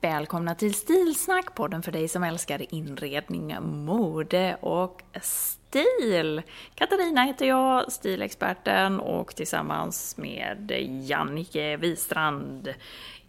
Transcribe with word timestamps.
Välkomna 0.00 0.54
till 0.54 0.74
Stilsnack, 0.74 1.54
podden 1.54 1.82
för 1.82 1.92
dig 1.92 2.08
som 2.08 2.24
älskar 2.24 2.74
inredning, 2.74 3.56
mode 3.84 4.56
och 4.60 5.02
stil. 5.22 6.42
Katarina 6.74 7.22
heter 7.22 7.46
jag, 7.46 7.92
stilexperten 7.92 9.00
och 9.00 9.34
tillsammans 9.34 10.16
med 10.16 10.72
Jannike 11.02 11.76
Wistrand 11.76 12.74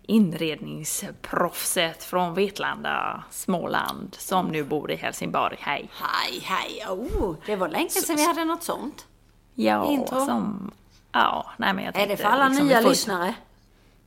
inredningsproffset 0.01 2.03
från 2.03 2.33
Vetlanda, 2.33 3.23
Småland, 3.31 4.15
som 4.19 4.47
nu 4.47 4.63
bor 4.63 4.91
i 4.91 4.95
Helsingborg. 4.95 5.57
Hej! 5.59 5.89
Hej, 5.93 6.39
hej! 6.43 6.85
Oh, 6.89 7.35
det 7.45 7.55
var 7.55 7.67
länge 7.67 7.89
sedan 7.89 8.15
vi 8.15 8.25
hade 8.27 8.45
något 8.45 8.63
sånt. 8.63 9.07
Ja, 9.55 9.91
Intro. 9.91 10.25
som... 10.25 10.71
Ja, 11.11 11.45
nej 11.57 11.73
men 11.73 11.85
jag 11.85 11.95
Är 11.95 11.99
det 11.99 12.05
tänkte 12.07 12.23
för 12.23 12.29
alla 12.31 12.47
liksom, 12.47 12.67
nya 12.67 12.81
får- 12.81 12.89
lyssnare? 12.89 13.33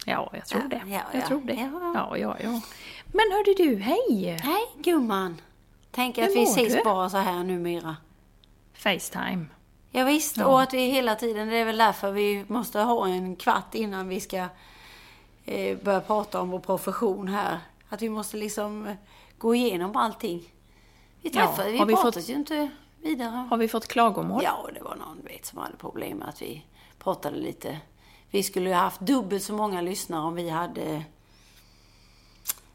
Ja, 0.07 0.31
jag 0.33 0.47
tror 0.47 0.62
Ja, 0.62 0.69
det. 0.69 0.83
ja, 0.91 1.01
jag 1.12 1.23
ja. 1.23 1.27
tror 1.29 1.41
det. 1.41 1.55
Ja. 1.55 1.93
Ja, 1.95 2.17
ja, 2.19 2.37
ja. 2.43 2.61
Men 3.07 3.33
hörde 3.33 3.55
du, 3.57 3.77
hej! 3.77 4.39
Hej 4.43 4.62
gumman! 4.79 5.41
Tänk 5.91 6.19
att 6.19 6.29
vi 6.37 6.43
ses 6.43 6.75
du? 6.75 6.83
bara 6.85 7.11
så 7.11 7.17
här 7.17 7.45
numera. 7.45 7.97
Facetime. 8.75 9.47
Ja, 9.91 10.05
visst, 10.05 10.36
Ja. 10.36 10.47
och 10.47 10.63
att 10.63 10.75
vi 10.75 10.86
hela 10.86 11.14
tiden, 11.17 11.48
det 11.48 11.57
är 11.57 11.64
väl 11.64 11.77
därför 11.79 12.13
vi 12.13 12.45
måste 12.48 12.80
ha 12.80 13.08
en 13.08 13.36
kvart 13.36 13.75
innan 13.75 14.08
vi 14.08 14.20
ska 14.20 14.47
eh, 15.45 15.79
börja 15.79 16.01
prata 16.01 16.41
om 16.41 16.51
vår 16.51 16.59
profession 16.59 17.29
här. 17.29 17.59
Att 17.89 18.03
vi 18.03 18.09
måste 18.09 18.36
liksom 18.36 18.86
eh, 18.86 18.95
gå 19.39 19.55
igenom 19.55 19.97
allting. 19.97 20.42
Vi 21.23 21.30
Ja, 21.35 21.47
träffade, 21.47 21.70
vi 21.70 21.79
har 21.79 21.86
vi 21.86 21.95
pratade 21.95 22.13
fått- 22.13 22.29
ju 22.30 22.35
inte 22.35 22.69
vidare. 23.03 23.47
Har 23.51 23.57
vi 23.57 23.69
fått 23.69 23.89
klagomål? 23.89 24.41
Ja, 24.45 24.69
det 24.74 24.83
var 24.83 24.97
någon 24.97 25.20
vet, 25.24 25.47
som 25.47 25.59
hade 25.59 25.77
problem 25.77 26.19
med 26.19 26.29
att 26.29 26.42
vi 26.42 26.64
pratade 26.98 27.36
lite. 27.36 27.79
Vi 28.33 28.43
skulle 28.43 28.69
ju 28.69 28.75
ha 28.75 28.83
haft 28.83 29.01
dubbelt 29.01 29.43
så 29.43 29.53
många 29.53 29.81
lyssnare 29.81 30.20
om 30.23 30.35
vi 30.35 30.48
hade 30.51 31.03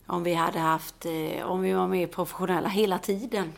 om 0.08 0.24
vi 0.24 0.34
hade 0.34 0.60
haft, 0.60 1.06
eh, 1.06 1.46
om 1.52 1.62
vi 1.62 1.74
var 1.74 1.88
mer 1.88 2.08
professionella 2.08 2.70
hela 2.70 3.00
tiden. 3.00 3.54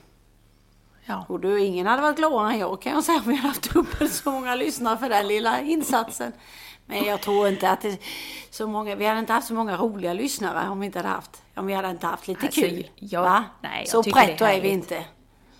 Ja. 1.06 1.26
Och 1.30 1.40
då, 1.40 1.58
ingen 1.58 1.88
hade 1.88 2.02
varit 2.02 2.18
gladare 2.18 2.54
än 2.54 2.60
jag 2.60 2.82
kan 2.82 2.92
jag 2.94 3.04
säga 3.04 3.18
om 3.20 3.30
vi 3.30 3.36
hade 3.36 3.48
haft 3.48 3.74
dubbelt 3.74 4.14
så 4.14 4.32
många 4.32 4.56
lyssnare 4.56 4.98
för 4.98 5.10
den 5.10 5.28
lilla 5.28 5.62
insatsen. 5.62 6.32
Men 6.86 7.04
jag 7.04 7.22
tror 7.22 7.48
inte 7.48 7.70
att 7.70 7.82
det 7.82 7.98
så 8.50 8.68
många, 8.68 8.96
vi 8.96 9.06
hade 9.06 9.20
inte 9.20 9.34
haft 9.34 9.48
så 9.48 9.54
många 9.54 9.78
roliga 9.78 10.14
lyssnare 10.14 10.70
om 10.70 10.80
vi 10.80 10.86
inte 10.86 11.00
hade 11.00 11.10
haft, 11.10 11.42
om 11.56 11.66
vi 11.68 11.74
hade 11.74 11.90
inte 11.90 12.08
haft 12.08 12.28
lite 12.28 12.46
Alltså, 12.46 12.62
kul. 12.62 12.90
jag- 12.96 13.22
va? 13.22 13.44
nej, 13.62 13.86
så 13.88 14.02
det 14.02 14.10
är 14.10 14.14
pretto 14.14 14.46
är 14.46 14.62
vi 14.62 14.70
inte. 14.70 14.96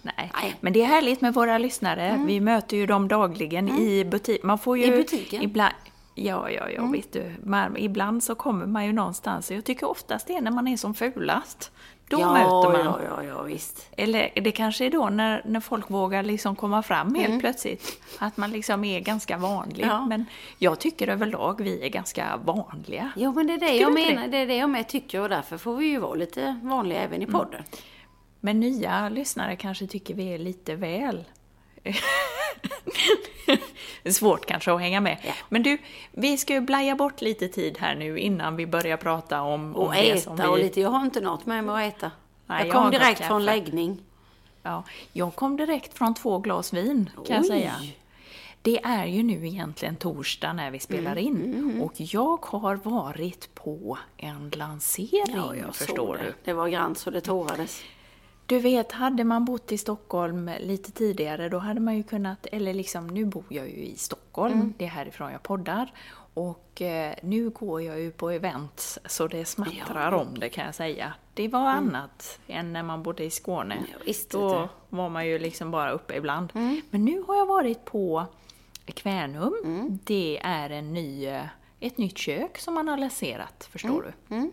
Nej. 0.02 0.14
Nej. 0.18 0.30
Mm. 0.44 0.54
men 0.62 0.74
det 0.74 0.82
är 0.82 0.86
härligt 0.86 1.22
med 1.22 1.34
våra 1.34 1.58
lyssnare. 1.58 2.24
Vi 2.28 2.40
möter 2.40 2.78
ju 2.78 2.86
dem 2.86 3.08
dagligen 3.08 3.70
i 3.80 4.06
butik. 4.06 4.44
Man 4.44 4.60
får 4.60 4.78
ju... 4.78 4.84
I 4.86 4.92
butiken? 4.92 5.40
Mm. 5.40 5.50
Ibland, 5.50 5.74
ja, 6.26 6.50
ja, 6.50 6.70
ja, 6.70 6.86
vet 6.86 7.14
du. 7.14 7.32
Man, 7.44 7.78
ibland 7.78 8.24
så 8.24 8.36
kommer 8.36 8.66
man 8.66 8.86
ju 8.86 8.94
någonstans. 8.94 9.52
Jag 9.52 9.66
tycker 9.66 9.90
oftast 9.90 10.28
det 10.28 10.36
är 10.36 10.42
när 10.42 10.52
man 10.52 10.68
är 10.68 10.78
som 10.78 10.94
fulast. 10.94 11.72
Då 12.08 12.20
ja, 12.20 12.34
möter 12.34 12.72
man. 12.84 12.86
Ja, 12.86 13.00
ja, 13.10 13.24
ja, 13.24 13.42
visst. 13.42 13.90
Eller 13.98 14.30
det 14.36 14.52
kanske 14.52 14.86
är 14.86 14.90
då 14.90 15.10
när, 15.10 15.42
när 15.46 15.60
folk 15.60 15.90
vågar 15.92 16.24
liksom 16.24 16.56
komma 16.56 16.84
fram 16.84 17.16
helt 17.16 17.28
Mm. 17.28 17.40
plötsligt. 17.40 18.02
Att 18.20 18.38
man 18.38 18.52
liksom 18.52 18.84
är 18.84 19.00
ganska 19.00 19.38
vanlig. 19.38 19.86
Ja. 19.86 20.06
Men 20.06 20.26
jag 20.58 20.80
tycker 20.80 21.08
överlag 21.08 21.62
vi 21.62 21.86
är 21.86 21.90
ganska 21.90 22.38
vanliga. 22.46 23.12
Jo, 23.16 23.34
men 23.34 23.48
det 23.48 23.54
är 23.54 23.58
det 23.60 23.68
Tycker 23.68 23.82
jag 23.82 23.94
menar. 23.94 24.28
Det? 24.28 24.38
är 24.38 24.48
det 24.48 24.56
jag 24.56 24.70
med 24.70 24.88
tycker 24.88 25.22
och 25.22 25.30
därför 25.30 25.58
får 25.58 25.76
vi 25.76 25.86
ju 25.86 26.00
vara 26.00 26.14
lite 26.16 26.60
vanliga 26.64 27.00
även 27.02 27.22
i 27.22 27.26
Mm. 27.26 27.40
podden. 27.40 27.64
Men 28.40 28.60
nya 28.60 29.10
lyssnare 29.10 29.56
kanske 29.56 29.88
tycker 29.88 30.14
vi 30.14 30.34
är 30.34 30.38
lite 30.38 30.76
väl... 30.76 31.26
det 34.04 34.10
är 34.10 34.12
svårt 34.14 34.46
kanske 34.46 34.72
att 34.74 34.80
hänga 34.80 35.02
med. 35.02 35.18
Ja. 35.24 35.34
Men 35.50 35.64
du, 35.64 35.78
vi 36.12 36.38
ska 36.38 36.54
ju 36.54 36.62
blaja 36.62 36.96
bort 36.96 37.22
lite 37.22 37.48
tid 37.48 37.78
här 37.78 37.96
nu 37.96 38.20
innan 38.20 38.56
vi 38.56 38.66
börjar 38.68 38.98
prata 38.98 39.42
om, 39.42 39.76
om 39.76 39.76
Och 39.76 39.94
det 39.94 40.24
som 40.24 40.36
vi... 40.36 40.42
äta 40.42 40.52
och 40.52 40.58
lite. 40.60 40.82
Jag 40.82 40.90
har 40.90 41.02
inte 41.06 41.22
något 41.22 41.46
med 41.46 41.64
mig 41.64 41.88
att 41.88 41.96
äta. 41.98 42.12
Nej, 42.46 42.58
jag 42.60 42.68
jag 42.68 42.74
kom 42.76 42.84
gått 42.84 42.92
direkt 42.92 43.26
från 43.26 43.46
läggning. 43.46 43.98
Ja, 44.64 44.84
jag 45.14 45.36
kom 45.36 45.58
direkt 45.58 45.98
från 45.98 46.14
två 46.16 46.38
glas 46.40 46.74
vin, 46.74 47.10
kan 47.28 47.36
jag 47.36 47.42
Oj. 47.42 47.48
säga. 47.48 47.76
Det 48.62 48.80
är 48.84 49.06
ju 49.06 49.24
nu 49.24 49.48
egentligen 49.48 49.96
torsdag 49.96 50.54
när 50.54 50.72
vi 50.72 50.80
spelar 50.80 51.12
Mm, 51.12 51.22
in 51.22 51.82
och 51.82 51.94
jag 51.96 52.46
har 52.46 52.76
varit 52.76 53.56
på 53.56 53.98
en 54.18 54.50
lansering, 54.56 55.64
förstår 55.74 56.18
det. 56.18 56.24
du. 56.24 56.34
Det 56.44 56.54
var 56.54 56.68
grant 56.68 56.98
så 56.98 57.10
det 57.10 57.22
tårades. 57.22 57.82
Du 58.50 58.60
vet, 58.60 58.92
hade 58.92 59.24
man 59.24 59.46
bott 59.46 59.72
i 59.72 59.78
Stockholm 59.78 60.52
lite 60.60 60.92
tidigare, 60.92 61.50
då 61.50 61.58
hade 61.58 61.80
man 61.80 61.98
ju 61.98 62.04
kunnat, 62.04 62.46
eller 62.52 62.74
liksom, 62.74 63.08
nu 63.08 63.26
bor 63.26 63.44
jag 63.50 63.70
ju 63.70 63.76
i 63.86 63.96
Stockholm, 63.98 64.54
Mm. 64.54 64.74
det 64.78 64.86
är 64.86 64.90
härifrån 64.90 65.32
jag 65.32 65.44
poddar, 65.44 65.94
och 66.34 66.82
eh, 66.82 67.14
nu 67.24 67.50
går 67.50 67.82
jag 67.82 68.00
ju 68.00 68.12
på 68.12 68.30
events 68.30 69.00
så 69.06 69.28
det 69.28 69.46
smattrar 69.46 70.12
om 70.12 70.40
det 70.40 70.50
kan 70.50 70.66
jag 70.66 70.76
säga. 70.76 71.14
Det 71.34 71.48
var 71.48 71.60
annat 71.70 72.40
än 72.48 72.74
när 72.74 72.84
man 72.84 73.04
bodde 73.04 73.24
i 73.24 73.30
Skåne. 73.30 73.76
Mm. 73.76 73.88
Ja, 74.06 74.14
då 74.32 74.70
var 74.90 75.10
man 75.10 75.28
ju 75.28 75.40
liksom 75.40 75.72
bara 75.72 75.92
uppe 75.92 76.16
ibland. 76.16 76.52
Mm. 76.56 76.82
Men 76.90 77.06
nu 77.06 77.24
har 77.28 77.36
jag 77.36 77.46
varit 77.46 77.86
på 77.86 78.26
Kvänum, 78.86 79.54
Mm. 79.64 80.00
det 80.04 80.40
är 80.44 80.70
en 80.70 80.94
ny, 80.94 81.26
eh, 81.26 81.46
ett 81.80 81.98
nytt 81.98 82.18
kök 82.18 82.58
som 82.58 82.74
man 82.74 82.88
har 82.88 82.98
lanserat, 82.98 83.68
förstår 83.72 84.14
du. 84.30 84.36
Mm. 84.36 84.52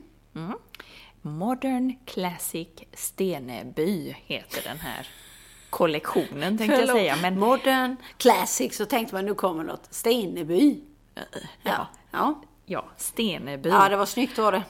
Modern 1.26 1.94
Classic 2.04 2.68
Steneby 2.92 4.16
heter 4.26 4.62
den 4.62 4.78
här 4.78 5.06
kollektionen 5.70 6.58
tänkte 6.58 6.76
jag 6.76 6.88
säga. 6.88 7.16
Men 7.22 7.38
Modern 7.38 7.96
Classic 8.16 8.76
så 8.76 8.86
tänkte 8.86 9.14
man 9.14 9.26
nu 9.26 9.34
kommer 9.34 9.64
något. 9.64 9.88
Steneby. 9.90 10.80
Ja. 11.62 11.86
Ja. 12.10 12.40
ja, 12.64 12.84
Steneby. 12.96 13.68
ja, 13.68 13.88
det 13.88 13.96
var 13.96 14.06
snyggt 14.06 14.38
var 14.38 14.52
det. 14.52 14.62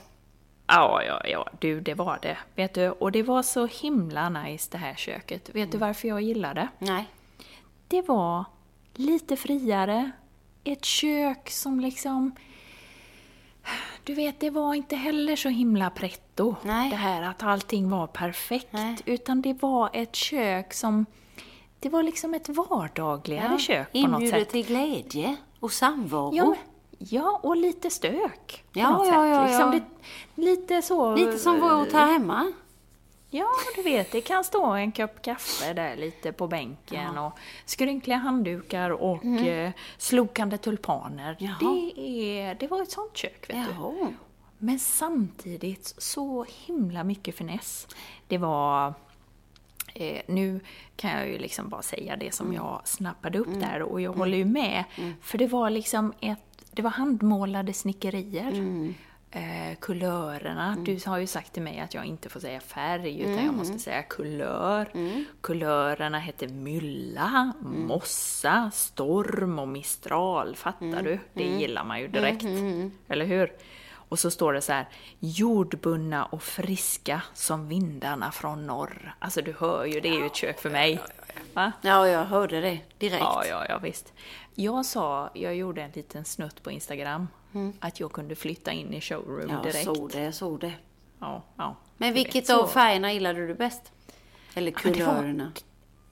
Ja, 0.67 1.03
ja, 1.03 1.26
ja, 1.26 1.49
du, 1.61 1.81
det 1.81 1.94
var 1.94 2.19
det. 2.23 2.38
Vet 2.55 2.75
du, 2.75 2.91
och 2.91 3.12
det 3.12 3.23
var 3.23 3.43
så 3.43 3.67
himla 3.67 4.29
nice 4.29 4.69
det 4.73 4.79
här 4.79 4.94
köket. 4.94 5.50
Vet 5.55 5.73
du 5.73 5.79
varför 5.79 6.09
jag 6.09 6.23
gillade? 6.23 6.69
Nej. 6.79 7.06
Det 7.88 8.02
var 8.02 8.44
lite 8.94 9.37
friare. 9.37 10.11
Ett 10.64 10.85
kök 10.85 11.50
som 11.50 11.81
liksom... 11.81 12.37
Du 14.04 14.14
vet, 14.14 14.40
det 14.40 14.50
var 14.50 14.74
inte 14.74 14.96
heller 14.96 15.36
så 15.36 15.48
himla 15.48 15.90
pretto. 15.90 16.54
Nej. 16.62 16.90
Det 16.90 16.96
här 16.96 17.22
att 17.22 17.42
allting 17.42 17.90
var 17.90 18.06
perfekt. 18.06 18.66
Nej. 18.70 18.96
Utan 19.04 19.42
det 19.42 19.62
var 19.62 19.90
ett 19.92 20.14
kök 20.14 20.74
som... 20.74 21.06
Det 21.80 21.88
var 21.88 22.02
liksom 22.02 22.34
ett 22.34 22.48
vardagligare 22.48 23.58
kök 23.58 23.92
på 23.92 23.98
något 23.98 24.10
Inbjuder 24.12 24.38
sätt. 24.38 24.48
till 24.50 24.66
glädje 24.66 25.36
och 25.60 25.72
samvaro. 25.72 26.30
Ja, 26.34 26.44
men- 26.44 26.56
ja, 26.98 27.40
och 27.42 27.56
lite 27.56 27.90
stök. 27.90 28.64
På 28.72 28.78
Ja, 28.78 28.90
något 28.90 29.06
ja, 29.06 29.12
sätt. 29.12 29.30
ja, 29.30 29.46
Liksom 29.46 29.72
ja. 29.72 29.80
det, 30.36 30.42
lite 30.42 30.82
så... 30.82 31.14
Lite 31.16 31.38
som 31.38 31.60
vårt 31.60 31.92
här 31.92 32.06
hemma. 32.12 32.52
Ja, 33.31 33.49
du 33.76 33.82
vet, 33.82 34.12
det 34.12 34.20
kan 34.20 34.44
stå 34.44 34.64
en 34.73 34.93
kopp 34.93 35.23
kaffe 35.23 35.73
där 35.73 35.96
lite 35.96 36.32
på 36.32 36.46
bänken 36.46 37.19
och 37.19 37.38
skrynkliga 37.64 38.17
handdukar 38.17 38.90
och 38.90 39.25
eh, 39.25 39.70
slokande 39.99 40.58
tulpaner. 40.58 41.37
Jaha. 41.38 41.56
Det, 41.61 42.00
är, 42.00 42.55
det 42.55 42.67
var 42.67 42.82
ett 42.82 42.90
sånt 42.90 43.17
kök, 43.17 43.50
vet 43.50 43.67
du. 43.69 43.75
Jaha. 43.75 44.12
Men 44.58 44.78
samtidigt 44.78 45.94
så 45.99 46.46
himla 46.67 47.05
mycket 47.05 47.34
finess. 47.37 47.87
Det 48.28 48.38
var... 48.38 48.94
Eh, 49.94 50.20
nu 50.26 50.61
kan 50.96 51.11
jag 51.11 51.28
ju 51.28 51.38
liksom 51.38 51.69
bara 51.69 51.82
säga 51.82 52.17
det 52.17 52.34
som 52.34 52.52
jag 52.52 52.81
snappade 52.84 53.38
upp 53.38 53.61
där 53.61 53.82
och 53.82 54.00
jag 54.00 54.12
håller 54.12 54.38
ju 54.38 54.44
med. 54.44 54.84
För 55.20 55.38
det 55.38 55.46
var 55.46 55.70
liksom 55.70 56.12
ett... 56.20 56.38
Det 56.70 56.82
var 56.82 56.90
handmålade 56.90 57.73
snickerier. 57.73 58.52
Eh, 59.31 59.76
kulörerna. 59.81 60.73
Mm. 60.73 60.84
Du 60.84 60.99
har 61.06 61.19
ju 61.19 61.26
sagt 61.26 61.52
till 61.52 61.62
mig 61.62 61.81
att 61.81 61.94
jag 61.94 62.05
inte 62.05 62.28
får 62.28 62.40
säga 62.40 62.61
färg, 62.61 63.20
utan 63.20 63.32
Mm. 63.32 63.46
jag 63.46 63.55
måste 63.55 63.78
säga 63.78 64.02
kulör. 64.02 64.88
Kulörerna 65.40 66.19
heter 66.19 66.49
mylla, 66.49 67.52
Mm. 67.61 67.87
mossa, 67.87 68.70
storm 68.75 69.58
och 69.58 69.69
mistral. 69.69 70.56
Fattar 70.56 70.87
Mm. 70.87 71.05
du? 71.05 71.19
Det 71.34 71.44
gillar 71.44 71.84
man 71.84 72.00
ju 72.00 72.08
direkt. 72.08 72.44
Eller 73.08 73.25
hur? 73.25 73.52
Och 74.08 74.19
så 74.19 74.31
står 74.31 74.52
det 74.52 74.61
så 74.61 74.73
här, 74.73 74.87
jordbundna 75.20 76.25
och 76.25 76.43
friska 76.43 77.23
som 77.34 77.69
vindarna 77.69 78.31
från 78.32 78.67
norr. 78.67 79.14
Alltså 79.19 79.43
du 79.43 79.55
hör 79.58 79.84
ju, 79.84 80.00
det 80.00 80.08
är 80.08 80.19
ju 80.20 80.26
ett 80.26 80.37
kök 80.37 80.61
för 80.61 80.70
mig. 80.70 81.00
Va? 81.55 81.73
Ja, 81.82 82.08
jag 82.08 82.25
hörde 82.25 82.61
det 82.61 82.78
direkt. 82.99 83.20
Ja, 83.23 83.44
ja, 83.50 83.67
ja, 83.69 83.78
visst. 83.78 84.12
Jag 84.55 84.87
sa, 84.87 85.31
jag 85.34 85.55
gjorde 85.56 85.82
en 85.82 85.90
liten 85.90 86.25
snutt 86.25 86.62
på 86.62 86.70
Instagram, 86.70 87.28
att 87.81 88.00
jag 88.00 88.12
kunde 88.12 88.35
flytta 88.35 88.73
in 88.73 88.94
i 88.94 89.00
showroom 89.00 89.41
Mm. 89.41 89.50
Jag 89.55 89.62
direkt. 89.62 89.85
såg 89.85 90.11
det, 90.11 90.20
jag 90.20 90.35
såg 90.35 90.61
det. 90.61 90.73
Ja, 91.19 91.43
ja. 91.56 91.76
Men 91.97 92.14
vilket 92.14 92.50
av 92.50 92.67
färgerna 92.67 93.12
gillade 93.12 93.47
du 93.47 93.55
bäst? 93.55 93.93
Eller 94.55 94.70
kulörerna? 94.70 95.53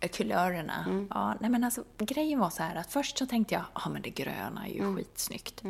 Eh, 0.00 0.08
Kulörerna. 0.08 0.84
Mm. 0.88 1.06
Ja, 1.10 1.34
nej 1.40 1.50
men 1.50 1.64
alltså 1.64 1.84
grejen 1.98 2.38
var 2.40 2.50
så 2.50 2.62
här 2.62 2.76
att 2.76 2.92
först 2.92 3.18
så 3.18 3.26
tänkte 3.26 3.54
jag, 3.54 3.64
ja 3.74 3.88
men 3.90 4.02
det 4.02 4.10
gröna 4.10 4.66
är 4.66 4.70
ju 4.70 4.78
Mm. 4.80 4.96
skitsnyggt. 4.96 5.62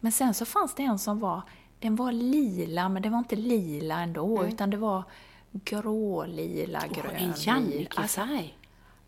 Men 0.00 0.12
sen 0.12 0.34
så 0.34 0.44
fanns 0.44 0.74
det 0.74 0.82
en 0.82 0.98
som 0.98 1.20
var, 1.20 1.42
den 1.78 1.96
var 1.96 2.12
lila, 2.12 2.88
men 2.88 3.02
det 3.02 3.08
var 3.08 3.18
inte 3.18 3.36
lila 3.36 4.00
ändå, 4.00 4.46
utan 4.46 4.70
det 4.70 4.76
var 4.76 5.02
grålila, 5.52 6.80
grön. 6.86 7.06
Mm. 7.10 7.16
En 7.16 7.22
lila. 7.22 7.34
Jannike-färg. 7.36 8.58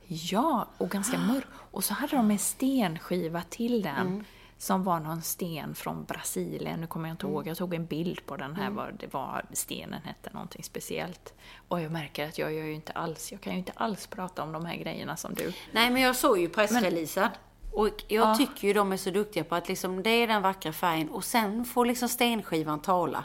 Ja, 0.06 0.66
och 0.78 0.90
ganska 0.90 1.18
mörk. 1.32 1.46
Och 1.70 1.84
så 1.84 1.94
hade 1.94 2.16
de 2.16 2.30
en 2.30 2.38
stenskiva 2.38 3.42
till 3.42 3.82
den. 3.82 4.24
Mm. 4.64 4.78
Som 4.78 4.84
var 4.84 5.00
någon 5.00 5.22
sten 5.22 5.74
från 5.74 6.04
Brasilien. 6.04 6.80
Nu 6.80 6.86
kommer 6.86 7.08
jag 7.08 7.14
inte 7.14 7.26
Mm. 7.26 7.34
ihåg. 7.34 7.46
Jag 7.46 7.56
tog 7.56 7.74
en 7.74 7.86
bild 7.86 8.26
på 8.26 8.36
den 8.36 8.56
här. 8.56 8.70
Vad 8.70 8.94
det 8.98 9.12
var, 9.14 9.44
stenen 9.52 10.02
hette 10.02 10.30
någonting 10.32 10.62
speciellt. 10.64 11.34
Och 11.68 11.80
jag 11.80 11.92
märker 11.92 12.28
att 12.28 12.38
jag 12.38 12.52
gör 12.52 12.64
ju 12.64 12.72
inte 12.74 12.92
alls, 12.92 13.32
jag 13.32 13.40
kan 13.40 13.52
ju 13.52 13.58
inte 13.58 13.72
alls 13.76 14.06
prata 14.06 14.42
om 14.42 14.52
de 14.52 14.64
här 14.66 14.76
grejerna 14.76 15.16
som 15.16 15.34
du. 15.34 15.52
Nej, 15.72 15.90
men 15.90 16.02
jag 16.02 16.16
såg 16.16 16.38
ju 16.38 16.48
pressreleasen. 16.48 17.28
Och 17.72 17.88
jag 18.08 18.28
Ja. 18.28 18.34
tycker 18.36 18.68
ju 18.68 18.74
de 18.74 18.92
är 18.92 18.96
så 18.96 19.10
duktiga 19.10 19.44
på 19.44 19.54
att 19.54 19.68
liksom, 19.68 20.02
det 20.02 20.10
är 20.10 20.26
den 20.26 20.42
vackra 20.42 20.72
färgen 20.72 21.08
och 21.10 21.24
sen 21.24 21.64
får 21.64 21.86
liksom 21.86 22.08
stenskivan 22.08 22.82
tala. 22.82 23.24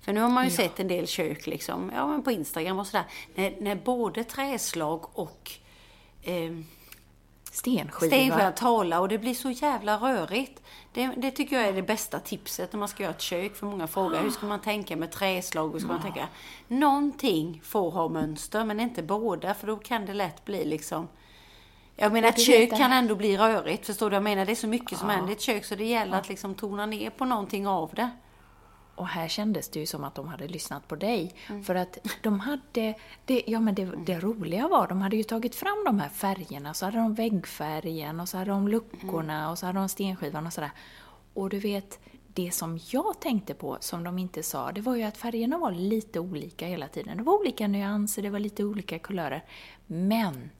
För 0.00 0.12
nu 0.12 0.20
har 0.20 0.28
man 0.30 0.44
ju 0.44 0.50
sett 0.50 0.80
en 0.80 0.88
del 0.88 1.06
kök 1.06 1.46
liksom, 1.46 1.92
ja 1.94 2.06
men 2.06 2.22
på 2.22 2.30
Instagram 2.30 2.78
och 2.78 2.86
sådär, 2.86 3.04
när, 3.34 3.54
när 3.60 3.74
både 3.74 4.24
träslag 4.24 5.18
och 5.18 5.50
eh, 6.22 6.52
Stenskiva. 7.52 8.10
stenskivan 8.10 8.52
talar 8.52 9.00
och 9.00 9.08
det 9.08 9.18
blir 9.18 9.34
så 9.34 9.50
jävla 9.50 9.96
rörigt. 9.96 10.62
Det, 10.92 11.10
det 11.16 11.30
tycker 11.30 11.56
jag 11.56 11.68
är 11.68 11.72
det 11.72 11.82
bästa 11.82 12.18
tipset 12.18 12.72
när 12.72 12.78
man 12.78 12.88
ska 12.88 13.02
göra 13.02 13.14
ett 13.14 13.20
kök. 13.20 13.56
För 13.56 13.66
många 13.66 13.86
frågar 13.86 14.22
hur 14.22 14.30
ska 14.30 14.46
man 14.46 14.60
tänka 14.60 14.96
med 14.96 15.10
träslag? 15.10 15.72
Hur 15.72 15.78
ska 15.78 15.88
man 15.88 16.02
tänka? 16.02 16.28
Någonting 16.68 17.60
får 17.64 17.90
ha 17.90 18.08
mönster 18.08 18.64
men 18.64 18.80
inte 18.80 19.02
båda 19.02 19.54
för 19.54 19.66
då 19.66 19.76
kan 19.76 20.06
det 20.06 20.14
lätt 20.14 20.44
bli 20.44 20.64
liksom 20.64 21.08
jag 21.96 22.12
menar 22.12 22.28
ett 22.28 22.40
kök 22.40 22.70
kan 22.70 22.92
ändå 22.92 23.14
bli 23.14 23.36
rörigt, 23.36 23.86
förstår 23.86 24.10
du? 24.10 24.16
Jag 24.16 24.22
menar 24.22 24.46
det 24.46 24.52
är 24.52 24.56
så 24.56 24.66
mycket 24.66 24.98
som 24.98 25.08
händer 25.08 25.30
i 25.30 25.32
ett 25.32 25.40
kök 25.40 25.64
så 25.64 25.74
det 25.74 25.84
gäller 25.84 26.18
att 26.18 26.28
liksom 26.28 26.54
tona 26.54 26.86
ner 26.86 27.10
på 27.10 27.24
någonting 27.24 27.66
av 27.66 27.90
det. 27.94 28.10
Och 28.94 29.06
här 29.08 29.28
kändes 29.28 29.68
det 29.68 29.80
ju 29.80 29.86
som 29.86 30.04
att 30.04 30.14
de 30.14 30.28
hade 30.28 30.48
lyssnat 30.48 30.88
på 30.88 30.96
dig. 30.96 31.34
Mm. 31.48 31.64
För 31.64 31.74
att 31.74 31.98
de 32.22 32.40
hade, 32.40 32.94
det, 33.24 33.42
ja 33.46 33.60
men 33.60 33.74
det, 33.74 33.84
det 34.06 34.20
roliga 34.20 34.68
var, 34.68 34.88
de 34.88 35.00
hade 35.00 35.16
ju 35.16 35.22
tagit 35.22 35.54
fram 35.54 35.84
de 35.86 35.98
här 35.98 36.08
färgerna, 36.08 36.74
så 36.74 36.84
hade 36.84 36.98
de 36.98 37.14
väggfärgen 37.14 38.20
och 38.20 38.28
så 38.28 38.38
hade 38.38 38.50
de 38.50 38.68
luckorna 38.68 39.38
Mm. 39.38 39.50
och 39.50 39.58
så 39.58 39.66
hade 39.66 39.78
de 39.78 39.88
stenskivan 39.88 40.46
och 40.46 40.52
sådär. 40.52 40.70
Och 41.34 41.50
du 41.50 41.58
vet, 41.58 42.00
det 42.34 42.50
som 42.54 42.78
jag 42.90 43.20
tänkte 43.20 43.54
på, 43.54 43.76
som 43.80 44.04
de 44.04 44.18
inte 44.18 44.42
sa, 44.42 44.72
det 44.72 44.80
var 44.80 44.96
ju 44.96 45.02
att 45.02 45.16
färgerna 45.16 45.58
var 45.58 45.70
lite 45.70 46.20
olika 46.20 46.66
hela 46.66 46.88
tiden. 46.88 47.16
Det 47.16 47.22
var 47.22 47.40
olika 47.40 47.68
nyanser, 47.68 48.22
det 48.22 48.30
var 48.30 48.38
lite 48.38 48.64
olika 48.64 48.98
kulörer. 48.98 49.44
Men 49.86 50.50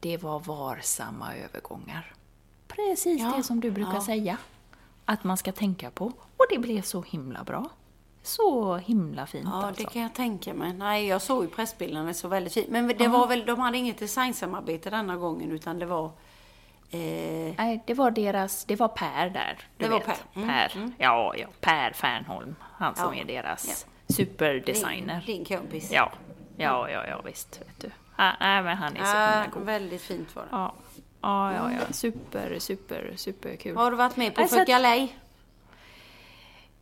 det 0.00 0.16
var 0.16 0.40
varsamma 0.40 1.36
övergångar. 1.36 2.14
Precis 2.68 3.20
Ja, 3.20 3.32
det 3.36 3.42
som 3.42 3.60
du 3.60 3.70
brukar 3.70 3.94
ja. 3.94 4.04
säga 4.04 4.38
att 5.12 5.24
man 5.24 5.36
ska 5.36 5.52
tänka 5.52 5.90
på. 5.90 6.04
Och 6.36 6.46
det 6.50 6.58
blev 6.58 6.82
så 6.82 7.02
himla 7.02 7.44
bra. 7.44 7.68
Så 8.22 8.76
himla 8.76 9.26
fint 9.26 9.48
Ja, 9.52 9.66
alltså. 9.66 9.82
det 9.84 9.90
kan 9.90 10.02
jag 10.02 10.14
tänka 10.14 10.54
mig. 10.54 10.72
Nej, 10.72 11.06
jag 11.06 11.22
såg 11.22 11.44
ju 11.44 11.50
pressbilderna, 11.50 12.06
det 12.06 12.14
såg 12.14 12.30
väldigt 12.30 12.52
fint. 12.54 12.68
Men 12.68 12.88
det 12.88 13.08
var 13.08 13.26
väl, 13.26 13.46
de 13.46 13.58
hade 13.60 13.78
inget 13.78 13.98
designsamarbete 13.98 14.90
denna 14.90 15.16
gången 15.16 15.52
utan 15.52 15.78
det 15.78 15.86
var 15.86 16.04
eh, 16.90 17.54
Nej, 17.58 17.82
det 17.86 17.94
var 17.94 18.10
deras, 18.10 18.64
det 18.64 18.76
var 18.76 18.88
Per 18.88 19.30
där. 19.30 19.58
Det 19.76 19.88
var 19.88 19.98
vet. 19.98 20.06
Per. 20.06 20.16
Mm, 20.34 20.48
Per. 20.48 20.90
Ja, 20.98 21.34
ja, 21.36 21.46
Per 21.60 21.92
Fernholm. 21.92 22.54
Han 22.62 22.94
som 22.96 23.14
Ja, 23.14 23.20
är 23.20 23.24
deras 23.24 23.86
ja. 24.08 24.14
superdesigner. 24.14 25.22
din, 25.26 25.44
din 25.44 25.58
kompis. 25.58 25.90
Ja, 25.92 26.12
ja, 26.56 26.90
ja, 26.90 27.06
ja, 27.06 27.20
visst. 27.24 27.60
Vet 27.60 27.80
du. 27.80 27.90
Ah, 28.16 28.32
nej, 28.40 28.62
men 28.62 28.76
han 28.76 28.96
är 28.96 29.04
så 29.04 29.40
himla 29.40 29.46
god. 29.54 29.62
väldigt 29.62 30.02
fint 30.02 30.36
var 30.36 30.42
det. 30.42 30.48
Ja, 30.52 30.72
ja, 31.20 31.54
ja, 31.54 31.72
ja. 31.72 31.92
Super, 31.92 32.58
super, 32.58 33.12
super 33.16 33.56
kul. 33.56 33.76
Har 33.76 33.90
du 33.90 33.96
varit 33.96 34.16
med 34.16 34.34
på 34.34 34.42
att- 34.42 34.66
galej? 34.66 35.16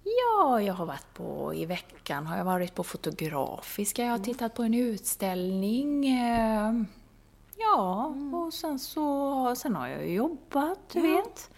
Ja, 0.04 0.62
jag 0.62 0.74
har 0.74 0.86
varit 0.86 1.14
på, 1.14 1.54
i 1.54 1.64
veckan 1.66 2.26
har 2.26 2.36
jag 2.36 2.44
varit 2.44 2.74
på 2.74 2.84
Fotografiska, 2.84 4.02
jag 4.04 4.10
har 4.10 4.18
tittat 4.18 4.54
på 4.54 4.62
en 4.62 4.74
utställning. 4.74 6.08
eh, 6.08 6.72
Ja, 7.60 8.14
och 8.32 8.54
sen 8.54 8.78
så, 8.78 9.54
sen 9.56 9.76
har 9.76 9.88
jag 9.88 10.08
jobbat, 10.10 10.78
du 10.92 11.00
vet. 11.00 11.50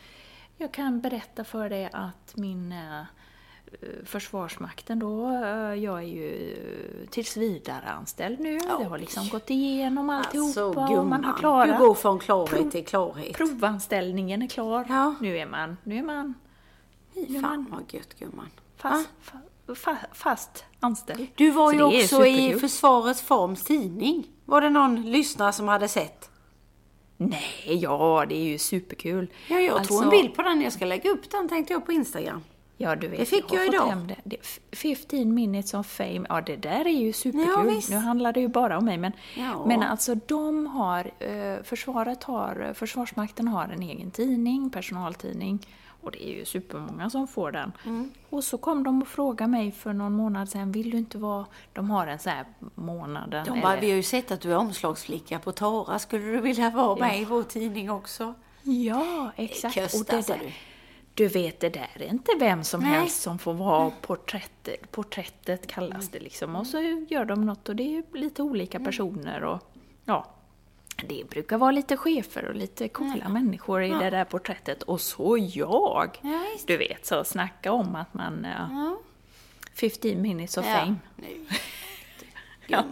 Jag 0.57 0.73
kan 0.73 1.01
berätta 1.01 1.45
för 1.45 1.71
dig 1.71 1.91
att 1.93 2.37
min 2.37 2.73
eh, 2.73 3.03
Försvarsmakten 4.05 4.99
då, 4.99 5.27
eh, 5.29 5.75
jag 5.75 5.99
är 5.99 6.07
ju 6.07 6.57
tills 7.11 7.37
vidare 7.37 7.85
anställd 7.99 8.41
nu. 8.41 8.59
Det 8.59 8.85
har 8.85 8.99
liksom 8.99 9.29
gått 9.29 9.51
igenom 9.51 10.11
alltihopa 10.11 10.61
och 10.71 10.75
man 10.75 10.85
har 10.85 10.97
gumman, 10.97 11.35
klarat. 11.39 11.79
du 11.79 11.87
går 11.87 11.95
från 11.95 12.19
klarhet 12.19 12.71
till 12.73 12.85
klarhet. 12.85 13.37
Provanställningen 13.37 14.43
är 14.43 14.49
klar. 14.49 14.87
Ja. 14.89 15.15
Nu 15.21 15.39
är 15.39 15.47
man, 15.47 15.77
nu 15.85 15.99
är 15.99 16.03
man 16.03 16.35
Fy 17.15 17.41
Fan 17.41 17.67
vad 17.71 17.95
gött 17.95 18.19
gumman. 18.19 18.49
fast, 18.77 19.09
fa, 19.21 19.39
fa, 19.75 19.97
fast 20.13 20.65
anställd. 20.81 21.27
Du 21.35 21.51
var 21.51 21.71
Så 21.73 21.77
ju 21.77 21.83
också 22.05 22.27
i. 22.27 22.59
Försvarets 22.61 23.23
Forms 23.23 23.65
tidning. 23.65 24.27
Var 24.45 24.61
det 24.61 24.71
någon 24.71 25.03
lyssnare 25.13 25.53
som 25.53 25.69
hade 25.69 25.89
sett? 25.89 26.31
Nej, 27.17 27.79
ja, 27.83 28.25
det 28.29 28.35
är 28.35 28.45
ju 28.45 28.59
superkul. 28.59 29.27
Ja, 29.49 29.61
jag 29.61 29.71
tog 29.71 29.79
Alltså, 29.79 29.95
en 30.03 30.11
bild 30.11 30.35
på 30.35 30.43
den. 30.43 30.61
Jag 30.63 30.73
ska 30.73 30.85
lägga 30.85 31.11
upp 31.11 31.31
den 31.31 31.49
tänkte 31.49 31.73
jag 31.73 31.87
på 31.87 31.93
Instagram. 31.93 32.43
Ja, 32.83 32.97
du 32.97 33.09
vet, 33.09 33.19
Det 33.19 33.27
fick 33.27 33.45
jag 33.53 33.67
fått 33.67 33.75
idag. 33.75 34.07
Det. 34.09 34.17
det. 34.25 34.37
f- 34.41 34.61
15 34.73 35.35
minutes 35.35 35.75
of 35.75 35.87
fame, 35.87 36.27
ja 36.29 36.41
det 36.41 36.57
där 36.57 36.87
är 36.87 36.91
ju 37.01 37.13
superkul. 37.13 37.75
Ja, 37.75 37.81
nu 37.91 37.97
handlar 37.97 38.33
det 38.33 38.41
ju 38.41 38.49
bara 38.49 38.79
om 38.79 38.85
mig, 38.85 38.99
men, 38.99 39.13
Ja. 39.37 39.65
men 39.67 39.83
alltså 39.83 40.15
de 40.15 40.67
har, 40.67 41.11
eh, 41.19 41.63
försvaret 41.63 42.25
har, 42.25 42.73
Försvarsmakten 42.75 43.49
har 43.49 43.65
en 43.65 43.83
egen 43.83 44.11
tidning, 44.11 44.71
personaltidning, 44.71 45.67
och 46.01 46.11
det 46.11 46.29
är 46.29 46.33
ju 46.39 46.45
supermånga 46.45 47.11
som 47.11 47.29
får 47.29 47.53
den. 47.53 47.73
Mm. 47.87 48.11
Och 48.31 48.45
så 48.45 48.59
kom 48.59 48.83
de 48.85 49.03
och 49.03 49.09
frågade 49.09 49.51
mig 49.51 49.73
för 49.73 49.93
någon 49.93 50.13
månad 50.13 50.49
sedan, 50.49 50.73
vill 50.73 50.91
du 50.91 50.99
inte 50.99 51.19
vara, 51.19 51.47
de 51.73 51.91
har 51.91 52.07
en 52.07 52.19
sån 52.19 52.33
här 52.33 52.45
månaden, 52.75 53.45
De 53.47 53.61
bara, 53.61 53.73
eller- 53.73 53.81
vi 53.81 53.91
har 53.91 53.97
ju 53.97 54.03
sett 54.03 54.31
att 54.31 54.41
du 54.41 54.53
är 54.53 54.57
omslagsflicka 54.57 55.39
på 55.39 55.53
Tara. 55.53 55.99
Skulle 55.99 56.25
du 56.25 56.41
vilja 56.41 56.71
vara 56.71 56.97
med 56.97 57.21
i 57.21 57.25
vår 57.25 57.43
tidning 57.43 57.91
också? 57.91 58.35
Ja, 58.63 59.31
exakt. 59.37 59.75
Köst, 59.75 60.01
och 60.01 60.07
det 60.17 60.27
där, 60.27 60.55
du. 61.15 61.29
vet, 61.29 61.61
det 61.61 61.69
där 61.69 61.91
är 61.95 62.07
inte 62.09 62.33
vem 62.39 62.65
som 62.65 62.81
Nej. 62.81 62.91
helst 62.91 63.23
som 63.23 63.39
får 63.39 63.55
vara 63.55 63.91
porträttet. 64.01 64.91
Porträttet 64.91 65.67
kallas 65.67 66.09
det 66.09 66.19
liksom. 66.21 66.57
Och 66.57 66.67
så 66.67 66.81
gör 67.09 67.25
de 67.25 67.47
något 67.47 67.69
och 67.69 67.77
det 67.77 67.97
är 67.97 68.03
lite 68.19 68.43
olika 68.43 68.79
Mm. 68.79 68.87
personer 68.87 69.45
och 69.45 69.61
ja. 70.05 70.27
Det 71.09 71.31
brukar 71.31 71.59
vara 71.59 71.71
lite 71.71 71.97
chefer 71.97 72.45
och 72.45 72.55
lite 72.55 72.89
coola 72.89 73.29
människor 73.29 73.83
i 73.83 73.89
det 73.89 74.11
där 74.11 74.25
porträttet. 74.25 74.83
Och 74.83 75.01
så 75.01 75.39
jag! 75.39 76.19
Ja, 76.23 76.41
du 76.67 76.77
vet, 76.77 77.07
så 77.07 77.25
snacka 77.25 77.73
om 77.73 77.95
att 77.97 78.15
man... 78.15 78.47
Ja, 78.59 78.69
Ja. 78.71 78.97
15 79.75 80.23
minutes 80.23 80.57
of 80.57 80.67
Ja. 80.67 80.75
fame. 80.79 80.97
Ja. 82.67 82.85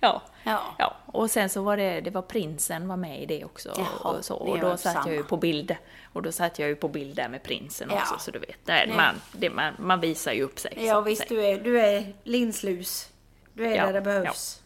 Ja. 0.00 0.22
Ja. 0.44 0.62
ja. 0.78 0.96
Och 1.06 1.30
sen 1.30 1.48
så 1.48 1.62
var 1.62 1.76
det, 1.76 2.00
det 2.00 2.10
var 2.10 2.22
prinsen 2.22 2.88
var 2.88 2.96
med 2.96 3.22
i 3.22 3.26
det 3.26 3.44
också. 3.44 3.74
Jaha, 3.76 4.12
och, 4.16 4.24
så, 4.24 4.34
och 4.34 4.58
då 4.58 4.76
satt 4.76 4.94
jag 4.94 5.14
ju 5.14 5.16
samma. 5.18 5.28
på 5.28 5.36
bild. 5.36 5.76
Och 6.12 6.22
då 6.22 6.32
satt 6.32 6.58
jag 6.58 6.68
ju 6.68 6.76
på 6.76 6.88
bild 6.88 7.16
där 7.16 7.28
med 7.28 7.42
prinsen 7.42 7.88
Ja. 7.92 8.00
också, 8.00 8.14
så 8.18 8.30
du 8.30 8.38
vet. 8.38 8.66
Där, 8.66 8.86
Nej. 8.86 8.96
man, 8.96 9.14
det, 9.32 9.50
man, 9.50 9.74
man 9.78 10.00
visar 10.00 10.32
ju 10.32 10.42
upp 10.42 10.58
sig. 10.58 10.74
Ja 10.86 11.00
visst, 11.00 11.28
du 11.28 11.44
är, 11.46 11.60
du 11.60 11.80
är 11.80 12.12
linslus. 12.24 13.08
Du 13.52 13.66
är 13.66 13.76
Ja, 13.76 13.86
där 13.86 13.92
det 13.92 14.00
behövs. 14.00 14.56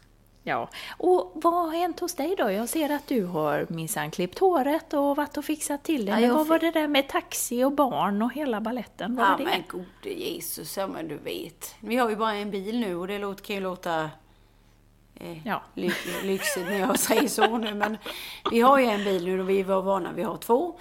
Ja. 0.46 0.68
Och 0.98 1.32
vad 1.34 1.54
har 1.54 1.70
hänt 1.70 2.00
hos 2.00 2.14
dig 2.14 2.34
då? 2.38 2.50
Jag 2.50 2.68
ser 2.68 2.90
att 2.90 3.06
du 3.08 3.24
har 3.24 3.66
minsann 3.68 4.10
klippt 4.10 4.38
håret 4.38 4.92
och 4.94 5.16
varit 5.16 5.36
och 5.36 5.44
fixat 5.44 5.84
till 5.84 6.06
det. 6.06 6.12
Ja, 6.12 6.20
Men 6.20 6.34
vad 6.34 6.46
var 6.46 6.58
det 6.58 6.70
där 6.70 6.88
med 6.88 7.08
taxi 7.08 7.64
och 7.64 7.72
barn 7.72 8.22
och 8.22 8.32
hela 8.32 8.60
balletten? 8.60 9.16
Vad 9.16 9.26
Ja 9.26 9.30
var 9.30 9.38
det? 9.38 9.44
men 9.44 9.62
gode 9.68 10.14
Jesus, 10.14 10.76
ja 10.76 10.86
men 10.86 11.08
du 11.08 11.16
vet. 11.16 11.74
Vi 11.80 11.96
har 11.96 12.10
ju 12.10 12.16
bara 12.16 12.34
en 12.34 12.50
bil 12.50 12.80
nu 12.80 12.96
och 12.96 13.06
det 13.08 13.18
låter, 13.18 13.44
kan 13.44 13.56
ju 13.56 13.62
låta 13.62 14.10
eh, 15.14 15.46
Ja. 15.46 15.62
ly, 15.74 15.90
lyxigt 16.22 16.66
när 16.66 16.78
jag 16.78 16.98
säger 16.98 17.28
så 17.28 17.58
nu. 17.58 17.74
Men 17.74 17.96
vi 18.50 18.60
har 18.60 18.78
ju 18.78 18.84
en 18.86 19.04
bil 19.04 19.24
nu 19.24 19.40
och 19.40 19.48
vi 19.50 19.62
var 19.62 19.82
vana 19.82 20.12
vi 20.12 20.22
har 20.22 20.36
två. 20.36 20.78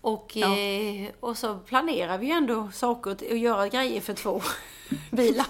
Och, 0.00 0.36
eh, 0.36 1.08
och 1.20 1.38
så 1.38 1.58
planerar 1.58 2.18
vi 2.18 2.26
ju 2.26 2.32
ändå 2.32 2.70
saker 2.72 3.10
och 3.30 3.36
göra 3.36 3.68
grejer 3.68 4.00
för 4.00 4.14
två 4.14 4.42
bilar. 5.10 5.46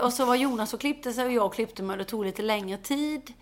Och 0.00 0.12
så 0.12 0.24
var 0.24 0.34
Jonas 0.34 0.74
och 0.74 0.80
klippte 0.80 1.12
sig 1.12 1.26
och 1.26 1.32
jag 1.32 1.52
klippte 1.52 1.82
mig 1.82 1.94
och 1.94 1.98
det 1.98 2.04
tog 2.04 2.24
lite 2.24 2.42
längre 2.42 2.78
tid. 2.78 3.32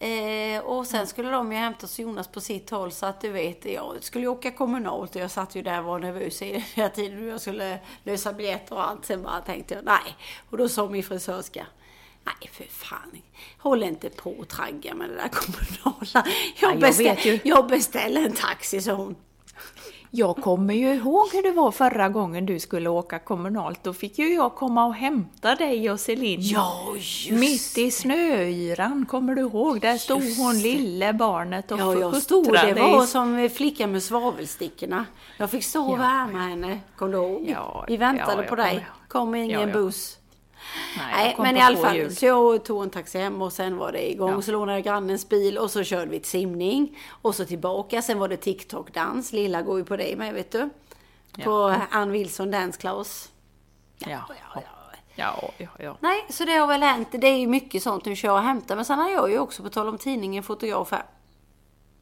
Eh, 0.00 0.60
och 0.60 0.86
sen 0.86 1.06
skulle 1.06 1.30
de 1.30 1.52
ju 1.52 1.58
hämta 1.58 1.86
Jonas 1.96 2.28
på 2.28 2.40
sitt 2.40 2.70
håll 2.70 2.92
så 2.92 3.06
att 3.06 3.20
du 3.20 3.28
vet, 3.28 3.64
jag 3.64 3.96
skulle 4.00 4.24
ju 4.24 4.28
åka 4.28 4.50
kommunalt 4.50 5.16
och 5.16 5.22
jag 5.22 5.30
satt 5.30 5.54
ju 5.54 5.62
där 5.62 5.78
och 5.78 5.84
var 5.84 5.98
nervös 5.98 6.42
hela 6.74 6.88
tiden 6.88 7.22
och 7.22 7.28
jag 7.28 7.40
skulle 7.40 7.78
lösa 8.04 8.32
biljetter 8.32 8.74
och 8.74 8.88
allt. 8.88 9.04
Sen 9.04 9.22
bara 9.22 9.40
tänkte 9.40 9.74
jag 9.74 9.84
nej. 9.84 10.16
Och 10.50 10.58
då 10.58 10.68
sa 10.68 10.88
min 10.88 11.02
frisörska, 11.02 11.66
nej 12.40 12.50
för 12.52 12.64
fan, 12.64 13.22
håll 13.58 13.82
inte 13.82 14.08
på 14.10 14.30
och 14.30 14.48
tragga 14.48 14.94
med 14.94 15.10
det 15.10 15.14
där 15.16 15.28
kommunala. 15.28 16.28
Jag, 16.60 16.72
jag 16.72 16.80
beställ, 16.80 17.04
vet 17.06 17.26
ju. 17.26 17.38
jag 17.44 17.66
beställer 17.68 18.20
en 18.24 18.32
taxi, 18.32 18.80
sa 18.80 18.92
hon. 18.92 19.16
Jag 20.10 20.36
kommer 20.36 20.74
ju 20.74 20.94
ihåg 20.94 21.28
hur 21.32 21.42
det 21.42 21.50
var 21.50 21.70
förra 21.70 22.08
gången 22.08 22.46
du 22.46 22.60
skulle 22.60 22.88
åka 22.88 23.18
kommunalt. 23.18 23.84
Då 23.84 23.92
fick 23.92 24.18
ju 24.18 24.34
jag 24.34 24.54
komma 24.54 24.86
och 24.86 24.94
hämta 24.94 25.54
dig 25.54 25.90
och 25.90 26.00
Celine. 26.00 26.40
Ja, 26.42 26.84
just 26.96 27.30
Mitt 27.30 27.78
i 27.78 27.90
snöyran, 27.90 29.06
kommer 29.06 29.34
du 29.34 29.40
ihåg? 29.42 29.80
Där 29.80 29.98
stod 29.98 30.36
hon, 30.38 30.58
lille 30.58 31.12
barnet, 31.12 31.72
och 31.72 31.78
Ja, 31.78 31.94
jag 31.94 32.16
stod, 32.16 32.52
det 32.52 32.74
var 32.74 33.06
som 33.06 33.50
flickan 33.54 33.92
med 33.92 34.02
svavelstickorna. 34.02 35.06
Jag 35.36 35.50
fick 35.50 35.64
stå 35.64 35.84
och 35.86 35.92
Ja, 35.92 35.96
värma 35.96 36.38
henne, 36.38 36.80
kom 36.96 37.10
du 37.10 37.16
ihåg? 37.16 37.44
Ja, 37.48 37.84
Vi 37.88 37.96
väntade 37.96 38.32
ja, 38.32 38.38
jag 38.38 38.48
på 38.48 38.56
kommer 38.56 38.64
dig, 38.74 38.86
kom 39.08 39.34
ingen 39.34 39.60
Ja, 39.60 39.66
ja. 39.66 39.72
buss. 39.72 40.17
Nej, 40.96 41.12
Nej, 41.12 41.34
men 41.38 41.56
i 41.56 41.60
alla 41.60 41.76
fall, 41.76 41.96
hjul. 41.96 42.16
så 42.16 42.26
jag 42.26 42.64
tog 42.64 42.82
en 42.82 42.90
taxi 42.90 43.18
hem 43.18 43.42
och 43.42 43.52
sen 43.52 43.76
var 43.76 43.92
det 43.92 44.10
igång. 44.10 44.30
Ja. 44.30 44.42
Så 44.42 44.52
lånade 44.52 44.78
jag 44.78 44.84
grannens 44.84 45.28
bil 45.28 45.58
och 45.58 45.70
så 45.70 45.84
körde 45.84 46.10
vi 46.10 46.20
till 46.20 46.30
simning. 46.30 46.98
Och 47.22 47.34
så 47.34 47.44
tillbaka, 47.44 48.02
sen 48.02 48.18
var 48.18 48.28
det 48.28 48.36
TikTok-dans. 48.36 49.32
Lilla 49.32 49.62
går 49.62 49.78
ju 49.78 49.84
på 49.84 49.96
det 49.96 50.16
med, 50.16 50.34
vet 50.34 50.52
du. 50.52 50.70
På 51.44 51.74
Ann 51.90 52.10
Wilson 52.10 52.50
Dance 52.50 52.80
Class. 52.80 53.30
Ja, 53.98 54.08
ja, 54.08 54.24
ja, 54.54 54.62
ja, 55.14 55.52
ja, 55.58 55.68
ja. 55.78 55.96
Nej, 56.00 56.26
så 56.30 56.44
det 56.44 56.52
har 56.52 56.66
väl 56.66 56.82
hänt. 56.82 57.08
Det 57.12 57.26
är 57.26 57.36
ju 57.38 57.46
mycket 57.46 57.82
sånt 57.82 58.04
nu 58.04 58.16
kör 58.16 58.32
och 58.32 58.42
hämtar. 58.42 58.76
Men 58.76 58.84
sen 58.84 58.98
har 58.98 59.10
jag 59.10 59.30
ju 59.30 59.38
också, 59.38 59.62
på 59.62 59.70
tal 59.70 59.88
om 59.88 59.98
tidningen, 59.98 60.42
fotograf 60.42 60.90
här. 60.90 61.04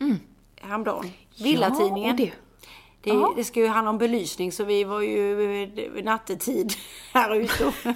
Mm. 0.01 0.19
Häromdagen. 0.61 1.13
Villatidningen. 1.39 2.17
Ja, 2.19 2.25
det. 2.25 3.11
Ja. 3.11 3.33
det 3.37 3.45
ska 3.45 3.61
ju 3.61 3.69
handla 3.69 3.91
om 3.91 3.99
belysning 3.99 4.53
så 4.53 4.65
vi 4.65 4.85
var 4.85 5.01
ju 5.01 5.63
eh, 5.63 6.05
nattetid 6.05 6.73
här 7.13 7.35
ute. 7.35 7.73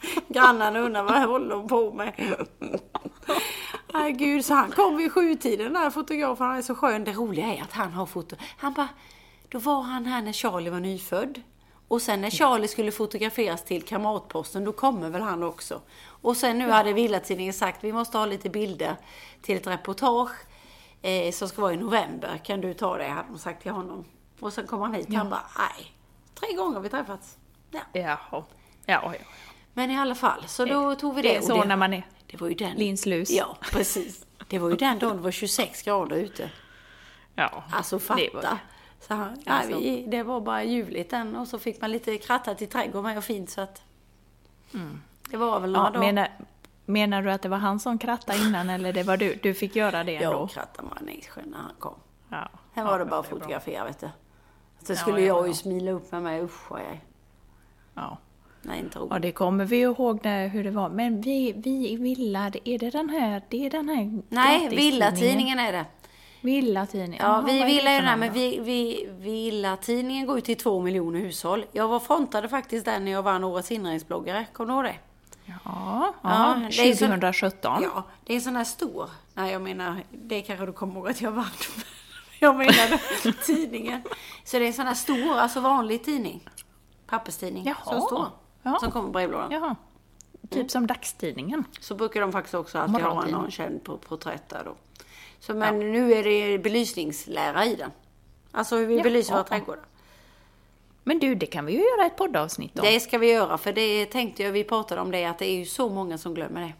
Grannarna 0.28 0.78
undrar 0.78 1.02
vad 1.02 1.22
håller 1.22 1.48
de 1.48 1.68
på 1.68 1.92
med? 1.92 2.12
Nej 3.92 4.12
gud, 4.12 4.44
så 4.44 4.54
han 4.54 4.70
kom 4.70 4.96
vid 4.96 5.12
sjutiden 5.12 5.72
där 5.72 5.90
fotografen, 5.90 6.46
han 6.46 6.58
är 6.58 6.62
så 6.62 6.74
skön. 6.74 7.04
Det 7.04 7.12
roliga 7.12 7.54
är 7.54 7.62
att 7.62 7.72
han 7.72 7.92
har 7.92 8.06
foto. 8.06 8.36
Han 8.56 8.72
bara, 8.72 8.88
då 9.48 9.58
var 9.58 9.82
han 9.82 10.06
här 10.06 10.22
när 10.22 10.32
Charlie 10.32 10.70
var 10.70 10.80
nyfödd. 10.80 11.42
Och 11.88 12.02
sen 12.02 12.20
när 12.20 12.30
Charlie 12.30 12.68
skulle 12.68 12.92
fotograferas 12.92 13.64
till 13.64 13.82
Kamratposten, 13.82 14.64
då 14.64 14.72
kommer 14.72 15.10
väl 15.10 15.22
han 15.22 15.42
också. 15.42 15.80
Och 16.22 16.36
sen 16.36 16.58
nu 16.58 16.70
hade 16.70 16.92
Villatidningen 16.92 17.54
sagt, 17.54 17.84
vi 17.84 17.92
måste 17.92 18.18
ha 18.18 18.26
lite 18.26 18.50
bilder 18.50 18.96
till 19.42 19.56
ett 19.56 19.66
reportage 19.66 20.32
eh, 21.02 21.32
som 21.32 21.48
ska 21.48 21.62
vara 21.62 21.72
i 21.72 21.76
november. 21.76 22.40
Kan 22.44 22.60
du 22.60 22.74
ta 22.74 22.96
det? 22.96 23.08
Hade 23.08 23.28
de 23.28 23.38
sagt 23.38 23.62
till 23.62 23.70
honom. 23.70 24.04
Och 24.40 24.52
sen 24.52 24.66
kom 24.66 24.80
han 24.80 24.94
hit, 24.94 25.14
han 25.14 25.30
bara, 25.30 25.44
nej. 25.58 25.92
Tre 26.34 26.52
gånger 26.52 26.74
har 26.74 26.82
vi 26.82 26.88
träffats. 26.88 27.36
Ja. 27.70 27.80
Jaha. 27.92 28.16
Ja, 28.30 28.44
ja. 28.86 29.12
Men 29.78 29.90
i 29.90 29.98
alla 29.98 30.14
fall, 30.14 30.44
så 30.46 30.64
då 30.64 30.94
tog 30.94 31.14
vi 31.14 31.22
det. 31.22 31.28
Det 31.28 31.36
är 31.36 31.40
så 31.40 31.64
när 31.64 31.76
man 31.76 31.92
är 31.94 32.06
det 32.26 32.40
var 32.40 32.48
ju 32.48 32.54
den. 32.54 32.76
linslus. 32.76 33.30
Ja, 33.30 33.56
precis. 33.72 34.26
Det 34.48 34.58
var 34.58 34.70
ju 34.70 34.76
den 34.76 34.98
dagen 34.98 35.16
det 35.16 35.22
var 35.22 35.30
26 35.30 35.82
grader 35.82 36.16
ute. 36.16 36.50
Ja, 37.34 37.64
Alltså 37.72 37.96
det 37.96 38.04
fatta. 38.04 38.20
var- 38.34 38.58
Så, 39.00 39.14
han- 39.14 39.42
nej, 39.46 39.66
vi, 39.68 40.06
det 40.08 40.22
var 40.22 40.40
bara 40.40 40.64
ljuvligt 40.64 41.10
den 41.10 41.36
och 41.36 41.48
så 41.48 41.58
fick 41.58 41.80
man 41.80 41.90
lite 41.92 42.18
krattat 42.18 42.62
i 42.62 42.66
trädgården 42.66 43.18
och 43.18 43.24
fint 43.24 43.50
så 43.50 43.60
att... 43.60 43.82
Det 45.30 45.36
var 45.36 45.60
väl 45.60 45.70
några 45.72 45.88
Mm. 45.88 45.94
Ja, 45.94 46.00
dagar. 46.00 46.12
menar, 46.12 46.28
menar 46.84 47.22
du 47.22 47.30
att 47.32 47.42
det 47.42 47.48
var 47.48 47.58
han 47.58 47.80
som 47.80 47.98
krattade 47.98 48.38
innan 48.38 48.70
eller 48.70 48.92
det 48.92 49.02
var 49.02 49.16
du? 49.16 49.34
Du 49.42 49.54
fick 49.54 49.76
göra 49.76 50.04
det 50.04 50.16
ändå? 50.16 50.30
Jag 50.38 50.50
krattade 50.50 50.88
manesjen 50.88 51.48
när 51.48 51.58
han 51.58 51.72
kom. 51.78 51.94
Ja. 52.28 52.48
Ja, 52.74 52.84
var 52.84 52.98
det 52.98 53.04
bara 53.04 53.20
att 53.20 53.30
bra. 53.30 53.38
fotografera 53.38 53.84
vet 53.84 54.00
du. 54.00 54.08
Så 54.86 54.92
Ja, 54.92 54.96
skulle 54.96 55.20
ja, 55.20 55.26
jag 55.26 55.42
ju 55.46 55.50
ja. 55.50 55.54
smila 55.54 55.90
upp 55.90 56.12
med 56.12 56.22
mig, 56.22 56.42
usch 56.42 56.70
vad 56.70 56.80
jag. 56.80 57.00
Ja. 57.94 58.18
Nej, 58.62 58.78
inte 58.80 58.98
roligt. 58.98 59.10
Ja, 59.12 59.18
det 59.18 59.32
kommer 59.32 59.64
vi 59.64 59.80
ihåg 59.80 60.20
när, 60.22 60.48
hur 60.48 60.64
det 60.64 60.70
var. 60.70 60.88
Men 60.88 61.20
vi, 61.20 61.52
vi 61.56 61.90
i 61.92 61.96
Villa, 61.96 62.50
är 62.64 62.78
det 62.78 62.90
den 62.90 63.08
här, 63.10 63.42
det 63.48 63.66
är 63.66 63.70
den 63.70 63.88
här 63.88 64.22
Nej? 64.28 64.68
Villatidningen 64.68 65.58
är 65.58 65.72
det. 65.72 65.84
Villatidningen. 66.40 67.26
Ja, 67.26 67.32
Jaha, 67.32 67.42
vi 67.46 67.52
ville 67.64 67.90
ju 67.90 67.96
den 67.98 68.04
här, 68.06 68.16
men 68.16 68.32
vi, 68.32 68.58
vi, 68.60 69.08
Villatidningen 69.18 70.26
går 70.26 70.36
ju 70.36 70.40
till 70.42 70.56
två 70.56 70.80
miljoner 70.80 71.20
hushåll. 71.20 71.64
Jag 71.72 71.88
var 71.88 72.00
frontade 72.00 72.48
faktiskt 72.48 72.84
där 72.84 73.00
när 73.00 73.12
jag 73.12 73.22
vann 73.22 73.44
Årets 73.44 73.70
inredningsbloggare. 73.70 74.46
Kommer 74.52 74.72
du 74.72 74.74
ihåg 74.76 74.84
det? 74.84 74.94
Ja, 75.44 75.54
Ja, 75.64 76.14
ja, 76.22 76.54
det 76.70 76.90
är 76.90 76.94
så- 76.94 77.06
2017. 77.06 77.82
Ja, 77.82 78.02
det 78.24 78.32
är 78.32 78.34
en 78.36 78.42
sån 78.42 78.56
här 78.56 78.64
stor. 78.64 79.10
Nej, 79.34 79.52
jag 79.52 79.62
menar, 79.62 80.02
det 80.10 80.42
kanske 80.42 80.66
du 80.66 80.72
kommer 80.72 80.94
ihåg 80.94 81.08
att 81.08 81.20
jag 81.20 81.30
vann. 81.32 81.44
Jag 82.40 82.56
menade 82.56 82.98
tidningen. 83.46 84.02
Så 84.44 84.58
det 84.58 84.64
är 84.64 84.66
en 84.66 84.72
sån 84.72 84.86
här 84.86 84.94
stor, 84.94 85.38
alltså 85.38 85.60
vanlig 85.60 86.04
tidning. 86.04 86.40
Papperstidning. 87.06 87.64
Jaha. 87.66 87.76
Så 87.84 88.00
stor. 88.00 88.26
Ja. 88.72 88.78
Som 88.80 88.90
kommer 88.90 89.08
i 89.08 89.12
brevlådan. 89.12 89.50
Jaha. 89.50 89.76
Typ 90.50 90.70
som 90.70 90.86
dagstidningen. 90.86 91.64
Så 91.80 91.94
brukar 91.94 92.20
de 92.20 92.32
faktiskt 92.32 92.54
också 92.54 92.78
alltid 92.78 93.04
ha 93.04 93.26
någon 93.26 93.50
känd 93.50 93.84
på 93.84 93.96
porträtt 93.96 94.48
där 94.48 94.62
då. 94.64 94.74
Så, 95.40 95.54
men 95.54 95.78
nu 95.78 96.12
är 96.12 96.24
det 96.24 96.58
belysningslära 96.58 97.64
i 97.64 97.74
den. 97.74 97.90
Alltså 98.52 98.76
hur 98.76 98.86
vi 98.86 98.94
Jaha. 98.94 99.02
belyser 99.02 99.34
våra 99.34 99.44
trädgårdar. 99.44 99.84
Men 101.04 101.18
du, 101.18 101.34
det 101.34 101.46
kan 101.46 101.66
vi 101.66 101.72
ju 101.72 101.78
göra 101.78 102.06
ett 102.06 102.16
poddavsnitt 102.16 102.78
om. 102.78 102.84
Det 102.84 103.00
ska 103.00 103.18
vi 103.18 103.32
göra, 103.32 103.58
för 103.58 103.72
det 103.72 104.06
tänkte 104.06 104.42
jag, 104.42 104.52
vi 104.52 104.64
pratade 104.64 105.00
om 105.00 105.10
det, 105.10 105.24
att 105.24 105.38
det 105.38 105.50
är 105.50 105.56
ju 105.58 105.64
så 105.64 105.88
många 105.88 106.18
som 106.18 106.34
glömmer 106.34 106.60
det. 106.60 106.72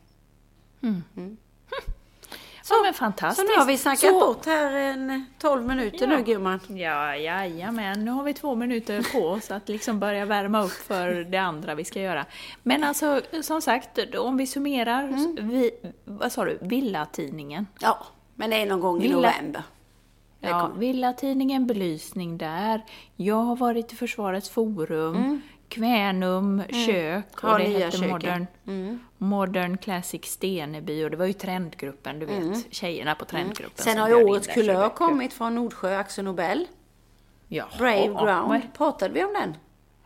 Så, 2.69 2.75
men 2.85 2.95
fantastiskt. 2.95 3.49
Så 3.49 3.55
nu 3.55 3.59
har 3.61 3.67
vi 3.67 3.77
snackat 3.77 4.01
Så- 4.11 4.21
bort 4.21 4.47
här 4.47 4.73
en 4.75 5.27
12 5.39 5.67
minuter 5.67 6.07
nu 6.07 6.23
gumman. 6.23 6.61
Ja, 6.69 7.17
jajamän. 7.17 8.05
Nu 8.05 8.11
har 8.11 8.23
vi 8.23 8.35
två 8.35 8.55
minuter 8.55 9.07
på 9.13 9.27
oss 9.29 9.51
att 9.51 9.69
liksom 9.69 9.99
börja 10.01 10.25
värma 10.25 10.63
upp 10.65 10.71
för 10.73 11.11
det 11.15 11.39
andra 11.39 11.75
vi 11.75 11.85
ska 11.85 12.01
göra. 12.01 12.27
Men 12.63 12.85
alltså, 12.85 13.21
som 13.43 13.61
sagt, 13.63 13.99
om 14.19 14.37
vi 14.37 14.47
summerar. 14.47 15.05
Mm. 15.05 15.49
Vi, 15.49 15.71
vad 16.05 16.33
sa 16.33 16.45
du? 16.45 16.59
Villatidningen. 16.61 17.67
Ja, 17.81 17.99
men 18.35 18.51
det 18.51 18.57
är 18.63 18.67
någon 18.67 18.81
gång 18.81 18.99
i 19.03 19.09
Villa- 19.09 19.15
november. 19.17 19.63
Det 20.41 20.49
Ja. 20.49 20.71
Villatidningen, 20.77 21.67
belysning 21.67 22.39
där. 22.39 22.85
Jag 23.17 23.37
har 23.43 23.57
varit 23.57 23.93
i 23.93 23.97
Försvarets 23.97 24.51
forum. 24.51 25.41
Kvänum, 25.69 26.63
kök 26.87 27.45
och 27.45 27.49
Har 27.51 27.59
det 27.59 27.65
hette 27.65 27.97
köken. 27.97 28.47
Modern, 28.65 28.99
Modern 29.19 29.79
Classic 29.79 30.25
Steneby 30.25 31.05
och 31.05 31.11
det 31.11 31.17
var 31.17 31.27
ju 31.27 31.33
trendgruppen, 31.33 32.19
du 32.19 32.27
vet. 32.27 32.73
Tjejerna 32.75 33.15
på 33.15 33.25
trendgruppen. 33.25 33.85
Sen 33.85 33.93
som 33.93 34.01
har 34.03 34.09
ju 34.09 34.25
årets 34.25 34.47
kulör 34.47 34.89
kommit 34.89 35.33
från 35.33 35.55
Nordsjö, 35.55 35.97
Axel 35.99 36.25
Nobel. 36.25 36.67
Ja, 37.49 37.65
Brave 37.79 38.05
ja, 38.05 38.25
Ground. 38.25 38.49
men- 38.49 38.63
Pratade 38.77 39.15
vi 39.15 39.25
om 39.25 39.33
den? 39.33 39.57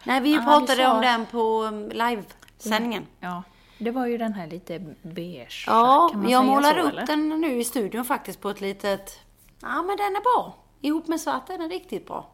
Nej, 0.05 0.21
vi 0.21 0.35
Ja, 0.35 0.41
vi 0.41 0.47
pratade 0.47 0.83
sa- 0.85 0.95
om 0.95 1.03
den 1.03 1.27
på 1.27 1.63
um, 1.63 1.89
livesändningen. 1.89 3.07
Ja, 3.21 3.43
det 3.79 3.91
var 3.91 4.07
ju 4.07 4.19
den 4.19 4.33
här 4.33 4.47
lite 4.47 4.95
beige. 5.03 5.65
Ja, 5.67 6.09
kan 6.13 6.21
man 6.23 6.31
jag 6.31 6.43
säga 6.43 6.55
målade 6.55 6.83
så, 6.83 6.87
upp 6.89 6.93
eller? 6.93 7.07
den 7.07 7.29
nu 7.41 7.61
i 7.61 7.65
studion 7.65 8.05
faktiskt 8.05 8.41
på 8.41 8.51
ett 8.51 8.61
litet... 8.61 9.21
Ja, 9.61 9.83
men 9.83 9.97
den 9.97 10.17
är 10.17 10.21
bra. 10.21 10.55
Ihop 10.81 11.09
med 11.09 11.21
svart 11.21 11.51
är 11.51 11.59
den 11.59 11.71
riktigt 11.71 12.07
bra. 12.07 12.32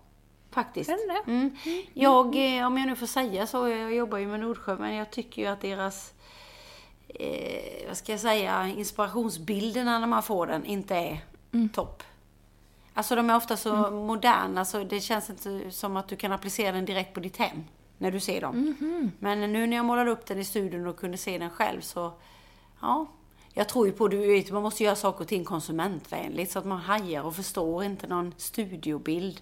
Faktiskt. 0.51 0.91
Det? 0.91 1.31
Mm. 1.31 1.57
Jag, 1.95 2.59
eh, 2.59 2.67
om 2.67 2.79
jag 2.79 2.87
nu 2.87 2.97
får 2.97 3.07
säga 3.07 3.47
så, 3.47 3.69
jag 3.69 3.95
jobbar 3.95 4.19
ju 4.19 4.27
med 4.27 4.41
Nordsjö, 4.41 4.77
men 4.79 4.95
jag 4.95 5.11
tycker 5.11 5.43
ju 5.43 5.49
att 5.49 5.61
deras, 5.61 6.13
eh, 7.09 7.89
vad 7.89 7.97
ska 7.97 8.13
jag 8.13 8.21
säga, 8.21 8.69
inspirationsbilderna 8.69 9.99
när 9.99 10.07
man 10.07 10.23
får 10.23 10.47
den 10.47 10.65
inte 10.65 10.95
är 10.95 11.21
Mm. 11.53 11.69
topp. 11.69 12.03
Alltså 12.95 13.15
de 13.15 13.31
är 13.31 13.37
ofta 13.37 13.57
så 13.57 13.91
moderna 13.91 14.65
så 14.65 14.85
det 14.85 15.01
känns 15.01 15.31
inte 15.31 15.71
som 15.71 15.97
att 15.97 16.09
du 16.09 16.17
kan 16.17 16.33
applicera 16.33 16.73
den 16.73 16.85
direkt 16.85 17.15
på 17.15 17.21
ditt 17.21 17.37
hem 17.37 17.65
när 17.99 18.11
du 18.11 18.21
ser 18.21 18.41
dem. 18.41 18.57
Mhm. 18.81 19.13
Men 19.19 19.53
nu 19.53 19.67
när 19.67 19.77
jag 19.77 19.87
målade 19.87 20.11
upp 20.11 20.27
den 20.27 20.39
i 20.39 20.45
studion 20.45 20.87
och 20.87 20.97
kunde 20.99 21.17
se 21.19 21.39
den 21.39 21.51
själv 21.51 21.81
så, 21.81 22.13
ja. 22.81 23.07
Jag 23.53 23.69
tror 23.69 23.87
ju 23.87 23.93
på, 23.93 24.09
du 24.09 24.19
vet, 24.19 24.51
man 24.51 24.63
måste 24.63 24.85
göra 24.85 24.97
saker 24.97 25.21
och 25.21 25.29
ting 25.29 25.45
konsumentvänligt 25.45 26.53
så 26.53 26.59
att 26.59 26.65
man 26.65 26.79
hajar 26.79 27.23
och 27.23 27.37
förstår 27.37 27.85
inte 27.85 28.07
någon 28.07 28.35
studiobild. 28.37 29.41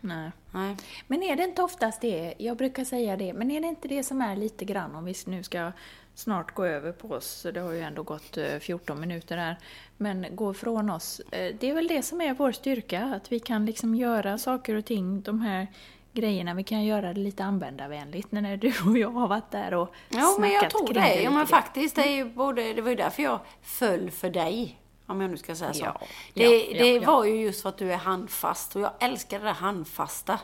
Nej. 0.00 0.30
Nej. 0.50 0.76
Men 1.06 1.22
är 1.22 1.36
det 1.36 1.44
inte 1.44 1.62
oftast 1.62 2.00
det, 2.00 2.34
jag 2.38 2.56
brukar 2.56 2.84
säga 2.84 3.16
det, 3.16 3.32
men 3.32 3.50
är 3.50 3.60
det 3.60 3.66
inte 3.66 3.88
det 3.88 4.02
som 4.02 4.20
är 4.22 4.36
lite 4.36 4.64
grann, 4.64 4.94
om 4.94 5.04
vi 5.04 5.14
nu 5.26 5.42
ska 5.42 5.72
snart 6.14 6.54
gå 6.54 6.64
över 6.64 6.92
på 6.92 7.08
oss, 7.08 7.46
det 7.54 7.60
har 7.60 7.72
ju 7.72 7.80
ändå 7.80 8.02
gått 8.02 8.36
eh, 8.36 8.58
14 8.60 9.00
minuter 9.00 9.36
här, 9.36 9.56
men 9.96 10.26
gå 10.30 10.54
från 10.54 10.90
oss. 10.90 11.20
Eh, 11.30 11.54
Det 11.60 11.70
är 11.70 11.74
väl 11.74 11.88
det 11.88 12.02
som 12.02 12.20
är 12.20 12.34
vår 12.34 12.52
styrka, 12.52 13.04
att 13.04 13.32
vi 13.32 13.38
kan 13.40 13.66
liksom 13.66 13.94
göra 13.94 14.38
saker 14.38 14.74
och 14.74 14.84
ting, 14.84 15.22
de 15.22 15.40
här 15.40 15.66
grejerna, 16.12 16.54
vi 16.54 16.64
kan 16.64 16.84
göra 16.84 17.12
det 17.12 17.20
lite 17.20 17.44
användarvänligt 17.44 18.32
när 18.32 18.56
du 18.56 18.72
och 18.86 18.98
jag 18.98 19.10
har 19.10 19.28
varit 19.28 19.50
där 19.50 19.74
och 19.74 19.94
Ja, 20.08 20.36
men 20.40 20.50
jag 20.50 20.60
snackat 20.60 20.70
tror 20.70 20.86
kring 20.86 21.02
det. 21.02 21.22
Ja, 21.22 21.30
men 21.30 21.46
faktiskt, 21.46 21.96
det, 21.96 22.02
är 22.02 22.16
ju 22.16 22.24
både, 22.24 22.72
det 22.72 22.82
var 22.82 22.90
ju 22.90 22.96
därför 22.96 23.22
jag 23.22 23.40
föll 23.62 24.10
för 24.10 24.30
dig. 24.30 24.79
Om 25.10 25.20
jag 25.20 25.30
nu 25.30 25.36
ska 25.36 25.54
säga 25.54 25.72
så. 25.74 25.84
Ja, 25.84 26.00
det 26.34 26.42
ja, 26.70 26.82
det 26.82 26.92
ja. 26.94 27.06
var 27.12 27.24
ju 27.24 27.34
just 27.42 27.62
för 27.62 27.68
att 27.68 27.78
du 27.78 27.92
är 27.92 27.96
handfast 27.96 28.76
och 28.76 28.82
jag 28.82 28.92
älskar 29.00 29.38
det 29.38 29.44
där 29.44 29.52
handfasta. 29.52 30.38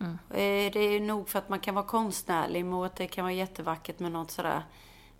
Mm. 0.00 0.12
Eh, 0.30 0.72
Det 0.72 0.78
är 0.80 1.00
nog 1.00 1.28
för 1.28 1.38
att 1.38 1.48
man 1.48 1.60
kan 1.60 1.74
vara 1.74 1.84
konstnärlig 1.86 2.66
och 2.74 2.86
att 2.86 2.96
det 2.96 3.06
kan 3.06 3.24
vara 3.24 3.32
jättevackert 3.34 3.98
med 3.98 4.12
något 4.12 4.30
sådär. 4.30 4.62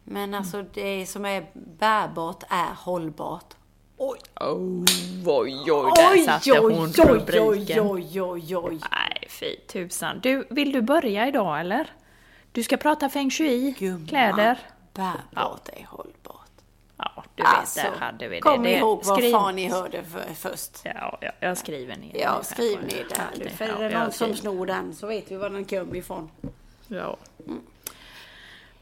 Men 0.04 0.22
Mm. 0.24 0.34
alltså 0.38 0.62
det 0.62 1.06
som 1.06 1.24
är 1.24 1.46
bärbart 1.54 2.42
är 2.48 2.74
hållbart. 2.76 3.54
Oj, 3.98 4.18
Oh, 4.40 4.84
oj, 5.26 5.70
oj, 5.72 5.92
där 5.96 6.12
oj, 6.12 6.24
satte 6.24 6.52
oj, 6.60 6.74
hon 6.74 6.86
oj, 6.98 7.04
rubriken. 7.04 7.86
oj, 7.90 8.22
oj, 8.22 8.56
oj. 8.56 8.80
Nej, 8.90 9.28
fy 9.28 9.56
tusan. 9.56 10.20
Du, 10.22 10.46
vill 10.50 10.72
du 10.72 10.82
börja 10.82 11.28
idag 11.28 11.60
eller? 11.60 11.90
Du 12.52 12.62
ska 12.62 12.76
prata 12.76 13.08
feng 13.08 13.30
shui, 13.30 13.74
Gumman, 13.78 14.06
kläder. 14.06 14.58
Bärbart 14.92 15.68
är 15.68 15.86
hållbart. 15.86 16.25
Du 17.36 17.42
vet, 17.42 17.52
Alltså, 17.54 17.80
där 17.80 17.98
hade 17.98 18.28
vi 18.28 18.34
det. 18.36 18.40
kom 18.40 18.62
det 18.62 18.70
ihåg 18.78 19.04
vad 19.04 19.18
skriv- 19.18 19.32
fan 19.32 19.56
ni 19.56 19.68
hörde 19.68 20.04
för, 20.04 20.34
först. 20.34 20.80
Ja, 20.84 21.18
ja, 21.20 21.30
jag 21.40 21.58
skriver 21.58 21.96
ner. 21.96 22.16
Ja, 22.20 22.42
skriv 22.42 22.78
här. 22.78 22.86
ner 22.86 23.06
nu. 23.44 23.50
För 23.50 23.64
Ja, 23.68 23.74
är 23.74 23.78
det 23.78 23.90
jag 23.90 24.00
någon 24.02 24.12
som 24.12 24.34
snor 24.34 24.66
den 24.66 24.94
så 24.94 25.06
vet 25.06 25.30
vi 25.30 25.36
var 25.36 25.50
den 25.50 25.64
kom 25.64 25.94
ifrån. 25.94 26.30
Ja. 26.88 27.16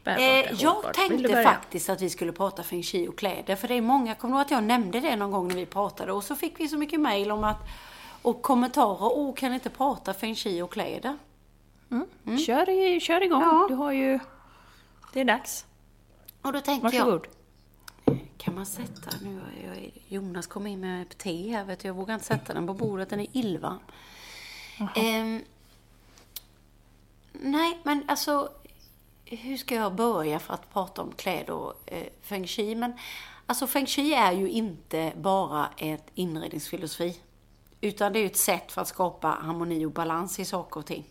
Bärbart 0.03 0.21
Eh, 0.21 0.61
jag 0.61 0.93
tänkte 0.93 1.43
faktiskt 1.43 1.89
att 1.89 2.01
vi 2.01 2.09
skulle 2.09 2.31
prata 2.31 2.63
feng 2.63 2.83
shui 2.83 3.07
och 3.07 3.17
kläder. 3.17 3.55
För 3.55 3.67
det 3.67 3.73
är 3.73 3.81
många, 3.81 4.15
kommer 4.15 4.35
du 4.35 4.41
att 4.41 4.51
jag 4.51 4.63
nämnde 4.63 4.99
det 4.99 5.15
någon 5.15 5.31
gång 5.31 5.47
när 5.47 5.55
vi 5.55 5.65
pratade? 5.65 6.11
Och 6.11 6.23
så 6.23 6.35
fick 6.35 6.59
vi 6.59 6.67
så 6.67 6.77
mycket 6.77 6.99
mejl 6.99 7.31
om 7.31 7.43
att, 7.43 7.57
och 8.21 8.41
kommentarer. 8.41 8.97
Åh, 9.17 9.35
kan 9.35 9.53
inte 9.53 9.69
prata 9.69 10.13
feng 10.13 10.35
shui 10.35 10.61
och 10.61 10.71
kläder? 10.71 11.17
Kör, 12.45 12.69
i, 12.69 12.99
kör 12.99 13.23
igång. 13.23 13.41
Ja. 13.41 13.65
Du 13.69 13.73
har 13.75 13.91
ju... 13.91 14.19
Det 15.13 15.21
är 15.21 15.25
dags. 15.25 15.65
Och 16.41 16.53
då 16.53 16.61
tänkte 16.61 16.83
Varsågod. 16.85 17.27
Kan 18.45 18.55
man 18.55 18.65
sätta, 18.65 19.11
nu 19.21 19.41
jag, 19.63 19.91
Jonas 20.07 20.47
kom 20.47 20.67
in 20.67 20.79
med 20.79 21.17
te 21.17 21.51
här 21.51 21.65
vet 21.65 21.79
du, 21.79 21.87
jag 21.87 21.95
vågar 21.95 22.13
inte 22.13 22.25
sätta 22.25 22.53
den 22.53 22.67
på 22.67 22.73
bordet, 22.73 23.09
den 23.09 23.19
är 23.19 23.27
illvarm. 23.31 23.79
Ehm, 24.95 25.41
nej, 27.31 27.79
men 27.83 28.03
alltså, 28.07 28.51
hur 29.25 29.57
ska 29.57 29.75
jag 29.75 29.95
börja 29.95 30.39
för 30.39 30.53
att 30.53 30.73
prata 30.73 31.01
om 31.01 31.11
kläder 31.11 31.53
och 31.53 31.73
eh, 31.85 32.07
feng 32.21 32.47
shui? 32.47 32.75
Men 32.75 32.93
alltså 33.45 33.67
feng 33.67 33.85
shui 33.85 34.13
är 34.13 34.31
ju 34.31 34.49
inte 34.49 35.13
bara 35.15 35.69
ett 35.77 36.07
inredningsfilosofi. 36.15 37.19
Utan 37.81 38.13
det 38.13 38.19
är 38.19 38.21
ju 38.21 38.27
ett 38.27 38.37
sätt 38.37 38.71
för 38.71 38.81
att 38.81 38.87
skapa 38.87 39.27
harmoni 39.27 39.85
och 39.85 39.91
balans 39.91 40.39
i 40.39 40.45
saker 40.45 40.79
och 40.79 40.85
ting. 40.85 41.05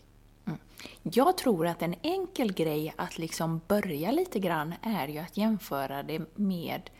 Jag 1.03 1.39
tror 1.39 1.67
att 1.67 1.83
en 1.83 1.95
enkel 2.03 2.53
grej 2.53 2.95
att 2.97 3.19
liksom 3.19 3.61
börja 3.67 4.11
lite 4.11 4.39
grann 4.39 4.75
är 4.83 5.09
ju 5.09 5.19
att 5.19 5.37
jämföra 5.37 6.03
det 6.03 6.37
med 6.37 6.91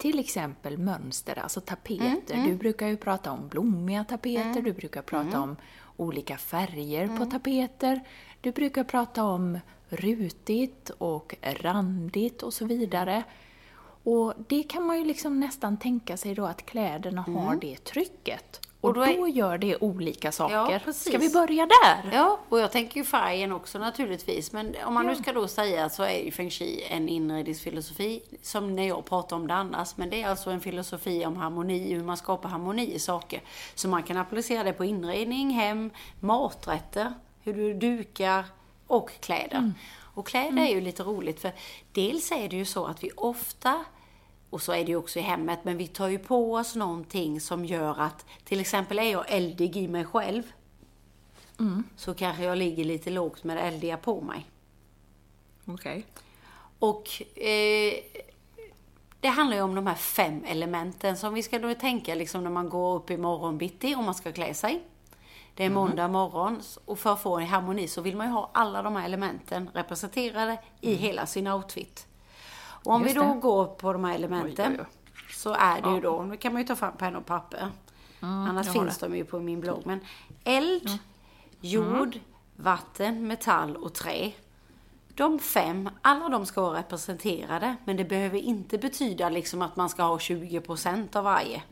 till 0.00 0.18
exempel 0.18 0.78
mönster, 0.78 1.38
alltså 1.38 1.60
tapeter. 1.60 2.44
Du 2.44 2.54
brukar 2.56 2.88
ju 2.88 2.96
prata 2.96 3.32
om 3.32 3.48
blommiga 3.48 4.04
tapeter, 4.04 4.62
du 4.62 4.72
brukar 4.72 5.02
prata 5.02 5.40
om 5.40 5.56
olika 5.96 6.36
färger 6.36 7.16
på 7.16 7.26
tapeter. 7.26 8.00
Du 8.40 8.52
brukar 8.52 8.84
prata 8.84 9.24
om 9.24 9.58
rutigt 9.88 10.90
och 10.90 11.34
randigt 11.42 12.42
och 12.42 12.54
så 12.54 12.64
vidare. 12.66 13.22
Och 14.02 14.34
det 14.48 14.62
kan 14.62 14.86
man 14.86 14.98
ju 14.98 15.04
liksom 15.04 15.40
nästan 15.40 15.76
tänka 15.76 16.16
sig 16.16 16.34
då 16.34 16.46
att 16.46 16.66
kläderna 16.66 17.22
har 17.22 17.56
det 17.56 17.84
trycket. 17.84 18.69
Och, 18.80 18.94
då, 18.94 19.00
då 19.04 19.26
är- 19.26 19.28
gör 19.28 19.58
det 19.58 19.76
olika 19.76 20.32
saker. 20.32 20.78
precis. 20.84 21.08
Ska 21.08 21.18
vi 21.18 21.30
börja 21.30 21.66
där? 21.66 22.10
Ja, 22.12 22.38
och 22.48 22.60
jag 22.60 22.72
tänker 22.72 22.96
ju 22.96 23.04
färgen 23.04 23.52
också 23.52 23.78
naturligtvis. 23.78 24.52
Men 24.52 24.76
om 24.84 24.94
man 24.94 25.06
nu 25.06 25.16
ska 25.16 25.32
då 25.32 25.48
säga 25.48 25.88
så 25.88 26.02
är 26.02 26.24
ju 26.24 26.30
feng 26.30 26.50
shui 26.50 26.82
en 26.90 27.08
inredningsfilosofi, 27.08 28.22
som 28.42 28.76
när 28.76 28.88
jag 28.88 29.04
pratar 29.04 29.36
om 29.36 29.46
det 29.46 29.54
annars. 29.54 29.96
Men 29.96 30.10
det 30.10 30.22
är 30.22 30.28
alltså 30.28 30.50
en 30.50 30.60
filosofi 30.60 31.26
om 31.26 31.36
harmoni, 31.36 31.94
hur 31.94 32.04
man 32.04 32.16
skapar 32.16 32.48
harmoni 32.48 32.94
i 32.94 32.98
saker. 32.98 33.42
Så 33.74 33.88
man 33.88 34.02
kan 34.02 34.16
applicera 34.16 34.64
det 34.64 34.72
på 34.72 34.84
inredning, 34.84 35.50
hem, 35.50 35.90
maträtter, 36.20 37.12
hur 37.42 37.54
du 37.54 37.74
dukar 37.74 38.44
och 38.86 39.10
kläder. 39.20 39.72
Och 40.14 40.26
kläder 40.26 40.62
är 40.62 40.68
ju 40.74 40.80
lite 40.80 41.02
roligt 41.02 41.40
för 41.40 41.52
dels 41.92 42.32
är 42.32 42.48
det 42.48 42.56
ju 42.56 42.64
så 42.64 42.84
att 42.86 43.04
vi 43.04 43.10
ofta 43.16 43.84
och 44.50 44.62
så 44.62 44.72
är 44.72 44.84
det 44.84 44.90
ju 44.90 44.96
också 44.96 45.18
i 45.18 45.22
hemmet, 45.22 45.58
men 45.62 45.76
vi 45.76 45.86
tar 45.86 46.08
ju 46.08 46.18
på 46.18 46.54
oss 46.54 46.76
någonting 46.76 47.40
som 47.40 47.64
gör 47.64 48.00
att, 48.00 48.26
till 48.44 48.60
exempel 48.60 48.98
är 48.98 49.12
jag 49.12 49.24
eldig 49.28 49.76
i 49.76 49.88
mig 49.88 50.04
själv, 50.04 50.42
så 51.96 52.14
kanske 52.14 52.44
jag 52.44 52.58
ligger 52.58 52.84
lite 52.84 53.10
lågt 53.10 53.44
med 53.44 53.56
det 53.56 53.60
eldiga 53.60 53.96
på 53.96 54.20
mig. 54.20 54.46
Okej. 55.64 56.06
Och 56.78 57.22
eh, 57.42 57.94
det 59.20 59.28
handlar 59.28 59.56
ju 59.56 59.62
om 59.62 59.74
de 59.74 59.86
här 59.86 59.94
fem 59.94 60.44
elementen 60.44 61.16
som 61.16 61.34
vi 61.34 61.42
ska 61.42 61.58
då 61.58 61.74
tänka 61.74 62.14
liksom 62.14 62.44
när 62.44 62.50
man 62.50 62.68
går 62.68 62.96
upp 62.96 63.10
i 63.10 63.16
morgonbitti 63.16 63.94
om 63.94 64.04
man 64.04 64.14
ska 64.14 64.32
klä 64.32 64.54
sig. 64.54 64.82
Det 65.54 65.64
är 65.64 65.70
måndag 65.70 66.08
morgon 66.08 66.62
och 66.84 66.98
för 66.98 67.12
att 67.12 67.22
få 67.22 67.38
en 67.38 67.46
harmoni 67.46 67.88
så 67.88 68.00
vill 68.00 68.16
man 68.16 68.26
ju 68.26 68.32
ha 68.32 68.50
alla 68.54 68.82
de 68.82 68.96
här 68.96 69.04
elementen 69.04 69.70
representerade 69.74 70.58
i 70.80 70.94
hela 70.94 71.26
sin 71.26 71.46
outfit. 71.46 72.06
Och 72.84 72.92
om 72.92 73.02
Just 73.02 73.14
vi 73.14 73.18
då 73.18 73.34
det. 73.34 73.40
går 73.40 73.66
på 73.66 73.92
de 73.92 74.04
här 74.04 74.14
elementen 74.14 74.72
Oj, 74.72 74.80
oj, 74.80 74.86
så 75.34 75.52
är 75.52 75.82
det 75.82 75.94
ju 75.94 76.00
då, 76.00 76.22
nu 76.22 76.36
kan 76.36 76.52
man 76.52 76.62
ju 76.62 76.68
ta 76.68 76.76
fram 76.76 76.96
penna 76.96 77.18
och 77.18 77.26
papper. 77.26 77.70
Annars 78.20 78.66
jag 78.66 78.72
har 78.74 78.80
finns 78.80 78.98
de 78.98 79.16
ju 79.16 79.24
på 79.24 79.38
min 79.40 79.60
blogg. 79.60 79.82
Men 79.84 80.00
eld, 80.44 80.98
jord, 81.60 82.18
vatten, 82.56 83.26
metall 83.26 83.76
och 83.76 83.94
trä. 83.94 84.32
De 85.14 85.38
fem, 85.38 85.90
alla 86.02 86.28
de 86.28 86.46
ska 86.46 86.62
vara 86.62 86.78
representerade. 86.78 87.76
Men 87.84 87.96
det 87.96 88.04
behöver 88.04 88.38
inte 88.38 88.78
betyda 88.78 89.28
liksom 89.28 89.62
att 89.62 89.76
man 89.76 89.88
ska 89.88 90.02
ha 90.02 90.16
20% 90.16 91.16
av 91.16 91.24
varje. 91.24 91.62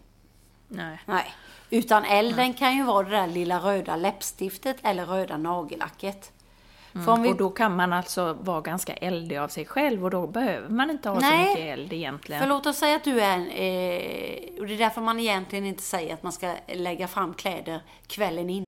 Nej. 0.68 1.01
Nej. 1.07 1.35
Utan 1.71 2.05
elden 2.05 2.55
kan 2.55 2.77
ju 2.77 2.83
vara 2.83 3.09
det 3.09 3.16
där 3.16 3.27
lilla 3.27 3.59
röda 3.59 3.97
läppstiftet 3.97 4.77
eller 4.83 5.07
röda 5.07 5.37
nagellacket. 5.37 6.33
För 7.05 7.13
om 7.13 7.23
vi... 7.23 7.33
Och 7.33 7.37
då 7.37 7.51
kan 7.51 7.77
man 7.77 7.93
alltså 7.93 8.37
vara 8.41 8.61
ganska 8.61 8.93
eldig 8.93 9.37
av 9.37 9.49
sig 9.49 9.67
själv 9.67 10.05
och 10.05 10.11
då 10.11 10.27
behöver 10.27 10.69
man 10.69 10.91
inte 10.91 11.09
ha 11.09 11.21
så 11.21 11.21
Nej, 11.21 11.49
mycket 11.49 11.79
eld 11.79 11.93
egentligen. 11.93 12.43
För 12.43 12.49
låt 12.49 12.67
oss 12.67 12.77
säga 12.77 12.97
att 12.97 13.05
du 13.05 13.21
är 13.21 13.39
eh, 13.39 14.61
och 14.61 14.67
det 14.67 14.75
är 14.75 14.79
därför 14.79 15.01
man 15.01 15.21
egentligen 15.21 15.65
inte 15.65 15.83
säger 15.83 16.15
att 16.15 16.23
man 16.23 16.33
ska 16.33 16.55
lägga 16.67 17.09
fram 17.09 17.35
kläder 17.35 17.81
kvällen 18.07 18.51
innan. 18.51 18.65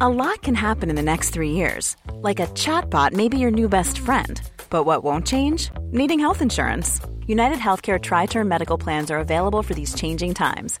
A 0.00 0.08
lot 0.08 0.42
can 0.42 0.54
happen 0.54 0.90
in 0.90 0.96
the 0.96 1.02
next 1.02 1.32
three 1.34 1.50
years. 1.50 1.96
Like 2.22 2.40
a 2.40 2.46
chatbot 2.56 3.12
may 3.12 3.28
be 3.28 3.38
your 3.38 3.50
new 3.50 3.68
best 3.68 3.98
friend. 3.98 4.40
But 4.68 4.84
what 4.84 5.04
won't 5.04 5.26
change? 5.26 5.70
Needing 5.92 6.18
health 6.18 6.42
insurance. 6.42 7.00
United 7.26 7.58
Healthcare 7.58 8.00
Tri 8.00 8.26
Term 8.26 8.48
Medical 8.48 8.78
Plans 8.78 9.10
are 9.10 9.20
available 9.20 9.62
for 9.62 9.74
these 9.74 9.94
changing 9.94 10.34
times. 10.34 10.80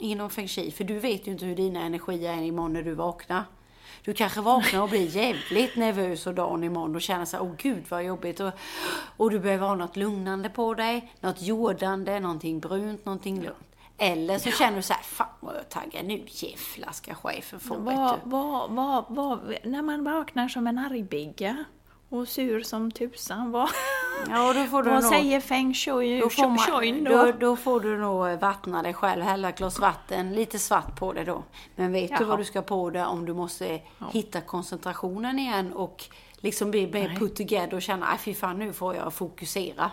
Inom 0.00 0.30
feng 0.30 0.48
shui. 0.48 0.70
För 0.70 0.84
du 0.84 0.98
vet 0.98 1.26
ju 1.26 1.32
inte 1.32 1.44
hur 1.46 1.56
dina 1.56 1.80
energier 1.80 2.32
är 2.32 2.42
imorgon 2.42 2.72
när 2.72 2.82
du 2.82 2.94
vaknar. 2.94 3.44
Du 4.04 4.14
kanske 4.14 4.40
vaknar 4.40 4.82
och 4.82 4.88
blir 4.88 5.16
jävligt 5.16 5.76
nervös 5.76 6.26
och 6.26 6.34
dagen 6.34 6.64
imorgon 6.64 6.94
och 6.96 7.02
känner 7.02 7.24
så 7.24 7.36
här, 7.36 7.44
åh 7.44 7.52
gud 7.58 7.84
vad 7.88 8.04
jobbigt. 8.04 8.40
Och, 8.40 8.52
och 9.16 9.30
du 9.30 9.38
behöver 9.38 9.66
ha 9.66 9.74
något 9.74 9.96
lugnande 9.96 10.48
på 10.50 10.74
dig, 10.74 11.12
något 11.20 11.42
jordande, 11.42 12.20
någonting 12.20 12.60
brunt, 12.60 13.04
någonting 13.04 13.42
lugnt. 13.42 13.68
Eller 13.98 14.38
så 14.38 14.50
känner 14.50 14.76
du 14.76 14.82
så 14.82 14.92
här, 14.92 15.02
fan 15.02 15.26
vad 15.40 15.54
jag 15.54 15.60
är 15.60 15.64
taggad, 15.64 16.04
nu 16.04 16.22
jävlar 16.26 16.92
ska 16.92 17.14
chefen 17.14 17.60
få, 17.60 17.74
vet 17.74 17.84
Vad, 17.96 18.14
du. 18.14 18.30
vad, 18.30 18.70
vad, 18.70 19.04
vad, 19.08 19.54
när 19.64 19.82
man 19.82 20.04
vaknar 20.04 20.48
som 20.48 20.66
en 20.66 20.78
argbigga 20.78 21.64
och 22.08 22.28
sur 22.28 22.62
som 22.62 22.90
tusan, 22.90 23.50
vad, 23.50 23.68
Ja, 24.28 24.52
då 24.52 24.64
får 24.64 24.82
du 24.82 24.90
vad 24.94 25.04
säger 25.04 25.40
feng 25.40 25.74
shui, 25.74 26.20
Då 26.20 26.30
får, 26.30 26.48
man, 26.48 27.04
då, 27.04 27.24
då? 27.24 27.32
då 27.32 27.56
får 27.56 27.80
du 27.80 27.98
nog 27.98 28.40
vattna 28.40 28.82
dig 28.82 28.94
själv, 28.94 29.22
hälla 29.22 29.48
ett 29.48 29.58
glas 29.58 29.78
vatten, 29.78 30.34
lite 30.34 30.58
svart 30.58 30.98
på 30.98 31.12
det 31.12 31.24
då. 31.24 31.44
Men 31.76 31.92
vet 31.92 32.08
du 32.08 32.14
Jaha. 32.14 32.24
vad 32.24 32.38
du 32.38 32.44
ska 32.44 32.62
på 32.62 32.90
det 32.90 33.06
om 33.06 33.24
du 33.26 33.34
måste 33.34 33.80
hitta 34.12 34.40
koncentrationen 34.40 35.38
igen 35.38 35.72
och 35.72 36.04
liksom 36.36 36.70
bli 36.70 36.86
mer 36.86 37.16
put 37.16 37.36
together 37.36 37.74
och 37.74 37.82
känna, 37.82 38.06
nej 38.06 38.18
fy 38.18 38.34
fan 38.34 38.58
nu 38.58 38.72
får 38.72 38.94
jag 38.94 39.12
fokusera. 39.14 39.90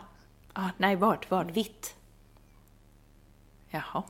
Ah, 0.54 0.70
nej, 0.78 0.96
vad, 0.96 1.26
vad? 1.30 1.52
Vitt. 1.52 1.96
Jaha. 3.70 4.04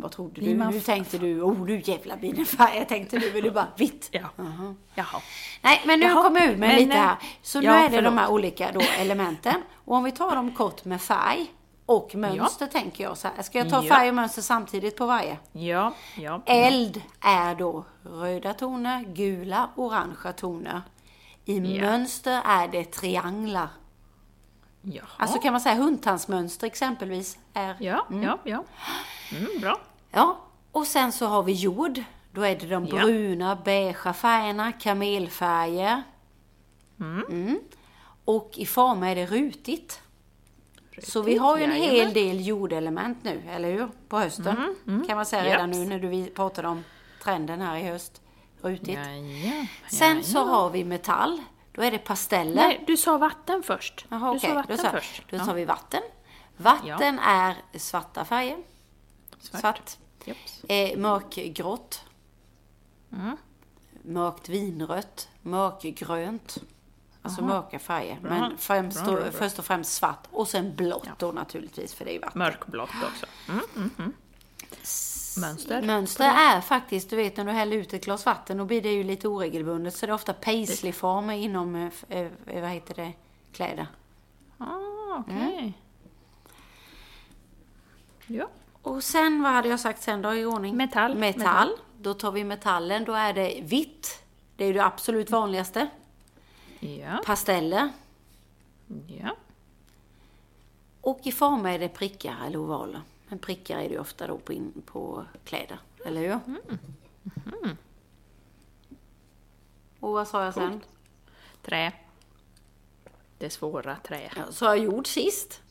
Vad 0.00 0.12
trodde 0.12 0.40
du? 0.40 0.54
man 0.54 0.70
Nu 0.72 0.76
f- 0.78 0.86
tänkte 0.86 1.18
du, 1.18 1.42
oh 1.42 1.60
nu 1.66 1.82
jävlar 1.84 2.16
blir 2.16 2.32
det 2.32 2.44
färg. 2.44 2.86
Tänkte 2.88 3.18
du, 3.18 3.32
men 3.32 3.42
du 3.42 3.50
bara 3.50 3.68
vitt. 3.76 4.08
Ja. 4.12 4.20
Jaha. 4.94 5.20
Nej, 5.62 5.82
men 5.86 6.00
nu 6.00 6.06
Jaha, 6.06 6.22
kommer 6.22 6.40
jag 6.40 6.48
med 6.48 6.58
men, 6.58 6.76
lite 6.76 6.92
eh, 6.96 7.00
här. 7.02 7.16
Så 7.42 7.58
nu 7.60 7.66
ja, 7.66 7.72
är 7.74 7.82
det 7.82 7.94
förlåt. 7.96 8.04
de 8.12 8.18
här 8.18 8.30
olika 8.30 8.72
då 8.72 8.80
elementen. 8.98 9.62
Och 9.84 9.96
om 9.96 10.04
vi 10.04 10.12
tar 10.12 10.36
dem 10.36 10.54
kort 10.54 10.84
med 10.84 11.02
färg 11.02 11.46
och 11.86 12.14
mönster 12.14 12.66
tänker 12.66 13.04
jag 13.04 13.18
så 13.18 13.28
här. 13.36 13.42
Ska 13.42 13.58
jag 13.58 13.70
ta 13.70 13.84
Ja. 13.84 13.94
färg 13.94 14.08
och 14.08 14.14
mönster 14.14 14.42
samtidigt 14.42 14.96
på 14.96 15.06
varje? 15.06 15.38
Ja, 15.52 15.94
ja. 16.18 16.42
Eld 16.46 17.02
är 17.20 17.54
då 17.54 17.84
röda 18.02 18.54
toner, 18.54 19.02
gula, 19.04 19.70
orangea 19.76 20.32
toner. 20.32 20.82
I 21.44 21.76
Ja. 21.76 21.82
mönster 21.82 22.42
är 22.44 22.68
det 22.68 22.84
trianglar. 22.84 23.68
Jaha. 24.82 25.04
Alltså 25.16 25.38
kan 25.38 25.52
man 25.52 25.60
säga 25.60 25.74
hundtandsmönster 25.74 26.66
exempelvis 26.66 27.38
är... 27.54 27.76
Ja, 27.80 28.06
ja, 28.22 28.38
ja. 28.44 28.64
Mm, 29.38 29.60
bra. 29.60 29.80
Ja, 30.10 30.38
och 30.72 30.86
sen 30.86 31.12
så 31.12 31.26
har 31.26 31.42
vi 31.42 31.52
jord. 31.52 32.00
Då 32.32 32.42
är 32.42 32.56
det 32.56 32.66
de 32.66 32.86
Ja. 32.86 32.96
bruna, 33.04 33.56
beigea 33.64 34.12
färgerna, 34.12 34.72
kamelfärger. 34.72 36.02
Mm. 37.00 37.60
Och 38.24 38.50
i 38.54 38.66
former 38.66 39.10
är 39.10 39.14
det 39.16 39.26
rutigt. 39.26 40.00
Så 41.02 41.22
vi 41.22 41.36
har 41.36 41.58
ju 41.58 41.64
en 41.64 41.70
jajamän. 41.70 41.90
hel 41.96 42.12
del 42.12 42.46
jordelement 42.46 43.18
nu, 43.24 43.42
eller 43.50 43.72
hur? 43.72 43.88
På 44.08 44.18
hösten. 44.18 44.76
Kan 45.06 45.16
man 45.16 45.26
säga 45.26 45.44
redan 45.44 45.68
Japs. 45.72 45.78
nu 45.78 45.86
när 45.86 45.98
du 45.98 46.30
pratade 46.30 46.68
om 46.68 46.84
trenden 47.22 47.60
här 47.60 47.76
i 47.76 47.82
höst. 47.82 48.22
Rutigt. 48.62 48.98
Ja, 49.04 49.10
ja. 49.10 49.66
Sen 49.90 50.24
så 50.24 50.38
ja. 50.38 50.42
har 50.42 50.70
vi 50.70 50.84
metall. 50.84 51.42
Då 51.72 51.82
är 51.82 51.90
det 51.90 51.98
pasteller. 51.98 52.54
Nej, 52.54 52.84
du 52.86 52.96
sa 52.96 53.18
vatten 53.18 53.62
först. 53.62 54.06
Jaha, 54.08 54.30
du 54.32 54.36
okej. 54.38 54.50
sa 54.50 54.54
vatten 54.54 54.76
Då, 54.76 54.82
sa, 54.82 54.90
först. 54.90 55.22
då 55.30 55.36
Ja. 55.36 55.44
tar 55.44 55.54
vi 55.54 55.64
vatten. 55.64 56.00
Vatten 56.56 57.18
är 57.18 57.54
svarta 57.78 58.24
färger. 58.24 58.58
Svart. 59.40 59.60
Svart. 59.62 59.96
Eh, 60.68 60.98
mörkgrått. 60.98 62.04
Mm. 63.12 63.36
Mörkt 64.02 64.48
vinrött. 64.48 65.28
Mörkgrönt. 65.42 66.58
Alltså 67.22 67.42
mörka 67.44 67.78
färger. 67.78 68.18
Men 68.22 68.58
främst 68.58 69.04
Bra, 69.04 69.12
bra, 69.12 69.22
bra. 69.22 69.32
först 69.32 69.58
och 69.58 69.64
främst 69.64 69.92
svart. 69.92 70.26
Och 70.30 70.48
sen 70.48 70.76
blått 70.76 71.08
då 71.18 71.32
naturligtvis, 71.32 71.94
för 71.94 72.04
det 72.04 72.16
är 72.16 72.20
vatten. 72.20 72.38
Mörkblått 72.38 72.90
också. 73.12 73.26
Mm, 73.48 73.64
mm, 73.76 73.90
mm. 73.98 74.12
Mönster. 75.40 75.82
Mönster 75.82 76.24
är 76.24 76.60
faktiskt, 76.60 77.10
du 77.10 77.16
vet 77.16 77.36
när 77.36 77.44
du 77.44 77.50
häller 77.50 77.76
ut 77.76 77.92
ett 77.92 78.04
glas 78.04 78.26
vatten, 78.26 78.56
då 78.58 78.64
blir 78.64 78.82
det 78.82 78.92
ju 78.92 79.04
lite 79.04 79.28
oregelbundet. 79.28 79.94
Så 79.96 80.06
det 80.06 80.12
är 80.12 80.14
ofta 80.14 80.32
paisleyformer 80.32 81.34
inom, 81.34 81.74
eh, 81.74 81.86
f- 81.86 82.04
eh, 82.08 82.28
vad 82.62 82.70
heter 82.70 82.94
det, 82.94 83.12
kläder. 83.52 83.86
Ah, 84.58 85.16
okej. 85.18 85.34
Mm. 85.58 85.72
Ja. 88.26 88.48
Och 88.90 89.04
sen, 89.04 89.42
vad 89.42 89.52
hade 89.52 89.68
jag 89.68 89.80
sagt 89.80 90.02
sen 90.02 90.22
då 90.22 90.34
i 90.34 90.44
ordning? 90.44 90.76
Metall. 90.76 91.14
Metall. 91.14 91.38
Metall. 91.38 91.72
Då 91.98 92.14
tar 92.14 92.32
vi 92.32 92.44
metallen, 92.44 93.04
då 93.04 93.12
är 93.12 93.32
det 93.32 93.60
vitt. 93.62 94.22
Det 94.56 94.64
är 94.64 94.74
det 94.74 94.84
absolut 94.84 95.30
vanligaste. 95.30 95.88
Ja. 96.80 97.22
Pasteller. 97.26 97.92
Ja. 99.06 99.36
Och 101.00 101.20
i 101.22 101.32
former 101.32 101.74
är 101.74 101.78
det 101.78 101.88
prickar 101.88 102.36
eller 102.46 102.58
ovaler. 102.58 103.00
Men 103.28 103.38
prickar 103.38 103.78
är 103.78 103.88
det 103.88 103.94
ju 103.94 104.00
ofta 104.00 104.26
då 104.26 104.38
på, 104.38 104.52
in, 104.52 104.82
på 104.86 105.24
kläder, 105.44 105.78
eller 106.06 106.20
hur? 106.20 106.40
Mm. 107.46 107.76
Och 110.00 110.12
vad 110.12 110.28
sa 110.28 110.44
jag 110.44 110.54
sen? 110.54 110.80
Trä. 111.62 111.92
Det 113.38 113.50
svåra 113.50 113.96
trä. 113.96 114.30
Ja, 114.36 114.52
sa 114.52 114.76
jag 114.76 114.84
jord 114.84 115.06
sist? 115.06 115.62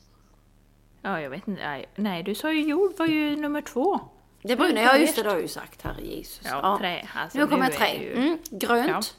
Ja, 1.02 1.22
jag 1.22 1.30
vet 1.30 1.48
inte. 1.48 1.62
Nej, 1.62 1.86
Nej, 1.96 2.24
du 2.24 2.36
sa 2.36 2.54
ju 2.54 2.62
jord 2.62 2.98
var 2.98 3.06
ju 3.06 3.36
nummer 3.36 3.62
två. 3.62 4.00
Det 4.42 4.56
bruna, 4.56 4.82
ja 4.82 4.98
just 4.98 5.16
det, 5.16 5.24
det 5.24 5.30
har 5.30 5.36
jag 5.36 5.42
ju 5.42 5.48
sagt, 5.48 5.82
herre 5.82 6.02
Jesus. 6.02 6.48
Ja, 6.50 6.78
trä. 6.80 7.08
Alltså, 7.16 7.38
nu 7.38 7.48
kommer 7.48 7.68
nu 7.68 7.74
trä. 7.74 7.86
det 7.86 8.04
ju- 8.04 8.14
Mm, 8.14 8.38
grönt. 8.52 9.18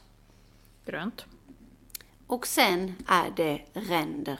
Grönt. 0.86 1.26
Och 2.26 2.46
sen 2.46 2.94
är 3.08 3.30
det 3.36 3.62
ränder. 3.72 4.36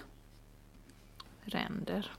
Ränder. 1.45 2.11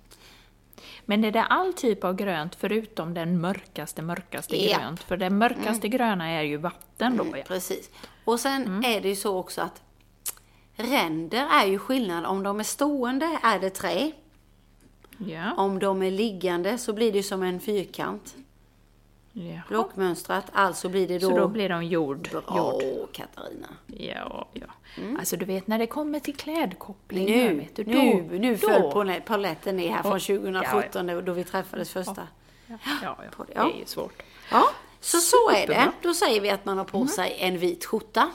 Men 1.05 1.23
är 1.25 1.31
det 1.31 1.43
all 1.43 1.73
typ 1.73 2.03
av 2.03 2.15
grönt 2.15 2.55
förutom 2.55 3.13
den 3.13 3.41
mörkaste, 3.41 4.01
mörkaste 4.01 4.55
Japp. 4.63 4.81
grönt? 4.81 5.03
För 5.03 5.17
den 5.17 5.38
mörkaste 5.38 5.88
gröna 5.88 6.27
är 6.29 6.41
ju 6.41 6.57
vatten 6.57 7.17
då, 7.17 7.25
ja. 7.38 7.43
Precis. 7.47 7.89
Och 8.25 8.39
sen 8.39 8.65
Mm. 8.65 8.84
är 8.86 9.01
det 9.01 9.10
ju 9.10 9.15
så 9.15 9.38
också 9.38 9.62
att 9.62 9.81
ränder 10.75 11.47
är 11.51 11.65
ju 11.65 11.79
skillnad. 11.79 12.25
Om 12.25 12.43
de 12.43 12.60
är 12.60 12.63
stående 12.63 13.39
är 13.43 13.60
det 13.60 13.69
trä. 13.69 14.12
Ja. 15.27 15.53
Om 15.53 15.79
de 15.79 16.03
är 16.03 16.12
liggande 16.12 16.77
så 16.77 16.93
blir 16.93 17.12
det 17.12 17.23
som 17.23 17.43
en 17.43 17.60
fyrkant. 17.60 18.36
Jaha. 19.34 19.62
Blockmönstrat, 19.67 20.45
alltså 20.53 20.89
blir 20.89 21.07
det 21.07 21.19
då... 21.19 21.29
Så 21.29 21.38
då 21.38 21.47
blir 21.47 21.69
de 21.69 21.86
jord. 21.86 22.29
Bra, 22.31 22.43
jord. 22.57 23.12
Katarina. 23.12 23.67
Ja, 23.88 24.47
ja. 24.53 24.67
Alltså 25.19 25.38
du 25.38 25.45
vet 25.45 25.67
när 25.67 25.79
det 25.79 25.88
kommer 25.88 26.19
till 26.19 26.36
klädkoppling 26.36 27.25
Nu, 27.25 27.55
vet 27.55 27.75
du, 27.75 27.84
då, 27.84 27.91
nu, 27.91 28.39
nu 28.39 28.55
då. 28.55 28.67
föll 28.67 28.81
på 28.81 29.21
paletten 29.25 29.77
ner 29.77 29.91
här 29.91 30.01
från 30.01 30.53
Ja, 30.53 30.62
2017 30.62 31.25
då 31.25 31.34
vi 31.34 31.43
träffades 31.43 31.89
första. 31.89 32.27
Ja, 32.67 32.77
ja, 33.03 33.17
På 33.36 33.43
det, 33.43 33.53
ja. 33.55 33.71
är 33.71 33.79
ju 33.79 33.86
svårt. 33.86 34.23
Ja, 34.51 34.69
så 34.99 35.17
så 35.17 35.49
är 35.49 35.67
det. 35.67 35.91
Då 36.01 36.13
säger 36.13 36.41
vi 36.41 36.49
att 36.49 36.65
man 36.65 36.77
har 36.77 36.86
på 36.86 37.07
sig 37.07 37.36
en 37.39 37.57
vit 37.57 37.86
skjorta. 37.86 38.31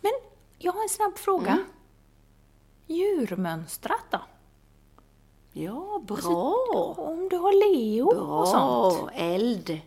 Men 0.00 0.12
jag 0.58 0.72
har 0.72 0.82
en 0.82 0.88
snabb 0.88 1.18
fråga. 1.18 1.50
Mm. 1.52 1.64
Djurmönstrat 2.86 4.04
då? 4.10 4.20
Ja, 5.64 6.00
bra. 6.02 6.54
Om 6.98 7.28
du 7.28 7.36
har 7.36 7.52
leo 7.74 8.06
och 8.40 8.48
sånt? 8.48 8.98
Bra, 9.00 9.10
eld. 9.14 9.80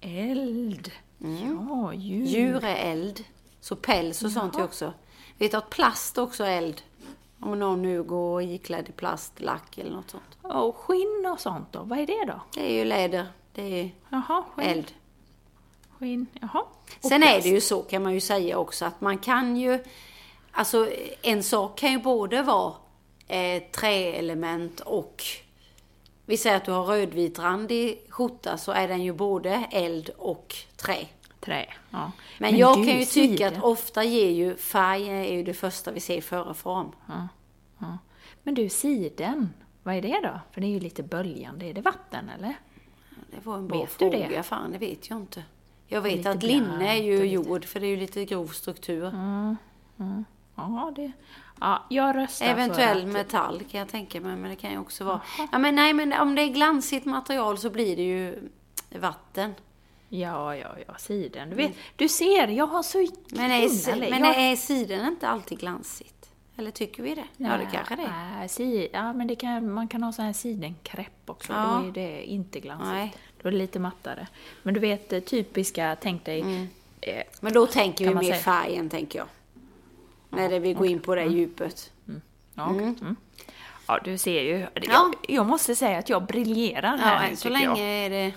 Eld. 0.00 0.90
Ja, 1.18 1.94
djur. 1.94 2.26
Djur 2.26 2.64
är 2.64 2.92
eld. 2.92 3.24
Så 3.60 3.76
päls 3.76 4.22
och 4.24 4.30
sånt 4.30 4.56
är 4.56 4.64
också. 4.64 4.92
Vet 5.38 5.50
du 5.50 5.56
att 5.56 5.70
plast 5.70 6.18
också 6.18 6.44
är 6.44 6.58
eld? 6.58 6.82
Om 7.40 7.58
någon 7.58 7.82
nu 7.82 8.02
går 8.02 8.42
iklädd 8.42 8.88
i 8.88 8.92
plastlack 8.92 9.78
eller 9.78 9.90
något 9.90 10.10
sånt. 10.10 10.38
Och 10.42 10.76
skinn 10.76 11.28
och 11.32 11.40
sånt 11.40 11.72
då? 11.72 11.82
Vad 11.82 11.98
är 11.98 12.06
det 12.06 12.24
då? 12.26 12.40
Det 12.54 12.70
är 12.72 12.74
ju 12.78 12.84
läder. 12.84 13.26
Det 13.54 13.80
är 13.80 13.90
Jaha, 14.08 14.44
skinn. 14.56 14.66
eld. 14.68 14.92
skinn. 15.98 16.26
Jaha. 16.40 16.60
Och 17.02 17.08
Sen 17.08 17.22
är 17.22 17.26
plast. 17.26 17.42
det 17.42 17.48
ju 17.48 17.60
så 17.60 17.82
kan 17.82 18.02
man 18.02 18.14
ju 18.14 18.20
säga 18.20 18.58
också 18.58 18.84
att 18.84 19.00
man 19.00 19.18
kan 19.18 19.56
ju, 19.56 19.84
alltså 20.52 20.88
en 21.22 21.42
sak 21.42 21.78
kan 21.78 21.92
ju 21.92 21.98
både 21.98 22.42
vara 22.42 22.72
eh, 23.26 23.62
träelement 23.62 24.80
och, 24.80 25.22
vi 26.26 26.36
säger 26.36 26.56
att 26.56 26.64
du 26.64 26.70
har 26.72 26.84
rödvitrandig 26.84 28.02
skjorta 28.08 28.58
så 28.58 28.72
är 28.72 28.88
den 28.88 29.02
ju 29.02 29.12
både 29.12 29.68
eld 29.70 30.10
och 30.18 30.54
trä. 30.76 31.06
Trä. 31.40 31.66
Ja. 31.90 32.12
Men, 32.38 32.56
jag 32.56 32.78
du, 32.78 32.86
kan 32.86 32.98
ju 32.98 33.04
tycka 33.04 33.48
att 33.48 33.62
ofta 33.62 34.04
ger 34.04 34.30
ju 34.30 34.56
färg 34.56 35.08
är 35.08 35.32
ju 35.32 35.42
det 35.42 35.54
första 35.54 35.92
vi 35.92 36.00
ser 36.00 36.20
före 36.20 36.54
form. 36.54 36.92
Ja, 37.08 37.28
ja. 37.78 37.98
Men 38.42 38.54
du, 38.54 38.68
siden. 38.68 39.52
Vad 39.82 39.94
är 39.94 40.02
det 40.02 40.20
då? 40.22 40.40
För 40.52 40.60
det 40.60 40.66
är 40.66 40.70
ju 40.70 40.80
lite 40.80 41.02
böljande. 41.02 41.66
Är 41.66 41.74
det 41.74 41.80
vatten 41.80 42.30
eller? 42.38 42.54
Det 43.30 43.46
var 43.46 43.56
en 43.56 43.68
bra 43.68 43.80
Vet 43.80 43.98
du 43.98 44.10
det? 44.10 44.26
fråga, 44.26 44.42
fan 44.42 44.72
det 44.72 44.78
vet 44.78 45.10
jag 45.10 45.18
inte. 45.18 45.42
Jag 45.86 46.00
vet 46.00 46.26
att 46.26 46.42
linne 46.42 46.96
är 46.96 47.02
ju 47.02 47.22
lite- 47.22 47.26
jord 47.26 47.64
för 47.64 47.80
det 47.80 47.86
är 47.86 47.90
ju 47.90 47.96
lite 47.96 48.24
grov 48.24 48.46
struktur. 48.46 49.12
Ja, 50.54 50.92
det... 50.96 51.12
Ja, 51.60 51.84
jag 51.88 52.16
röstar 52.16 52.46
Eventuell 52.46 53.00
för 53.00 53.08
att... 53.08 53.12
metall 53.12 53.62
kan 53.70 53.80
jag 53.80 53.88
tänka 53.88 54.20
mig, 54.20 54.36
men 54.36 54.50
det 54.50 54.56
kan 54.56 54.70
ju 54.70 54.78
också 54.78 55.04
vara... 55.04 55.20
Ja, 55.52 55.58
men 55.58 55.74
nej, 55.74 55.92
men 55.92 56.12
om 56.12 56.34
det 56.34 56.42
är 56.42 56.48
glansigt 56.48 57.06
material 57.06 57.58
så 57.58 57.70
blir 57.70 57.96
det 57.96 58.02
ju 58.02 58.48
vatten. 58.98 59.54
Ja, 60.08 60.56
ja, 60.56 60.68
ja, 60.88 60.94
siden. 60.98 61.50
Du 61.50 61.56
vet, 61.56 61.72
du 61.96 62.08
ser, 62.08 62.48
jag 62.48 62.66
har 62.66 62.82
så 62.82 63.06
Men 63.30 63.50
är, 63.50 64.10
men 64.10 64.24
jag... 64.24 64.36
är 64.36 64.56
siden 64.56 65.08
inte 65.08 65.28
alltid 65.28 65.58
glansigt? 65.58 66.30
Eller 66.58 66.70
tycker 66.70 67.02
vi 67.02 67.14
det? 67.14 67.24
Ja, 67.36 67.56
det 67.56 67.68
kanske 67.72 67.96
det 67.96 68.02
är. 68.02 68.38
Nej, 68.38 68.48
si, 68.48 68.88
ja, 68.92 69.12
men 69.12 69.26
det 69.26 69.36
kan, 69.36 69.72
man 69.72 69.88
kan 69.88 70.02
ha 70.02 70.12
sån 70.12 70.24
här 70.24 70.32
sidenkräpp 70.32 71.30
också. 71.30 71.52
Ja. 71.52 71.80
Då 71.82 71.88
är 71.88 71.92
det 71.92 72.24
inte 72.24 72.60
glansigt. 72.60 72.90
Nej. 72.90 73.14
Då 73.42 73.48
är 73.48 73.52
det 73.52 73.58
lite 73.58 73.78
mattare. 73.78 74.26
Men 74.62 74.74
du 74.74 74.80
vet, 74.80 75.12
eh, 75.12 75.20
typiska, 75.20 75.96
tänk 76.00 76.24
dig... 76.24 76.40
Mm. 76.40 76.68
Eh, 77.00 77.22
Men 77.40 77.52
då 77.52 77.66
tänker 77.66 78.08
vi 78.08 78.14
mer 78.14 78.22
säga. 78.22 78.36
färgen, 78.36 78.88
tänker 78.90 79.18
jag. 79.18 79.28
När 80.36 80.60
vi 80.60 80.72
går 80.72 80.86
in 80.86 81.00
på 81.00 81.14
det 81.14 81.24
djupet. 81.24 81.92
ja, 82.54 82.70
okej. 82.70 82.94
mm. 83.00 83.16
ja, 83.86 84.00
du 84.04 84.18
ser 84.18 84.42
ju. 84.42 84.58
Ja. 84.58 84.68
Jag, 84.74 85.14
jag 85.28 85.46
måste 85.46 85.76
säga 85.76 85.98
att 85.98 86.08
jag 86.08 86.26
briljerar 86.26 86.98
Ja, 86.98 87.04
här 87.04 87.22
nu, 87.22 87.30
än 87.30 87.36
så 87.36 87.48
länge 87.48 87.64
jag. 87.64 87.78
är 87.78 88.10
det 88.10 88.32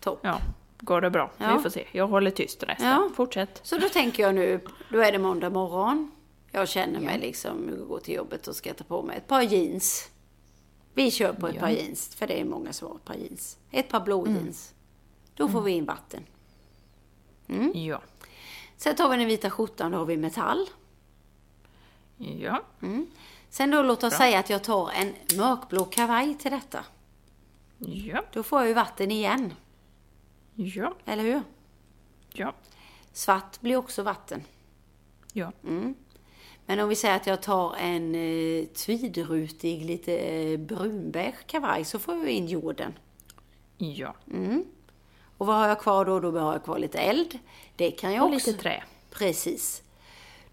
topp. 0.00 0.20
Ja, 0.22 0.38
går 0.80 1.00
det 1.00 1.10
bra? 1.10 1.30
Ja. 1.38 1.56
Vi 1.56 1.62
får 1.62 1.70
se. 1.70 1.86
Jag 1.92 2.06
håller 2.08 2.30
tyst 2.30 2.62
resten. 2.62 2.88
Ja. 2.88 3.10
Fortsätt. 3.14 3.60
Så 3.62 3.78
då 3.78 3.88
tänker 3.88 4.22
jag 4.22 4.34
nu, 4.34 4.60
då 4.88 5.00
är 5.00 5.12
det 5.12 5.18
måndag 5.18 5.50
morgon. 5.50 6.10
Jag 6.50 6.68
känner 6.68 7.00
mig 7.00 7.18
liksom, 7.18 7.70
går 7.88 7.98
till 7.98 8.14
jobbet 8.14 8.46
och 8.48 8.56
ska 8.56 8.74
ta 8.74 8.84
på 8.84 9.02
mig 9.02 9.16
ett 9.16 9.26
par 9.26 9.42
jeans. 9.42 10.08
Vi 10.94 11.10
kör 11.10 11.32
på 11.32 11.48
ett 11.48 11.58
par 11.58 11.68
jeans, 11.68 12.14
för 12.14 12.26
det 12.26 12.40
är 12.40 12.44
många 12.44 12.72
som 12.72 12.88
har 12.88 12.94
ett 12.96 13.04
par 13.04 13.14
jeans. 13.14 13.58
Ett 13.70 13.88
par 13.88 14.00
blå 14.00 14.26
jeans. 14.26 14.74
Då 15.36 15.48
får 15.48 15.60
vi 15.62 15.72
in 15.72 15.84
vatten. 15.84 16.26
Ja. 17.74 18.02
Sen 18.76 18.96
tar 18.96 19.08
vi 19.08 19.16
den 19.16 19.26
vita 19.26 19.50
skjortan, 19.50 19.92
då 19.92 19.98
har 19.98 20.04
vi 20.04 20.16
metall. 20.16 20.66
Ja. 22.22 22.62
Sen 23.50 23.70
då 23.70 23.82
låt 23.82 24.04
oss 24.04 24.14
säga 24.14 24.38
att 24.38 24.50
jag 24.50 24.64
tar 24.64 24.90
en 24.90 25.14
mörkblå 25.38 25.84
kavaj 25.84 26.34
till 26.34 26.50
detta. 26.50 26.84
Ja. 27.78 28.24
Då 28.32 28.42
får 28.42 28.58
jag 28.60 28.68
ju 28.68 28.74
vatten 28.74 29.10
igen, 29.10 29.54
Ja. 30.54 30.94
eller 31.04 31.22
hur? 31.22 31.42
Ja. 32.32 32.54
Svart 33.12 33.60
blir 33.60 33.76
också 33.76 34.02
vatten. 34.02 34.42
Ja. 35.32 35.52
Men 36.66 36.80
om 36.80 36.88
vi 36.88 36.96
säger 36.96 37.16
att 37.16 37.26
jag 37.26 37.42
tar 37.42 37.74
en 37.76 38.14
eh, 38.14 38.64
tweedrutig, 38.66 39.84
lite 39.84 40.16
eh, 40.16 40.58
brunbeige 40.58 41.36
kavaj 41.46 41.84
så 41.84 41.98
får 41.98 42.16
jag 42.16 42.28
in 42.28 42.46
jorden. 42.46 42.92
Ja. 43.78 44.14
Och 45.38 45.46
vad 45.46 45.56
har 45.56 45.68
jag 45.68 45.80
kvar 45.80 46.04
då? 46.04 46.20
Då 46.20 46.38
har 46.38 46.52
jag 46.52 46.64
kvar 46.64 46.78
lite 46.78 46.98
eld. 46.98 47.38
Det 47.76 47.90
kan 47.90 48.12
jag 48.12 48.24
Och 48.28 48.34
också... 48.34 48.50
lite 48.50 48.62
trä. 48.62 48.82
Precis. 49.10 49.82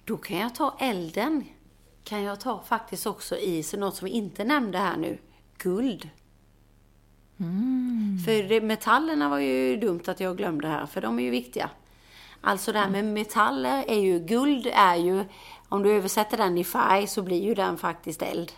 Då 0.05 0.17
kan 0.17 0.37
jag 0.37 0.55
ta 0.55 0.75
elden. 0.79 1.43
Kan 2.09 2.23
jag 2.23 2.39
ta 2.39 2.61
faktiskt 2.61 3.07
också 3.07 3.37
i, 3.37 3.63
så 3.63 3.77
något 3.77 3.95
som 3.95 4.05
vi 4.05 4.11
inte 4.11 4.43
nämnde 4.43 4.77
här 4.77 4.97
nu, 4.97 5.17
guld. 5.57 6.09
För 8.25 8.49
det, 8.49 8.61
metallerna 8.61 9.29
var 9.29 9.37
ju 9.39 9.77
dumt 9.77 10.01
att 10.07 10.19
jag 10.19 10.37
glömde 10.37 10.67
här, 10.67 10.85
för 10.85 11.01
de 11.01 11.19
är 11.19 11.23
ju 11.23 11.29
viktiga. 11.29 11.69
Alltså 12.41 12.71
det 12.71 12.79
här 12.79 12.89
med 12.89 13.05
metaller 13.05 13.83
är 13.87 13.99
ju, 13.99 14.19
guld 14.19 14.67
är 14.73 14.95
ju, 14.95 15.25
om 15.69 15.83
du 15.83 15.91
översätter 15.91 16.37
den 16.37 16.57
i 16.57 16.63
färg 16.63 17.07
så 17.07 17.21
blir 17.21 17.43
ju 17.43 17.53
den 17.53 17.77
faktiskt 17.77 18.21
eld. 18.21 18.51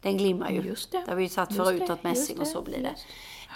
Den 0.00 0.16
glimmar 0.16 0.50
ju. 0.50 0.60
Just 0.60 0.92
det. 0.92 1.02
Det 1.04 1.10
har 1.10 1.16
vi 1.16 1.22
ju 1.22 1.28
satt 1.28 1.50
Just 1.50 1.62
förut 1.62 1.90
att 1.90 2.04
mässing 2.04 2.40
och 2.40 2.46
så 2.46 2.62
blir 2.62 2.94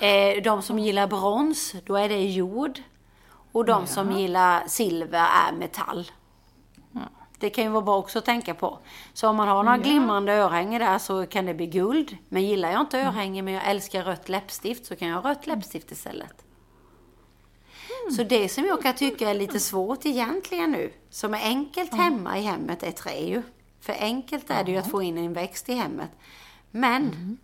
det. 0.01 0.37
Eh, 0.37 0.43
de 0.43 0.63
som 0.63 0.79
gillar 0.79 1.07
brons, 1.07 1.75
då 1.85 1.97
är 1.97 2.09
det 2.09 2.25
jord. 2.25 2.81
Och 3.53 3.65
de 3.65 3.87
som 3.87 4.13
gillar 4.13 4.65
silver 4.69 5.27
är 5.49 5.53
metall. 5.53 6.11
Det 7.38 7.51
kan 7.51 7.64
ju 7.64 7.70
vara 7.70 7.83
bra 7.83 7.99
också 7.99 8.18
att 8.18 8.25
tänka 8.25 8.55
på. 8.55 8.79
Så 9.12 9.29
om 9.29 9.37
man 9.37 9.49
har 9.49 9.62
några 9.62 9.79
glimrande 9.79 10.33
örhängen 10.33 10.81
där 10.81 10.99
så 10.99 11.27
kan 11.27 11.46
det 11.46 11.55
bli 11.55 11.66
guld. 11.66 12.16
Men 12.29 12.42
gillar 12.42 12.70
jag 12.70 12.81
inte 12.81 13.01
örhängen 13.01 13.44
men 13.44 13.55
jag 13.55 13.70
älskar 13.70 14.05
rött 14.05 14.29
läppstift 14.29 14.87
så 14.87 14.96
kan 14.96 15.09
jag 15.09 15.20
ha 15.20 15.31
rött 15.31 15.46
läppstift 15.46 15.92
istället. 15.92 16.46
Så 18.16 18.22
det 18.22 18.49
som 18.49 18.64
jag 18.64 18.83
kan 18.83 18.94
tycka 18.94 19.31
är 19.31 19.35
lite 19.35 19.61
svårt 19.61 20.07
egentligen 20.07 20.72
nu, 20.72 20.92
som 21.11 21.35
är 21.35 21.42
enkelt 21.42 21.94
hemma 21.94 22.38
i 22.38 22.42
hemmet, 22.42 22.83
är 22.83 22.92
trä 22.92 23.18
ju. 23.18 23.42
För 23.81 23.92
enkelt 23.92 24.51
är 24.51 24.64
det 24.64 24.70
ju 24.70 24.77
att 24.77 24.90
få 24.90 25.03
in 25.03 25.18
en 25.18 25.33
växt 25.33 25.68
i 25.68 25.75
hemmet. 25.75 26.11
Men 26.70 27.38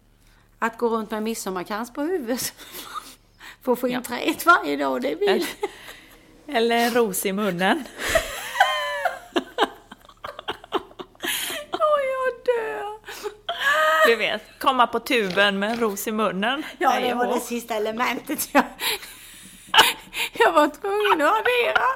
att 0.59 0.79
gå 0.79 0.89
runt 0.89 1.11
med 1.11 1.23
midsommarkrans 1.23 1.93
på 1.93 2.03
huvudet 2.03 2.41
för 3.63 3.73
att 3.73 3.81
få 3.81 3.89
in 3.89 4.03
träet 4.03 4.47
varje 4.47 4.77
dag, 4.77 5.03
det 5.03 5.15
vill 5.15 5.47
Eller 6.47 6.77
en 6.77 6.95
ros 6.95 7.27
i 7.27 7.33
munnen. 7.33 7.85
Åh, 11.73 12.01
jag 12.13 12.45
dör! 12.45 12.99
Du 14.07 14.17
vet, 14.17 14.43
komma 14.59 14.87
på 14.87 15.01
tuben 15.01 15.59
med 15.59 15.71
en 15.71 15.81
ros 15.81 16.07
i 16.07 16.13
munnen. 16.13 16.63
Ja, 16.79 17.01
det 17.01 17.15
var 17.15 17.27
det 17.27 17.41
sista 17.41 17.75
elementet 17.75 18.49
jag... 18.53 18.65
Jag 20.33 20.53
var 20.53 20.69
tvungen 20.69 21.29
att 21.29 21.35
addera. 21.41 21.87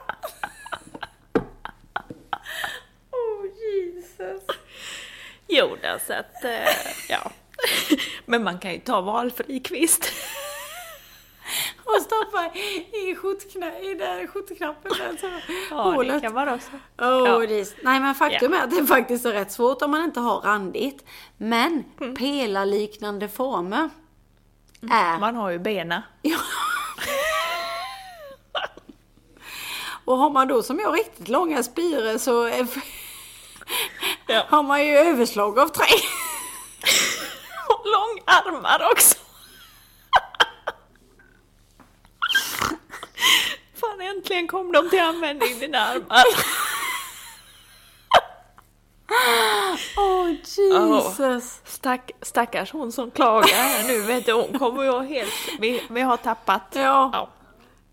Oh, 3.11 3.47
Jesus. 3.47 4.42
Jo, 5.49 5.77
då, 5.83 5.99
så 6.07 6.12
att, 6.12 6.45
eh, 6.45 6.69
ja. 7.09 7.31
Men 8.25 8.45
man 8.45 8.59
kan 8.59 8.73
ju 8.73 8.79
ta 8.79 9.01
valfri 9.01 9.61
kvist. 9.61 10.12
Och 11.85 12.02
stoppa 12.02 12.50
i, 12.92 13.14
skjortkna, 13.16 13.78
i 13.80 13.94
där 13.94 14.26
skjortknappen 14.26 14.92
där 14.98 15.16
så 15.20 15.30
Ja, 15.70 15.82
hålet. 15.82 16.14
det 16.14 16.20
kan 16.20 16.35
vara 16.35 16.54
också. 16.54 16.70
Oh, 16.98 17.28
Ja. 17.28 17.38
det 17.46 17.74
nej 17.82 18.00
men 18.00 18.14
faktum 18.14 18.52
är 18.52 18.62
att 18.64 18.70
det 18.70 18.87
faktiskt 18.87 19.26
är 19.26 19.32
rätt 19.32 19.52
svårt 19.52 19.82
om 19.82 19.90
man 19.90 20.04
inte 20.04 20.20
har 20.20 20.40
randigt. 20.40 21.04
Men 21.37 21.85
pelarliknande 22.18 23.28
former 23.28 23.90
är... 24.92 25.18
Man 25.18 25.37
har 25.37 25.50
ju 25.50 25.59
bena. 25.59 26.02
Ja. 26.22 26.38
Och 30.04 30.18
har 30.18 30.30
man 30.30 30.48
då 30.48 30.62
som 30.62 30.78
jag 30.78 30.98
riktigt 30.98 31.28
långa 31.28 31.62
spiror 31.62 32.18
så 32.18 32.42
är, 32.44 32.66
Ja. 34.26 34.46
har 34.48 34.62
man 34.62 34.87
ju 34.87 34.96
överslag 34.96 35.59
av 35.59 35.68
trä. 35.68 35.85
Och 37.68 37.85
långarmar 37.87 38.88
också. 38.92 39.16
Fan, 43.80 44.00
äntligen 44.16 44.48
kom 44.48 44.72
de 44.72 44.90
till 44.90 45.00
användning, 45.00 45.59
dina 45.61 45.79
armar. 45.79 46.24
Åh 49.96 50.31
Jesus. 50.31 51.61
Stack, 51.64 52.11
stackars 52.22 52.72
hon 52.72 52.92
som 52.92 53.11
klagar 53.11 53.88
nu, 53.88 54.00
vet 54.00 54.26
du, 54.26 54.33
hon 54.33 54.59
kommer 54.59 54.83
ju 54.83 55.02
helt... 55.02 55.33
Vi, 55.59 55.83
vi 55.88 56.00
har 56.00 56.16
tappat... 56.16 56.62
Ja. 56.72 57.11
Ja. 57.12 57.31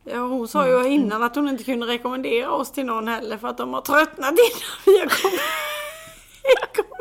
Ja, 0.05 0.17
hon 0.17 0.47
sa 0.47 0.67
ju 0.67 0.87
innan 0.87 1.23
att 1.23 1.35
hon 1.35 1.49
inte 1.49 1.63
kunde 1.63 1.87
rekommendera 1.87 2.51
oss 2.51 2.71
till 2.71 2.85
någon 2.85 3.07
heller 3.07 3.37
för 3.37 3.47
att 3.47 3.57
de 3.57 3.73
har 3.73 3.81
tröttnat 3.81 4.31
innan 4.31 4.71
vi 4.85 4.99
har 4.99 5.07
kommit. 5.07 5.41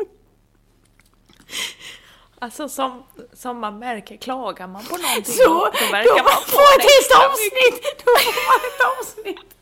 Alltså 2.43 2.69
som, 2.69 3.03
som 3.33 3.59
man 3.59 3.79
märker, 3.79 4.17
klagar 4.17 4.67
man 4.67 4.83
på 4.83 4.97
någonting 4.97 5.33
Så, 5.33 5.43
då, 5.43 5.53
då 5.53 5.63
då 5.63 5.91
verkar 5.91 6.23
man 6.23 6.43
få 6.45 6.61
ett 6.77 6.85
helt 6.91 7.29
avsnitt! 7.29 7.97
Då 8.05 8.11
får 8.17 8.33
man 8.49 8.59
ett 8.69 8.99
avsnitt! 8.99 9.55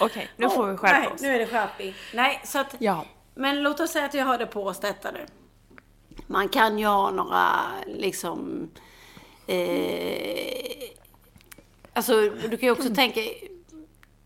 Okej, 0.00 0.30
nu 0.36 0.50
får 0.50 0.66
vi 0.66 0.76
skärpa 0.76 0.98
Nej, 0.98 1.08
oss. 1.08 1.20
nu 1.20 1.34
är 1.34 1.38
det 1.38 1.46
skärpning. 1.46 1.94
Nej, 2.14 2.40
så 2.44 2.58
att... 2.58 2.74
Ja. 2.78 3.04
Men 3.34 3.62
låt 3.62 3.80
oss 3.80 3.90
säga 3.90 4.04
att 4.04 4.14
jag 4.14 4.26
hörde 4.26 4.46
på 4.46 4.64
oss 4.64 4.80
detta 4.80 5.10
nu. 5.10 5.26
Man 6.26 6.48
kan 6.48 6.78
ju 6.78 6.86
ha 6.86 7.10
några, 7.10 7.60
liksom... 7.86 8.70
Eh, 9.46 10.88
alltså, 11.92 12.20
du 12.30 12.56
kan 12.56 12.66
ju 12.66 12.70
också 12.70 12.88
tänka... 12.94 13.20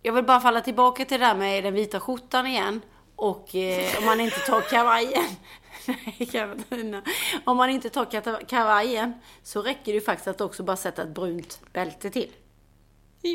Jag 0.03 0.13
vill 0.13 0.25
bara 0.25 0.41
falla 0.41 0.61
tillbaka 0.61 1.05
till 1.05 1.21
det 1.21 1.27
där 1.27 1.35
med 1.35 1.65
den 1.65 1.75
vita 1.75 2.01
skjortan 2.01 2.47
igen. 2.47 2.81
Och 3.23 3.55
eh, 3.55 3.99
om 3.99 4.05
man 4.05 4.21
inte 4.21 4.41
tar 4.41 4.61
kavajen. 4.61 5.25
Nej, 5.87 6.29
Katarina. 6.33 7.03
Om 7.45 7.57
man 7.57 7.71
inte 7.71 7.91
tar 7.91 8.45
kavajen 8.47 9.15
så 9.43 9.63
räcker 9.63 9.85
det 9.85 9.93
ju 9.93 10.01
faktiskt 10.01 10.29
att 10.29 10.41
också 10.41 10.63
bara 10.63 10.77
sätta 10.77 11.03
ett 11.03 11.15
brunt 11.15 11.61
bälte 11.73 12.11
till. 12.11 12.31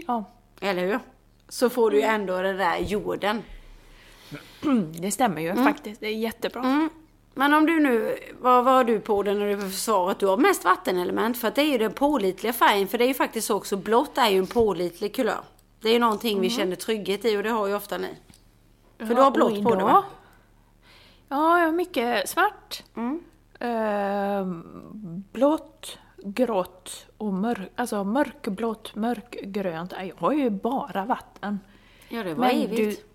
Ja, 0.07 0.23
Eller 0.61 0.85
hur? 0.85 0.99
Så 1.49 1.69
får 1.69 1.91
du 1.91 1.97
ju 1.97 2.03
ändå 2.03 2.41
den 2.41 2.57
där 2.57 2.77
jorden. 2.77 3.43
det 4.99 5.11
stämmer 5.11 5.41
ju 5.41 5.55
faktiskt. 5.55 6.01
Det 6.01 6.07
är 6.07 6.17
jättebra. 6.17 6.61
Mm. 6.61 6.89
Men 7.33 7.53
om 7.53 7.65
du 7.65 7.79
nu, 7.79 8.17
vad 8.39 8.65
har 8.65 8.83
du 8.83 8.99
på 8.99 9.23
den 9.23 9.39
när 9.39 9.47
du 9.47 9.55
på 9.55 9.69
försvaret? 9.69 10.19
Du 10.19 10.25
har 10.25 10.37
mest 10.37 10.63
vattenelement 10.63 11.37
för 11.37 11.47
att 11.47 11.55
det 11.55 11.61
är 11.61 11.71
ju 11.71 11.77
den 11.77 11.93
pålitliga 11.93 12.53
färgen. 12.53 12.87
För 12.87 12.97
det 12.97 13.03
är 13.03 13.07
ju 13.07 13.13
faktiskt 13.13 13.47
så 13.47 13.55
också, 13.55 13.77
blått 13.77 14.17
är 14.17 14.29
ju 14.29 14.37
en 14.37 14.47
pålitlig 14.47 15.15
kulör. 15.15 15.43
Det 15.81 15.89
är 15.89 15.93
ju 15.93 15.99
någonting 15.99 16.41
vi 16.41 16.49
känner 16.49 16.75
trygghet 16.75 17.25
i 17.25 17.37
och 17.37 17.43
det 17.43 17.49
har 17.49 17.67
ju 17.67 17.75
ofta 17.75 17.97
ni. 17.97 18.15
För 18.97 19.15
du 19.15 19.21
har 19.21 19.31
blått 19.31 19.63
på 19.63 19.75
dig 19.75 19.83
va? 19.83 20.03
Ja, 21.29 21.59
jag 21.59 21.65
har 21.65 21.71
mycket 21.71 22.29
svart. 22.29 22.83
Mm. 22.95 23.23
Ehm, 23.59 25.23
blått, 25.31 25.97
grått 26.23 27.07
och 27.17 27.33
mörk, 27.33 27.71
alltså 27.75 28.03
mörkblått, 28.03 28.95
mörkgrönt. 28.95 29.93
Jag 29.99 30.15
har 30.17 30.31
ju 30.33 30.49
bara 30.49 31.05
vatten. 31.05 31.59
Ja, 32.09 32.23
det 32.23 32.33
var 32.33 32.49
evigt. 32.49 33.05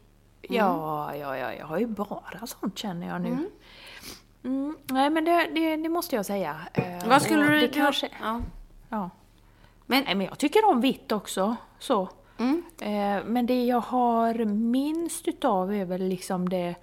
ja, 0.40 1.14
ja, 1.16 1.36
ja, 1.36 1.54
jag 1.54 1.66
har 1.66 1.78
ju 1.78 1.86
bara 1.86 2.46
sånt 2.46 2.78
känner 2.78 3.08
jag 3.08 3.20
nu. 3.20 3.50
Mm, 4.44 4.76
nej, 4.84 5.10
men 5.10 5.24
det, 5.24 5.50
det, 5.54 5.76
det 5.76 5.88
måste 5.88 6.16
jag 6.16 6.26
säga. 6.26 6.56
Eh, 6.72 7.08
Vad 7.08 7.22
skulle 7.22 7.44
du... 7.46 7.60
Det 7.60 7.68
kanske, 7.68 8.08
Ja. 8.22 8.40
ja. 8.88 9.10
Men, 9.86 10.04
Nej, 10.04 10.14
men 10.14 10.26
jag 10.26 10.38
tycker 10.38 10.68
om 10.68 10.80
vitt 10.80 11.12
också. 11.12 11.56
Så. 11.78 12.08
Eh, 12.80 13.24
men 13.24 13.46
det 13.46 13.64
jag 13.64 13.80
har 13.80 14.34
minst 14.44 15.28
utav 15.28 15.72
är 15.74 15.84
väl 15.84 16.02
liksom 16.08 16.48
det 16.48 16.74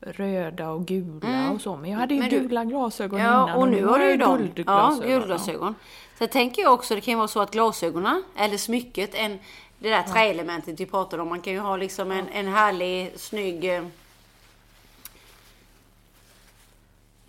röda 0.00 0.70
och 0.70 0.86
gula 0.86 1.50
och 1.50 1.60
så. 1.60 1.76
Men 1.76 1.90
jag 1.90 1.98
hade 1.98 2.14
ju 2.14 2.20
Men 2.20 2.30
du- 2.30 2.40
gula 2.40 2.64
glasögon 2.64 3.20
Ja, 3.20 3.44
innan 3.44 3.58
och 3.58 3.68
nu 3.68 3.84
har 3.84 3.98
du 3.98 4.10
ju 4.10 4.16
dem. 4.16 4.48
Ja, 4.66 4.98
guldglasögon. 5.06 5.74
Sen 6.18 6.28
tänker 6.28 6.62
jag 6.62 6.72
också, 6.74 6.94
det 6.94 7.00
kan 7.00 7.12
ju 7.12 7.18
vara 7.18 7.28
så 7.28 7.40
att 7.40 7.50
glasögonen, 7.50 8.22
eller 8.36 8.56
smycket, 8.56 9.14
en, 9.14 9.38
det 9.78 9.90
där 9.90 10.02
träelementet 10.02 10.80
vi 10.80 10.86
pratade 10.86 11.22
om, 11.22 11.28
man 11.28 11.40
kan 11.40 11.52
ju 11.52 11.58
ha 11.58 11.76
liksom 11.76 12.10
en, 12.10 12.28
en 12.28 12.48
härlig, 12.48 13.12
snygg... 13.16 13.64
eh, 13.64 13.82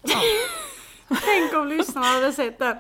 Tänk 1.26 1.54
om 1.54 1.68
lyssnarna 1.68 2.06
hade 2.08 2.32
sett 2.32 2.60
den. 2.60 2.78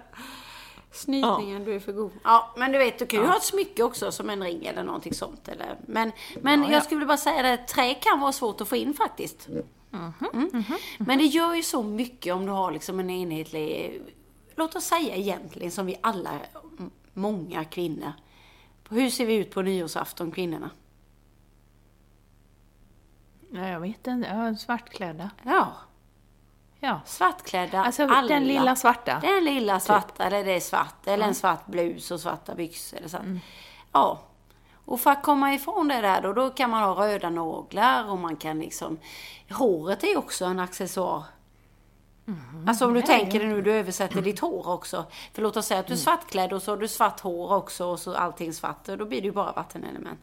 Snytningen, 0.93 1.63
du 1.63 1.75
är 1.75 1.79
för 1.79 1.91
god. 1.91 2.11
Ja, 2.23 2.53
men 2.57 2.71
du 2.71 2.77
vet, 2.77 2.99
du 2.99 3.05
kan 3.05 3.19
ju 3.19 3.25
ha 3.25 3.37
ett 3.37 3.43
smycke 3.43 3.83
också 3.83 4.11
som 4.11 4.29
en 4.29 4.43
ring 4.43 4.65
eller 4.65 4.83
någonting 4.83 5.13
sånt. 5.13 5.47
Eller, 5.47 5.77
men 5.85 6.11
men 6.41 6.71
jag 6.71 6.83
skulle 6.83 7.05
bara 7.05 7.17
säga 7.17 7.41
det, 7.41 7.57
trä 7.57 7.93
kan 7.93 8.19
vara 8.19 8.31
svårt 8.31 8.61
att 8.61 8.67
få 8.67 8.75
in 8.75 8.93
faktiskt. 8.93 9.47
Mm. 9.93 10.63
Men 10.97 11.17
det 11.17 11.25
gör 11.25 11.53
ju 11.53 11.63
så 11.63 11.83
mycket 11.83 12.33
om 12.33 12.45
du 12.45 12.51
har 12.51 12.71
liksom 12.71 12.99
en 12.99 13.09
enhetlig, 13.09 14.01
låt 14.55 14.75
oss 14.75 14.83
säga 14.83 15.15
egentligen 15.15 15.71
som 15.71 15.85
vi 15.85 15.99
alla, 16.01 16.31
många 17.13 17.65
kvinnor. 17.65 18.11
Hur 18.89 19.09
ser 19.09 19.25
vi 19.25 19.35
ut 19.35 19.51
på 19.51 19.61
nyårsafton, 19.61 20.31
kvinnorna? 20.31 20.69
Ja, 23.51 23.67
jag 23.67 23.79
vet 23.79 24.07
inte. 24.07 24.29
Ja, 24.29 24.55
svartklädda. 24.55 25.29
Ja, 25.43 25.73
Ja. 26.85 26.99
svartklädda, 27.05 27.83
Alltså 27.83 28.03
alla. 28.03 28.27
den 28.27 28.47
lilla 28.47 28.75
svarta. 28.75 29.19
Den 29.21 29.43
lilla 29.43 29.79
svarta, 29.79 30.23
eller 30.23 30.43
det 30.43 30.51
är 30.51 30.59
svart, 30.59 31.07
eller 31.07 31.27
en 31.27 31.35
svart 31.35 31.65
blus 31.65 32.11
och 32.11 32.19
svarta 32.19 32.55
byxor. 32.55 32.97
Eller 32.97 33.07
så. 33.07 33.17
Mm. 33.17 33.39
Ja. 33.91 34.19
Och 34.85 34.99
för 34.99 35.11
att 35.11 35.23
komma 35.23 35.53
ifrån 35.53 35.87
det 35.87 36.01
där 36.01 36.21
då, 36.21 36.33
då 36.33 36.49
kan 36.49 36.69
man 36.69 36.83
ha 36.83 37.07
röda 37.07 37.29
naglar 37.29 38.09
och 38.09 38.17
man 38.17 38.35
kan 38.35 38.59
liksom... 38.59 38.97
Håret 39.49 40.03
är 40.03 40.17
också 40.17 40.45
en 40.45 40.59
accessoar. 40.59 41.23
Alltså 42.67 42.85
om 42.85 42.93
du 42.93 43.01
tänker 43.01 43.39
dig 43.39 43.47
nu, 43.47 43.61
du 43.61 43.73
översätter 43.73 44.21
ditt 44.21 44.39
hår 44.39 44.69
också. 44.69 45.05
För 45.33 45.41
låt 45.41 45.57
oss 45.57 45.65
säga 45.65 45.79
att 45.79 45.87
du 45.87 45.93
är 45.93 45.97
svartklädd 45.97 46.53
och 46.53 46.61
så 46.61 46.71
har 46.71 46.77
du 46.77 46.87
svart 46.87 47.19
hår 47.19 47.53
också 47.53 47.85
och 47.85 47.99
så 47.99 48.15
allting 48.15 48.53
svart. 48.53 48.89
Och 48.89 48.97
då 48.97 49.05
blir 49.05 49.21
det 49.21 49.25
ju 49.27 49.31
bara 49.33 49.51
vattenelement. 49.51 50.19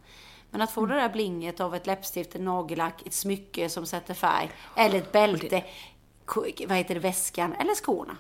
Men 0.51 0.63
att 0.63 0.71
få 0.71 0.87
det 0.87 0.95
där 0.95 1.09
blinget 1.09 1.61
av 1.61 1.75
ett 1.75 1.87
läppstift, 1.87 2.35
en 2.35 2.45
nagellack, 2.45 3.07
ett 3.07 3.15
smycke 3.15 3.69
som 3.69 3.87
sätter 3.87 4.15
färg. 4.15 4.51
Eller 4.77 4.99
ett 4.99 5.13
bälte, 5.13 5.65
vad 6.37 6.79
heter 6.79 6.95
det, 6.95 7.01
väskan 7.01 7.53
eller 7.55 7.75
skorna. 7.75 8.17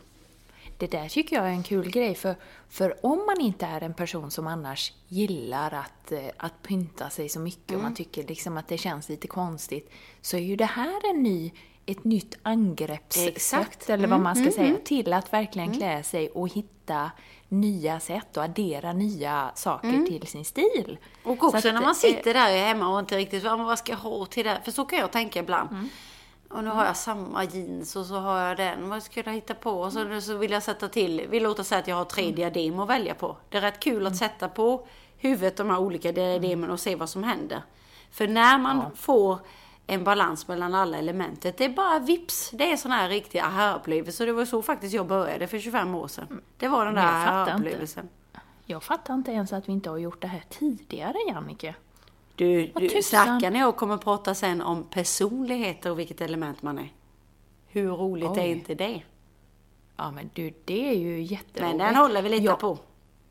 Det 0.78 0.90
där 0.90 1.08
tycker 1.08 1.36
jag 1.36 1.44
är 1.46 1.50
en 1.50 1.62
kul 1.62 1.90
grej, 1.90 2.14
för, 2.14 2.34
för 2.68 3.06
om 3.06 3.26
man 3.26 3.40
inte 3.40 3.66
är 3.66 3.80
en 3.80 3.94
person 3.94 4.30
som 4.30 4.46
annars 4.46 4.92
gillar 5.08 5.74
att, 5.74 6.12
eh, 6.12 6.26
att 6.36 6.62
pynta 6.62 7.10
sig 7.10 7.28
så 7.28 7.40
mycket 7.40 7.76
och 7.76 7.82
man 7.82 7.94
tycker 7.94 8.24
liksom 8.24 8.56
att 8.56 8.68
det 8.68 8.78
känns 8.78 9.08
lite 9.08 9.26
konstigt, 9.28 9.90
så 10.22 10.36
är 10.36 10.40
ju 10.40 10.56
det 10.56 10.64
här 10.64 11.10
en 11.10 11.22
ny, 11.22 11.52
ett 11.86 12.04
nytt 12.04 12.38
angreppssätt, 12.42 13.28
Exakt. 13.36 13.90
eller 13.90 14.08
vad 14.08 14.20
man 14.20 14.36
ska 14.36 14.52
säga, 14.52 14.76
till 14.84 15.12
att 15.12 15.32
verkligen 15.32 15.76
klä 15.76 16.02
sig 16.02 16.28
och 16.30 16.48
hitta 16.48 17.10
nya 17.48 18.00
sätt 18.00 18.36
och 18.36 18.42
addera 18.44 18.92
nya 18.92 19.50
saker 19.54 20.06
till 20.06 20.26
sin 20.26 20.44
stil. 20.44 20.98
Och 21.24 21.38
Så 21.38 21.46
också 21.46 21.68
att, 21.68 21.74
när 21.74 21.82
man 21.82 21.94
sitter 21.94 22.34
där 22.34 22.56
hemma 22.66 22.88
och 22.94 23.00
inte 23.00 23.16
riktigt, 23.16 23.44
"Ja, 23.44 23.56
men 23.56 23.66
vad 23.66 23.78
ska 23.78 23.92
jag 23.92 23.98
ha 23.98 24.26
till 24.26 24.44
det? 24.46 24.60
För 24.64 24.72
så 24.72 24.84
kan 24.84 24.98
jag 24.98 25.12
tänka 25.12 25.38
ibland. 25.40 25.68
Mm. 26.50 26.58
Och 26.58 26.64
nu 26.64 26.70
har 26.70 26.84
jag 26.84 26.96
samma 26.96 27.44
jeans 27.44 27.96
och 27.96 28.06
så 28.06 28.14
har 28.14 28.40
jag 28.40 28.56
den. 28.56 28.88
Vad 28.88 29.02
ska 29.02 29.22
jag 29.24 29.32
hitta 29.32 29.54
på? 29.54 29.70
Och 29.80 29.92
så, 29.92 30.20
så 30.20 30.36
vill 30.36 30.50
jag 30.50 30.62
sätta 30.62 30.88
till, 30.88 31.26
vi 31.30 31.40
låter 31.40 31.62
säga 31.62 31.78
att 31.78 31.88
jag 31.88 31.96
har 31.96 32.04
tre 32.04 32.22
Mm. 32.24 32.34
diadem 32.34 32.78
att 32.78 32.88
välja 32.88 33.14
på. 33.14 33.36
Det 33.48 33.56
är 33.58 33.62
rätt 33.62 33.80
kul 33.80 34.06
att 34.06 34.16
sätta 34.16 34.48
på 34.48 34.86
huvudet 35.18 35.56
de 35.56 35.70
här 35.70 35.78
olika 35.78 36.12
diademen 36.12 36.70
och 36.70 36.80
se 36.80 36.96
vad 36.96 37.08
som 37.08 37.22
händer. 37.22 37.62
För 38.10 38.28
när 38.28 38.58
man 38.58 38.96
får 38.96 39.38
en 39.86 40.04
balans 40.04 40.48
mellan 40.48 40.74
alla 40.74 40.98
elementet, 40.98 41.56
det 41.58 41.64
är 41.64 41.68
bara 41.68 41.98
vips. 41.98 42.50
Det 42.52 42.72
är 42.72 42.76
sån 42.76 42.90
här 42.90 43.08
riktig 43.08 43.38
aha-upplevelse. 43.38 44.24
Det 44.26 44.32
var 44.32 44.44
så 44.44 44.62
faktiskt 44.62 44.94
jag 44.94 45.06
började 45.06 45.46
för 45.46 45.58
25 45.58 45.94
år 45.94 46.08
sedan. 46.08 46.40
Det 46.56 46.68
var 46.68 46.84
den 46.84 46.94
där 46.94 47.02
aha-upplevelsen. 47.02 48.08
Jag 48.64 48.82
fattar 48.82 49.14
inte 49.14 49.30
ens 49.30 49.52
att 49.52 49.68
vi 49.68 49.72
inte 49.72 49.90
har 49.90 49.98
gjort 49.98 50.20
det 50.22 50.26
här 50.28 50.42
tidigare, 50.48 51.14
Jannike. 51.28 51.74
Du, 52.40 52.66
du 52.66 53.50
när 53.50 53.60
jag 53.60 53.76
kommer 53.76 53.96
prata 53.96 54.34
sen 54.34 54.62
om 54.62 54.84
personligheter 54.84 55.90
och 55.90 55.98
vilket 55.98 56.20
element 56.20 56.62
man 56.62 56.78
är. 56.78 56.88
Hur 57.66 57.90
roligt 57.90 58.36
är 58.36 58.42
Oj. 58.42 58.50
inte 58.50 58.74
det? 58.74 59.02
Ja 59.96 60.10
men 60.10 60.30
du, 60.34 60.52
det 60.64 60.88
är 60.88 60.94
ju 60.94 61.22
jätteroligt. 61.22 61.60
Men 61.60 61.78
den 61.78 61.96
håller 61.96 62.22
vi 62.22 62.28
lite 62.28 62.44
ja, 62.44 62.56
på. 62.56 62.78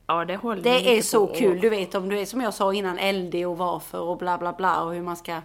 Ja, 0.07 0.25
det 0.25 0.35
håller 0.35 0.63
Det 0.63 0.97
är 0.97 1.01
så 1.01 1.27
på. 1.27 1.33
kul. 1.33 1.59
Du 1.61 1.69
vet 1.69 1.95
om 1.95 2.09
du 2.09 2.19
är 2.19 2.25
som 2.25 2.41
jag 2.41 2.53
sa 2.53 2.73
innan, 2.73 2.95
LD 3.13 3.35
och 3.45 3.57
varför 3.57 4.01
och 4.01 4.17
bla 4.17 4.37
bla 4.37 4.53
bla 4.53 4.83
och 4.83 4.93
hur 4.93 5.01
man 5.01 5.17
ska... 5.17 5.41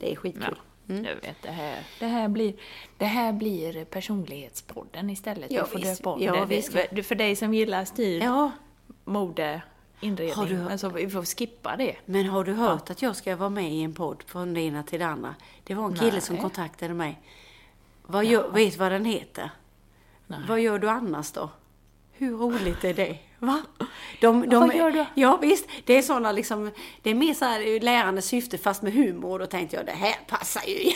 Det 0.00 0.12
är 0.12 0.16
skitkul. 0.16 0.58
Ja, 0.86 0.94
jag 0.94 1.02
vet, 1.02 1.42
det 1.42 1.50
här, 1.50 1.86
det, 2.00 2.06
här 2.06 2.28
blir, 2.28 2.54
det 2.98 3.04
här 3.04 3.32
blir 3.32 3.84
personlighetspodden 3.84 5.10
istället. 5.10 5.50
Ja, 5.50 5.56
jag 5.56 5.68
får 5.68 5.78
visst. 5.78 5.98
döpa 5.98 6.10
om 6.10 6.22
Ja, 6.22 6.32
det. 6.32 6.46
visst. 6.46 6.72
För, 6.72 7.02
för 7.02 7.14
dig 7.14 7.36
som 7.36 7.54
gillar 7.54 7.84
stil, 7.84 8.22
Ja, 8.22 8.50
mode, 9.04 9.62
inredning. 10.00 10.34
Har 10.34 10.46
du- 10.46 10.54
Men 10.56 10.78
så 10.78 10.88
vi 10.88 11.10
får 11.10 11.24
skippa 11.24 11.76
det. 11.76 11.96
men 12.04 12.26
har 12.26 12.44
du 12.44 12.52
hört 12.52 12.90
att 12.90 13.02
jag 13.02 13.16
ska 13.16 13.36
vara 13.36 13.50
med 13.50 13.72
i 13.72 13.82
en 13.82 13.94
podd 13.94 14.22
från 14.26 14.54
det 14.54 14.60
ena 14.60 14.82
till 14.82 14.98
det 14.98 15.06
andra? 15.06 15.34
Det 15.64 15.74
var 15.74 15.84
en 15.86 15.94
kille 15.94 16.12
Nej. 16.12 16.20
som 16.20 16.36
kontaktade 16.38 16.94
mig. 16.94 17.20
Vad 18.06 18.24
gör, 18.24 18.48
vet 18.50 18.72
du 18.72 18.78
vad 18.78 18.92
den 18.92 19.04
heter? 19.04 19.50
Vad 20.48 20.60
gör 20.60 20.78
du 20.78 20.88
annars 20.90 21.32
då? 21.32 21.50
Hur 22.12 22.36
roligt 22.36 22.84
är 22.84 22.94
det? 22.94 23.18
Va? 23.38 23.62
De, 24.20 24.48
de, 24.48 24.60
vad 24.60 24.76
gör 24.76 24.90
du? 24.90 25.04
Ja 25.14 25.36
visst, 25.36 25.68
det 25.84 25.98
är 25.98 26.02
sådana 26.02 26.32
liksom, 26.32 26.70
det 27.02 27.10
är 27.10 27.14
mer 27.14 27.34
så 27.34 27.44
här 27.44 27.80
lärande 27.80 28.22
syfte 28.22 28.58
fast 28.58 28.82
med 28.82 28.92
humor. 28.92 29.38
Då 29.38 29.46
tänkte 29.46 29.76
jag 29.76 29.86
det 29.86 29.92
här 29.92 30.14
passar 30.28 30.62
ju 30.66 30.92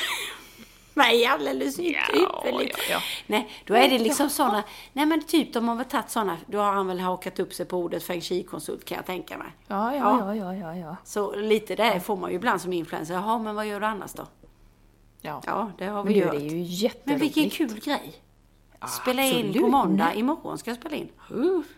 mig 0.96 1.26
alldeles 1.26 1.78
ypperligt. 1.78 2.78
ja, 2.78 2.84
ja. 2.90 3.00
Nej, 3.26 3.50
då 3.64 3.74
är 3.74 3.88
det 3.88 3.98
liksom 3.98 4.30
sådana, 4.30 4.64
nej 4.92 5.06
men 5.06 5.22
typ 5.22 5.52
de 5.52 5.68
har 5.68 5.76
väl 5.76 5.84
tagit 5.84 6.10
sådana, 6.10 6.36
då 6.46 6.58
har 6.58 6.72
han 6.72 6.86
väl 6.86 7.00
hakat 7.00 7.38
upp 7.38 7.54
sig 7.54 7.66
på 7.66 7.76
ordet 7.76 8.04
feng 8.04 8.20
shui-konsult 8.20 8.84
kan 8.84 8.96
jag 8.96 9.06
tänka 9.06 9.38
mig. 9.38 9.48
Ja, 9.66 9.94
ja, 9.94 10.34
ja, 10.34 10.54
ja, 10.54 10.76
ja. 10.76 10.96
Så 11.04 11.34
lite 11.36 11.74
där 11.74 12.00
får 12.00 12.16
man 12.16 12.30
ju 12.30 12.36
ibland 12.36 12.60
som 12.60 12.72
influencer. 12.72 13.14
Jaha, 13.14 13.38
men 13.38 13.54
vad 13.54 13.66
gör 13.66 13.80
du 13.80 13.86
annars 13.86 14.12
då? 14.12 14.26
ja. 15.20 15.42
Ja, 15.46 15.70
det 15.78 15.86
har 15.86 16.04
Men 16.04 16.12
vi 16.12 16.20
du, 16.20 16.60
gjort. 16.62 16.96
Men 17.04 17.18
vilken 17.18 17.50
kul 17.50 17.80
grej! 17.80 18.14
Spela 18.88 19.22
in 19.22 19.42
på 19.42 19.48
absolut. 19.48 19.70
måndag, 19.70 20.14
imorgon 20.14 20.58
ska 20.58 20.70
jag 20.70 20.78
spela 20.78 20.96
in. 20.96 21.08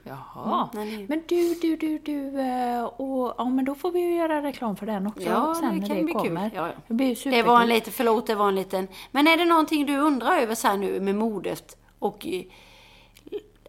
Jaha. 0.04 0.68
Mm. 0.74 1.06
Men 1.08 1.22
du, 1.28 1.54
du, 1.54 1.76
du, 1.76 1.98
du. 1.98 2.40
eh, 2.40 2.84
Och, 2.84 3.34
ja, 3.38 3.44
men 3.44 3.64
då 3.64 3.74
får 3.74 3.90
vi 3.90 4.00
ju 4.00 4.14
göra 4.16 4.42
reklam 4.42 4.76
för 4.76 4.86
den 4.86 5.06
också 5.06 5.22
Ja, 5.22 5.54
sen 5.60 5.74
det 5.74 5.80
när 5.80 5.86
kan 5.88 5.96
det 5.96 6.02
bli 6.04 6.12
kul. 6.12 6.22
kommer. 6.22 6.50
Ja, 6.54 6.66
ja. 6.66 6.72
Det 6.88 6.94
blir 6.94 7.30
Det 7.30 7.42
var 7.42 7.60
en 7.60 7.68
liten, 7.68 7.92
förlåt, 7.92 8.26
det 8.26 8.34
var 8.34 8.48
en 8.48 8.54
liten... 8.54 8.88
Men 9.10 9.26
är 9.26 9.36
det 9.36 9.44
någonting 9.44 9.86
du 9.86 9.96
undrar 9.98 10.36
över 10.38 10.54
så 10.54 10.68
här 10.68 10.76
nu 10.76 11.00
med 11.00 11.14
modet? 11.14 11.76
Och... 11.98 12.26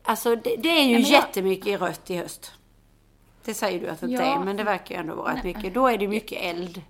Alltså 0.04 0.36
det, 0.36 0.56
det 0.56 0.70
är 0.70 0.84
ju 0.84 0.94
jag- 0.94 1.02
jättemycket 1.02 1.68
i 1.68 1.78
rött 1.78 2.10
i 2.10 2.18
höst. 2.18 2.52
Det 3.46 3.54
säger 3.54 3.80
du 3.80 3.88
att 3.88 4.00
det 4.02 4.06
inte 4.12 4.24
Ja. 4.24 4.36
är, 4.36 4.44
men 4.44 4.58
det 4.58 4.64
verkar 4.64 4.96
ju 4.96 5.02
ändå 5.02 5.16
vara 5.16 5.34
rätt 5.36 5.44
mycket. 5.44 5.74
Då 5.74 5.88
är 5.88 5.98
det 5.98 6.08
mycket 6.08 6.42
eld. 6.42 6.82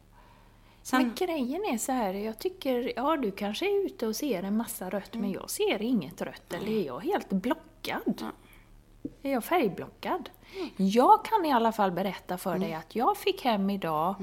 Sen, 0.86 1.02
Men 1.02 1.16
grejen 1.16 1.66
är 1.66 1.78
så 1.78 1.92
här, 1.92 2.14
jag 2.14 2.40
tycker, 2.40 2.94
ja 2.96 3.18
du 3.18 3.32
kanske 3.32 3.66
är 3.66 3.86
ute 3.86 4.08
och 4.08 4.16
ser 4.16 4.44
en 4.44 4.58
massa 4.58 4.90
rött, 4.90 5.14
men 5.14 5.32
jag 5.32 5.50
ser 5.50 5.82
inget 5.82 6.22
rött. 6.22 6.54
Eller 6.54 6.72
är 6.72 6.86
jag 6.86 7.00
helt 7.00 7.30
blockad? 7.30 8.24
Är 9.24 9.32
jag 9.32 9.44
färgblockad? 9.44 10.30
Jag 10.78 11.26
kan 11.26 11.46
i 11.46 11.52
alla 11.52 11.72
fall 11.72 11.92
berätta 11.92 12.38
för 12.38 12.58
dig 12.60 12.74
att 12.74 12.96
jag 12.96 13.18
fick 13.18 13.44
hem 13.44 13.70
idag 13.70 14.16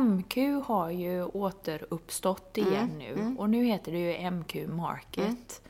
MQ 0.00 0.36
har 0.64 0.90
ju 0.90 1.24
återuppstått 1.24 2.58
igen 2.58 2.90
nu 2.98 3.34
och 3.38 3.50
nu 3.50 3.64
heter 3.64 3.92
det 3.92 3.98
ju 3.98 4.30
MQ 4.30 4.54
Market. 4.68 5.62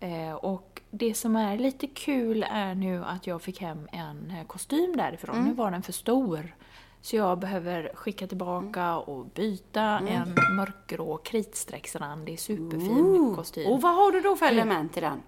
Eh, 0.00 0.32
och 0.32 0.80
det 0.90 1.14
som 1.14 1.36
är 1.36 1.58
lite 1.58 1.86
kul 1.86 2.46
är 2.50 2.74
nu 2.74 3.04
att 3.04 3.26
jag 3.26 3.42
fick 3.42 3.60
hem 3.60 3.88
en 3.92 4.32
kostym 4.46 4.96
därifrån. 4.96 5.44
Nu 5.44 5.54
var 5.54 5.70
den 5.70 5.82
för 5.82 5.92
stor. 5.92 6.54
Så 7.00 7.16
jag 7.16 7.38
behöver 7.38 7.90
skicka 7.94 8.26
tillbaka 8.26 8.96
och 8.96 9.26
byta 9.26 9.82
en 9.82 10.34
mörkgrå 10.56 11.16
kritstrecksrandig 11.16 12.40
superfin 12.40 13.32
kostym. 13.36 13.72
och 13.72 13.82
vad 13.82 13.94
har 13.94 14.12
du 14.12 14.20
då 14.20 14.36
för 14.36 14.46
element 14.46 14.96
i 14.96 15.00
den? 15.00 15.22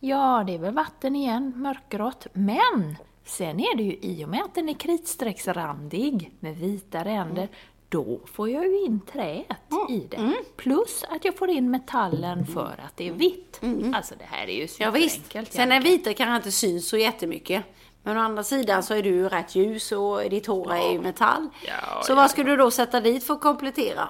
Ja, 0.00 0.44
det 0.46 0.54
är 0.54 0.58
väl 0.58 0.74
vatten 0.74 1.16
igen, 1.16 1.52
mörkgrått. 1.56 2.26
Men 2.32 2.96
sen 3.24 3.60
är 3.60 3.76
det 3.76 3.82
ju 3.82 3.98
i 4.00 4.24
och 4.24 4.28
med 4.28 4.42
att 4.42 4.54
den 4.54 4.68
är 4.68 4.74
kritstrecksrandig 4.74 6.32
med 6.40 6.56
vita 6.56 7.04
ränder, 7.04 7.48
då 7.88 8.20
får 8.26 8.50
jag 8.50 8.66
ju 8.66 8.84
in 8.84 9.00
träet 9.12 9.56
i 9.88 9.98
det. 10.10 10.34
Plus 10.56 11.04
att 11.08 11.24
jag 11.24 11.36
får 11.36 11.50
in 11.50 11.70
metallen 11.70 12.46
för 12.46 12.80
att 12.86 12.96
det 12.96 13.08
är 13.08 13.12
vitt. 13.12 13.60
Alltså 13.94 14.14
det 14.18 14.24
här 14.24 14.46
är 14.46 14.52
ju 14.52 14.68
Ja, 14.78 14.90
visst. 14.90 15.14
superenkelt. 15.16 15.52
Sen 15.52 15.72
är 15.72 15.74
Jannica. 15.74 15.90
vita 15.90 16.14
kanske 16.14 16.36
inte 16.36 16.52
syns 16.52 16.88
så 16.88 16.96
jättemycket. 16.96 17.64
Men 18.02 18.16
å 18.16 18.20
andra 18.20 18.42
sidan 18.42 18.82
så 18.82 18.94
är 18.94 19.02
du 19.02 19.08
ju 19.08 19.28
rätt 19.28 19.54
ljus 19.54 19.92
och 19.92 20.20
ditt 20.30 20.46
hår 20.46 20.72
är 20.74 20.92
ju 20.92 21.00
metall. 21.00 21.48
Ja, 21.66 22.02
så 22.02 22.14
vad 22.14 22.30
ska 22.30 22.44
du 22.44 22.56
då 22.56 22.70
sätta 22.70 23.00
dit 23.00 23.24
för 23.24 23.34
att 23.34 23.40
komplettera? 23.40 24.08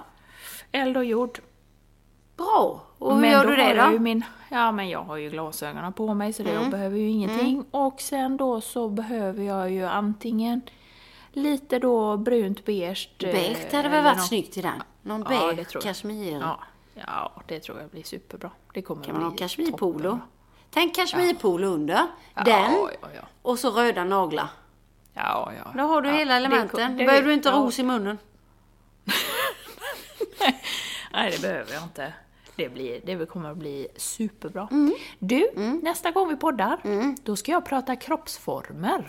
Eld 0.71 0.97
och 0.97 1.05
jord. 1.05 1.39
Bra! 2.37 2.81
Och 2.97 3.13
hur 3.13 3.21
men 3.21 3.31
gör 3.31 3.45
du 3.45 3.55
det 3.55 3.67
jag 3.67 3.77
då? 3.77 3.81
Mm. 3.81 3.93
Ju 3.93 3.99
min, 3.99 4.23
ja, 4.49 4.71
men 4.71 4.89
jag 4.89 5.03
har 5.03 5.15
ju 5.17 5.29
glasögonen 5.29 5.93
på 5.93 6.13
mig 6.13 6.33
så 6.33 6.43
det, 6.43 6.53
jag 6.53 6.69
behöver 6.71 6.97
ju 6.97 7.09
ingenting. 7.09 7.65
Och 7.71 8.01
sen 8.01 8.37
då 8.37 8.61
så 8.61 8.89
behöver 8.89 9.43
jag 9.43 9.71
ju 9.71 9.85
antingen 9.85 10.61
lite 11.31 11.79
då 11.79 12.17
brunt 12.17 12.65
beige. 12.65 13.09
eh, 13.23 13.31
Beige 13.31 13.73
hade 13.73 13.89
väl 13.89 14.03
varit 14.03 14.17
någon- 14.17 14.25
snyggt 14.25 14.57
i 14.57 14.61
den. 14.61 14.83
Någon 15.01 15.21
Ja, 15.21 15.27
beige 15.53 15.67
jag. 15.73 15.83
kashmir. 15.83 16.39
Ja, 16.41 16.59
ja, 17.07 17.31
det 17.47 17.59
tror 17.59 17.79
jag 17.81 17.89
blir 17.89 18.03
superbra. 18.03 18.51
Det 18.73 18.81
kommer 18.81 19.03
Kan 19.03 19.15
man 19.15 19.23
ha 19.23 19.31
kashmirpolo? 19.37 20.19
Tänk 20.71 20.95
kashmirpolo 20.95 21.67
under. 21.67 22.07
Den. 22.45 22.89
Och 23.41 23.59
så 23.59 23.71
röda 23.71 24.03
naglar. 24.03 24.47
Ja, 25.13 25.51
ja. 25.57 25.71
Då 25.75 25.83
har 25.83 26.01
du 26.01 26.09
hela 26.09 26.35
elementen. 26.37 26.97
Då 26.97 27.05
behöver 27.05 27.27
du 27.27 27.33
inte 27.33 27.51
ros 27.51 27.79
i 27.79 27.83
munnen. 27.83 28.17
Nej, 31.13 31.31
det 31.31 31.41
behöver 31.41 31.73
jag 31.73 31.83
inte. 31.83 32.13
Det, 32.55 32.69
blir, 32.69 33.01
det 33.05 33.25
kommer 33.25 33.51
att 33.51 33.57
bli 33.57 33.87
superbra. 33.97 34.67
Mm. 34.71 34.93
Du, 35.19 35.51
nästa 35.83 36.11
gång 36.11 36.29
vi 36.29 36.35
poddar, 36.35 36.79
då 37.23 37.35
ska 37.35 37.51
jag 37.51 37.65
prata 37.65 37.95
kroppsformer. 37.95 39.05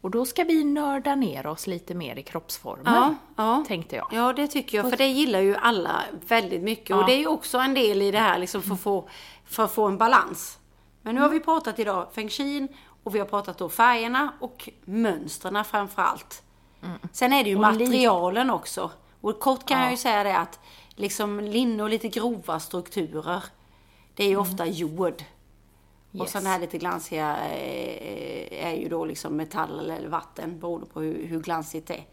Och 0.00 0.10
då 0.10 0.24
ska 0.24 0.44
vi 0.44 0.64
nörda 0.64 1.14
ner 1.14 1.46
oss 1.46 1.66
lite 1.66 1.94
mer 1.94 2.16
i 2.16 2.22
kroppsformer, 2.22 2.82
Ja, 2.94 3.14
ja. 3.36 3.64
tänkte 3.68 3.96
jag. 3.96 4.08
Ja, 4.12 4.32
det 4.32 4.48
tycker 4.48 4.78
jag. 4.78 4.90
För 4.90 4.96
det 4.96 5.06
gillar 5.06 5.40
ju 5.40 5.56
alla 5.56 6.02
väldigt 6.28 6.62
mycket. 6.62 6.96
Och 6.96 7.02
Ja. 7.02 7.06
det 7.06 7.12
är 7.12 7.18
ju 7.18 7.26
också 7.26 7.58
en 7.58 7.74
del 7.74 8.02
i 8.02 8.10
det 8.10 8.18
här 8.18 8.38
liksom 8.38 8.62
för, 8.62 8.74
att 8.74 8.80
få, 8.80 9.08
för 9.44 9.64
att 9.64 9.72
få 9.72 9.86
en 9.86 9.98
balans. 9.98 10.58
Men 11.04 11.14
nu 11.14 11.20
har 11.20 11.28
vi 11.28 11.40
pratat 11.40 11.78
idag 11.78 12.06
feng 12.12 12.28
shin 12.28 12.68
och 13.02 13.14
vi 13.14 13.18
har 13.18 13.26
pratat 13.26 13.58
då 13.58 13.68
färgerna 13.68 14.32
och 14.40 14.68
mönstren 14.84 15.64
framför 15.64 16.02
allt. 16.02 16.42
Sen 17.12 17.32
är 17.32 17.44
det 17.44 17.50
ju 17.50 17.56
Och 17.56 17.60
materialen 17.62 18.50
också. 18.50 18.90
Och 19.20 19.40
kort 19.40 19.66
kan 19.66 19.78
Ja. 19.78 19.84
jag 19.84 19.90
ju 19.90 19.96
säga 19.96 20.24
det 20.24 20.36
att 20.38 20.60
liksom 20.94 21.40
linne 21.40 21.82
och 21.82 21.88
lite 21.90 22.08
grova 22.08 22.60
strukturer, 22.60 23.44
det 24.14 24.24
är 24.24 24.28
ju 24.28 24.36
ofta 24.36 24.66
jord. 24.66 25.24
Och 26.12 26.20
Yes. 26.20 26.32
sådana 26.32 26.50
här 26.50 26.58
lite 26.58 26.78
glansiga 26.78 27.36
eh, 27.36 28.66
är 28.66 28.72
ju 28.76 28.88
då 28.88 29.04
liksom 29.04 29.36
metall 29.36 29.90
eller 29.90 30.08
vatten 30.08 30.58
beroende 30.60 30.86
på 30.86 31.00
hur, 31.00 31.26
hur 31.26 31.40
glansigt 31.40 31.86
det 31.88 31.94
är. 31.94 32.04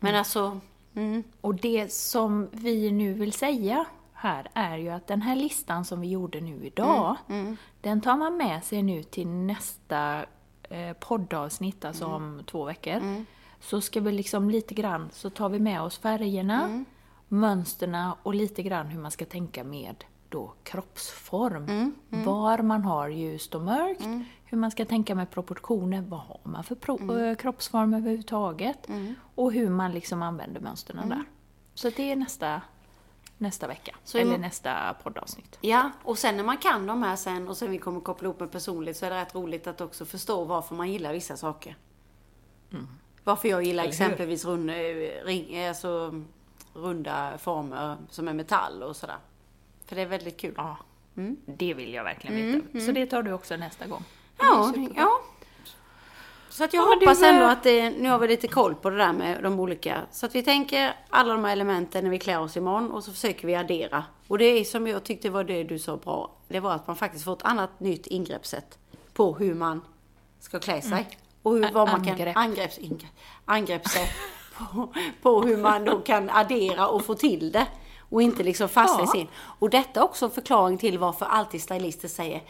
Men 0.00 0.14
alltså, 0.14 0.60
mm, 0.94 1.22
Och 1.40 1.54
det 1.54 1.92
som 1.92 2.48
vi 2.52 2.90
nu 2.90 3.12
vill 3.14 3.32
säga 3.32 3.84
här 4.22 4.48
är 4.54 4.76
ju 4.76 4.88
att 4.88 5.06
den 5.06 5.22
här 5.22 5.36
listan 5.36 5.84
som 5.84 6.00
vi 6.00 6.08
gjorde 6.08 6.40
nu 6.40 6.66
idag, 6.66 7.16
Mm, 7.28 7.56
den 7.80 8.00
tar 8.00 8.16
man 8.16 8.36
med 8.36 8.64
sig 8.64 8.82
nu 8.82 9.02
till 9.02 9.28
nästa 9.28 10.24
eh, 10.62 10.92
poddavsnitt, 11.00 11.84
alltså 11.84 12.04
Mm. 12.04 12.16
om 12.16 12.42
två 12.46 12.64
veckor. 12.64 13.24
Så 13.60 13.80
ska 13.80 14.00
vi 14.00 14.12
liksom 14.12 14.50
lite 14.50 14.74
grann, 14.74 15.08
så 15.12 15.30
tar 15.30 15.48
vi 15.48 15.58
med 15.58 15.82
oss 15.82 15.98
färgerna, 15.98 16.64
Mm. 16.64 16.84
mönsterna 17.28 18.16
och 18.22 18.34
lite 18.34 18.62
grann 18.62 18.86
hur 18.86 19.00
man 19.00 19.10
ska 19.10 19.24
tänka 19.24 19.64
med 19.64 20.04
då 20.28 20.52
kroppsform. 20.62 21.64
Mm, 21.64 21.94
Var 22.24 22.58
man 22.58 22.84
har 22.84 23.08
ljust 23.08 23.54
och 23.54 23.62
mörkt, 23.62 24.02
hur 24.44 24.58
man 24.58 24.70
ska 24.70 24.84
tänka 24.84 25.14
med 25.14 25.30
proportioner, 25.30 26.00
vad 26.08 26.20
har 26.20 26.40
man 26.44 26.64
för 26.64 26.74
pro- 26.74 26.98
Mm. 27.02 27.24
eh, 27.24 27.36
kroppsform 27.36 27.94
överhuvudtaget 27.94 28.88
och 29.34 29.52
hur 29.52 29.70
man 29.70 29.92
liksom 29.92 30.22
använder 30.22 30.60
mönstren 30.60 31.08
där. 31.08 31.24
Så 31.74 31.90
det 31.96 32.12
är 32.12 32.16
nästa, 32.16 32.60
nästa 33.42 33.66
vecka, 33.66 33.96
Så 34.04 34.18
eller 34.18 34.38
nästa 34.38 34.94
poddavsnitt. 35.02 35.58
ja. 35.60 35.90
Och 36.02 36.18
sen 36.18 36.36
när 36.36 36.44
man 36.44 36.58
kan 36.58 36.86
de 36.86 37.02
här 37.02 37.16
sen 37.16 37.48
och 37.48 37.56
sen 37.56 37.70
vi 37.70 37.78
kommer 37.78 38.00
koppla 38.00 38.26
ihop 38.26 38.40
med 38.40 38.52
personligt 38.52 38.96
så 38.96 39.06
är 39.06 39.10
det 39.10 39.16
rätt 39.20 39.34
roligt 39.34 39.66
att 39.66 39.80
också 39.80 40.04
förstå 40.04 40.44
varför 40.44 40.74
man 40.74 40.92
gillar 40.92 41.12
vissa 41.12 41.36
saker. 41.36 41.76
Varför 43.24 43.48
jag 43.48 43.62
gillar 43.62 43.82
Mm. 43.82 43.90
Exempelvis 43.90 44.44
rund, 44.44 44.70
eh, 44.70 44.74
ring, 45.24 45.64
alltså, 45.66 46.22
runda 46.74 47.38
former 47.38 47.96
som 48.10 48.28
är 48.28 48.32
metall 48.32 48.82
och 48.82 48.96
sådär. 48.96 49.16
För 49.86 49.96
det 49.96 50.02
är 50.02 50.06
väldigt 50.06 50.40
kul. 50.40 50.54
Ja, 50.56 50.76
det 51.46 51.74
vill 51.74 51.94
jag 51.94 52.04
verkligen 52.04 52.62
veta. 52.72 52.80
Så 52.86 52.92
det 52.92 53.06
tar 53.06 53.22
du 53.22 53.32
också 53.32 53.56
nästa 53.56 53.86
gång. 53.86 54.04
Ja, 54.38 54.72
ja. 54.96 55.20
Så 56.52 56.64
att 56.64 56.74
jag 56.74 56.84
Ja, 56.84 56.94
hoppas 56.94 57.22
ändå 57.22 57.44
att 57.44 57.62
det, 57.62 57.90
nu 57.90 58.08
har 58.08 58.18
vi 58.18 58.28
lite 58.28 58.48
koll 58.48 58.74
på 58.74 58.90
det 58.90 58.96
där 58.96 59.12
med 59.12 59.42
de 59.42 59.60
olika. 59.60 60.02
Så 60.10 60.26
att 60.26 60.34
vi 60.34 60.42
tänker 60.42 60.96
alla 61.10 61.32
de 61.32 61.44
här 61.44 61.52
elementen 61.52 62.04
när 62.04 62.10
vi 62.10 62.18
klär 62.18 62.40
oss 62.40 62.56
imorgon 62.56 62.90
och 62.90 63.04
så 63.04 63.12
försöker 63.12 63.46
vi 63.46 63.54
addera. 63.54 64.04
Och 64.28 64.38
det 64.38 64.44
är 64.44 64.64
som 64.64 64.86
jag 64.86 65.04
tyckte 65.04 65.30
var 65.30 65.44
det 65.44 65.64
du 65.64 65.78
sa 65.78 65.96
bra. 65.96 66.30
Det 66.48 66.60
var 66.60 66.72
att 66.72 66.86
man 66.86 66.96
faktiskt 66.96 67.24
får 67.24 67.32
ett 67.32 67.42
annat 67.42 67.80
nytt 67.80 68.06
ingreppssätt 68.06 68.78
på 69.12 69.34
hur 69.34 69.54
man 69.54 69.80
ska 70.40 70.58
klä 70.60 70.82
sig. 70.82 71.08
Och 71.42 71.52
hur, 71.54 71.72
vad 71.72 71.88
man 71.88 72.04
kan, 72.04 72.12
angrepp. 72.34 72.36
angreppssätt 73.44 74.10
på, 74.58 74.92
på 75.22 75.42
hur 75.42 75.56
man 75.56 75.84
då 75.84 75.98
kan 75.98 76.30
addera 76.30 76.88
och 76.88 77.04
få 77.04 77.14
till 77.14 77.52
det. 77.52 77.66
Och 77.98 78.22
inte 78.22 78.42
liksom 78.42 78.68
fastna 78.68 79.04
i 79.04 79.06
sin. 79.06 79.28
Och 79.58 79.70
detta 79.70 80.00
är 80.00 80.04
också 80.04 80.24
en 80.24 80.30
förklaring 80.30 80.78
till 80.78 80.98
varför 80.98 81.26
alltid 81.26 81.62
stylister 81.62 82.08
säger 82.08 82.42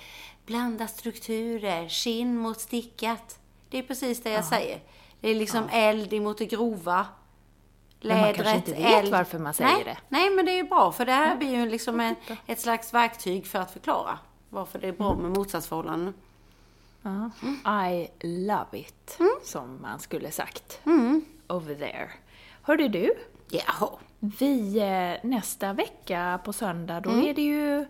blanda 0.46 0.86
strukturer, 0.86 1.88
skinn 1.88 2.36
mot 2.36 2.60
stickat. 2.60 3.38
Det 3.72 3.78
är 3.78 3.82
precis 3.82 4.22
det 4.22 4.30
jag 4.30 4.44
säger. 4.44 4.80
Det 5.20 5.28
är 5.28 5.34
liksom 5.34 5.68
eld 5.72 6.12
emot 6.12 6.38
det 6.38 6.46
grova. 6.46 7.06
Men 8.00 8.20
man 8.20 8.24
kanske 8.34 8.42
Lädret, 8.44 8.68
inte 8.68 8.82
vet 8.82 9.04
eld. 9.04 9.12
varför 9.12 9.38
man 9.38 9.54
säger 9.54 9.70
nej, 9.74 9.84
det. 9.84 9.96
Nej, 10.08 10.30
men 10.30 10.44
det 10.46 10.52
är 10.52 10.56
ju 10.56 10.62
bra 10.68 10.92
för 10.92 11.06
det 11.06 11.12
här 11.12 11.36
blir 11.36 11.50
ju 11.56 11.68
liksom 11.68 12.00
en, 12.00 12.14
ett 12.46 12.60
slags 12.60 12.94
verktyg 12.94 13.46
för 13.46 13.58
att 13.58 13.70
förklara 13.70 14.18
varför 14.48 14.78
det 14.78 14.88
är 14.88 14.92
bra 14.92 15.10
Mm. 15.12 15.22
med 15.22 15.30
motsatsförhållanden. 15.38 16.14
Ja. 17.02 17.30
I 17.90 18.08
love 18.26 18.78
it, 18.78 19.18
som 19.44 19.82
man 19.82 19.98
skulle 20.00 20.30
sagt. 20.30 20.80
Mm. 20.86 21.24
Over 21.48 21.74
there. 21.74 22.10
Hörde 22.62 22.88
du? 22.88 23.14
Jaha. 23.50 23.88
Vi, 24.18 24.78
eh, 24.78 25.28
nästa 25.30 25.72
vecka 25.72 26.40
på 26.44 26.52
söndag, 26.52 27.00
då 27.00 27.10
är 27.10 27.34
det 27.34 27.42
ju 27.42 27.86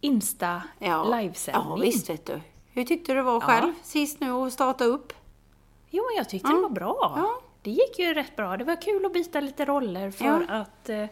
Insta 0.00 0.62
Ja. 0.78 1.04
livesändning. 1.16 1.64
Ja, 1.70 1.76
visst 1.76 2.10
vet 2.10 2.26
du. 2.26 2.40
Hur 2.78 2.84
tyckte 2.84 3.12
du 3.12 3.16
det 3.16 3.22
var 3.22 3.40
själv 3.40 3.72
sist 3.82 4.20
nu 4.20 4.30
att 4.32 4.52
starta 4.52 4.84
upp? 4.84 5.12
Jo, 5.90 6.04
men 6.10 6.16
jag 6.16 6.28
tyckte 6.28 6.48
det 6.48 6.54
var 6.60 6.68
bra. 6.70 7.28
Det 7.62 7.70
gick 7.70 7.98
ju 7.98 8.14
rätt 8.14 8.36
bra. 8.36 8.56
Det 8.56 8.64
var 8.64 8.82
kul 8.82 9.06
att 9.06 9.12
byta 9.12 9.40
lite 9.40 9.64
roller 9.64 10.10
för 10.10 10.46
att 10.48 10.88
eh, 10.88 11.04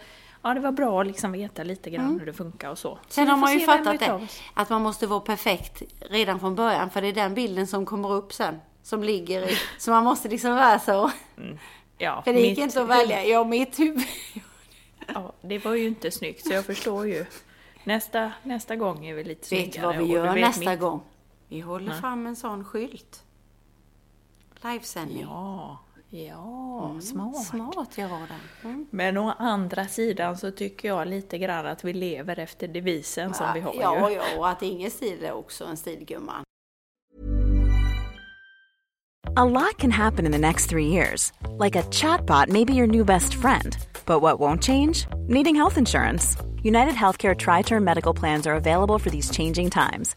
ja, 0.42 0.54
det 0.54 0.60
var 0.60 0.72
bra 0.72 1.00
att 1.00 1.06
liksom 1.06 1.32
veta 1.32 1.62
lite 1.62 1.90
grann 1.90 2.18
hur 2.20 2.26
det 2.26 2.32
funkar 2.32 2.70
och 2.70 2.78
så. 2.78 2.98
så 3.08 3.12
Sen 3.14 3.24
vi 3.24 3.30
har 3.30 3.36
man 3.38 3.52
ju 3.52 3.60
fattat 3.60 3.98
det, 4.00 4.26
att 4.54 4.70
man 4.70 4.82
måste 4.82 5.06
vara 5.06 5.20
perfekt 5.20 5.82
redan 6.10 6.40
från 6.40 6.54
början, 6.54 6.90
för 6.90 7.02
det 7.02 7.08
är 7.08 7.12
den 7.12 7.34
bilden 7.34 7.66
som 7.66 7.86
kommer 7.86 8.12
upp 8.12 8.32
sen, 8.32 8.60
som 8.82 9.02
ligger 9.04 9.48
i, 9.50 9.56
så 9.78 9.90
man 9.90 10.04
måste 10.04 10.28
liksom 10.28 10.50
vara 10.56 10.78
så. 10.78 11.10
Ja, 11.98 12.22
För 12.22 12.32
det 12.32 12.40
gick 12.40 12.58
inte 12.58 12.82
att 12.82 12.88
välja, 12.88 13.24
ja 13.24 13.44
mitt 13.44 13.78
huvud. 13.78 14.04
Ja, 15.14 15.32
det 15.42 15.58
var 15.64 15.74
ju 15.74 15.86
inte 15.86 16.10
snyggt, 16.10 16.46
så 16.46 16.52
jag 16.52 16.64
förstår 16.64 17.06
ju. 17.06 17.26
Nästa, 17.84 18.32
nästa 18.42 18.76
gång 18.76 19.06
är 19.06 19.14
vi 19.14 19.24
lite 19.24 19.54
Vet 19.54 19.72
snyggare. 19.72 19.92
du 19.92 19.98
vad 19.98 20.06
vi 20.06 20.12
gör 20.12 20.34
vet 20.34 20.40
nästa 20.46 20.70
mitt- 20.70 20.80
gång? 20.80 21.00
Vi 21.48 21.60
håller 21.60 21.92
fram 21.92 22.26
en 22.26 22.36
sån 22.36 22.64
skylt. 22.64 23.24
Livesändning. 24.62 25.20
Ja, 25.22 25.78
ja, 26.10 27.00
smart. 27.00 27.44
Smart 27.44 27.98
jag 27.98 28.08
var 28.08 28.18
den. 28.18 28.70
Mm. 28.70 28.86
Men 28.90 29.16
å 29.16 29.34
andra 29.38 29.84
sidan 29.84 30.38
så 30.38 30.50
tycker 30.50 30.88
jag 30.88 31.08
lite 31.08 31.38
grann 31.38 31.66
att 31.66 31.84
vi 31.84 31.92
lever 31.92 32.38
efter 32.38 32.68
devisen 32.68 33.34
som 33.34 33.46
vi 33.54 33.60
har 33.60 33.74
ja, 33.74 34.10
ju. 34.10 34.16
ja, 34.16 34.22
och 34.38 34.48
att 34.48 34.62
ingen 34.62 34.90
stil 34.90 35.24
är 35.24 35.32
också 35.32 35.64
en 35.64 35.76
stilgumma. 35.76 36.32
A 39.38 39.44
lot 39.44 39.76
can 39.76 39.90
happen 39.90 40.24
in 40.24 40.32
the 40.32 40.38
next 40.38 40.70
three 40.70 40.86
years. 40.86 41.32
Like 41.58 41.76
a 41.76 41.82
chatbot 41.82 42.48
may 42.48 42.64
be 42.64 42.72
your 42.72 42.86
new 42.86 43.04
best 43.04 43.34
friend. 43.34 43.76
But 44.06 44.22
what 44.22 44.38
won't 44.38 44.62
change? 44.62 45.06
Needing 45.28 45.56
health 45.56 45.78
insurance. 45.78 46.36
United 46.62 46.94
Healthcare 46.94 47.36
Tri 47.36 47.62
Term 47.62 47.84
Medical 47.84 48.14
Plans 48.14 48.46
are 48.46 48.54
available 48.54 48.98
for 48.98 49.10
these 49.10 49.30
changing 49.30 49.70
times. 49.70 50.16